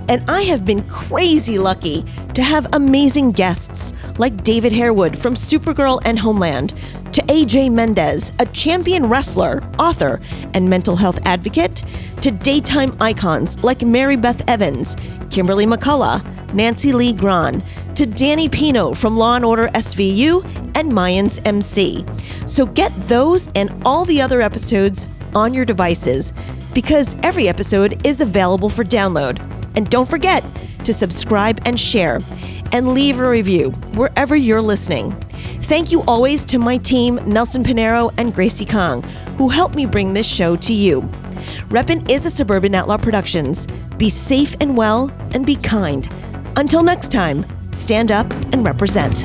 And 0.08 0.22
I 0.30 0.42
have 0.42 0.64
been 0.64 0.82
crazy 0.84 1.58
lucky 1.58 2.04
to 2.34 2.42
have 2.42 2.68
amazing 2.74 3.32
guests 3.32 3.92
like 4.18 4.44
David 4.44 4.70
Harewood 4.70 5.18
from 5.18 5.34
Supergirl 5.34 6.00
and 6.04 6.16
Homeland, 6.16 6.74
to 7.12 7.22
AJ 7.22 7.72
Mendez, 7.72 8.32
a 8.38 8.46
champion 8.46 9.08
wrestler, 9.08 9.62
author, 9.78 10.20
and 10.54 10.68
mental 10.68 10.96
health 10.96 11.20
advocate, 11.24 11.82
to 12.22 12.30
daytime 12.30 12.96
icons 13.00 13.62
like 13.62 13.82
Mary 13.82 14.16
Beth 14.16 14.42
Evans, 14.48 14.96
Kimberly 15.30 15.66
McCullough, 15.66 16.22
Nancy 16.54 16.92
Lee 16.92 17.12
Grahn, 17.12 17.62
to 17.94 18.06
Danny 18.06 18.48
Pino 18.48 18.94
from 18.94 19.16
Law 19.16 19.36
and 19.36 19.44
Order 19.44 19.68
SVU 19.68 20.42
and 20.74 20.90
Mayans 20.90 21.40
MC. 21.44 22.06
So 22.46 22.66
get 22.66 22.92
those 23.08 23.48
and 23.54 23.70
all 23.84 24.04
the 24.04 24.20
other 24.20 24.40
episodes 24.40 25.06
on 25.34 25.52
your 25.52 25.64
devices 25.64 26.32
because 26.72 27.14
every 27.22 27.48
episode 27.48 28.06
is 28.06 28.20
available 28.20 28.70
for 28.70 28.84
download. 28.84 29.40
And 29.76 29.88
don't 29.90 30.08
forget 30.08 30.44
to 30.84 30.94
subscribe 30.94 31.60
and 31.64 31.78
share 31.78 32.18
and 32.72 32.92
leave 32.92 33.20
a 33.20 33.28
review 33.28 33.70
wherever 33.94 34.34
you're 34.34 34.62
listening. 34.62 35.12
Thank 35.62 35.92
you 35.92 36.02
always 36.08 36.44
to 36.46 36.58
my 36.58 36.78
team, 36.78 37.20
Nelson 37.26 37.62
Pinero 37.62 38.10
and 38.18 38.34
Gracie 38.34 38.66
Kong, 38.66 39.02
who 39.38 39.48
helped 39.48 39.74
me 39.74 39.86
bring 39.86 40.12
this 40.12 40.26
show 40.26 40.56
to 40.56 40.72
you. 40.72 41.02
Reppin' 41.68 42.10
is 42.10 42.26
a 42.26 42.30
Suburban 42.30 42.74
Outlaw 42.74 42.96
Productions. 42.96 43.66
Be 43.96 44.10
safe 44.10 44.56
and 44.60 44.76
well, 44.76 45.10
and 45.32 45.46
be 45.46 45.56
kind. 45.56 46.08
Until 46.56 46.82
next 46.82 47.12
time, 47.12 47.44
stand 47.72 48.10
up 48.10 48.30
and 48.52 48.64
represent. 48.64 49.24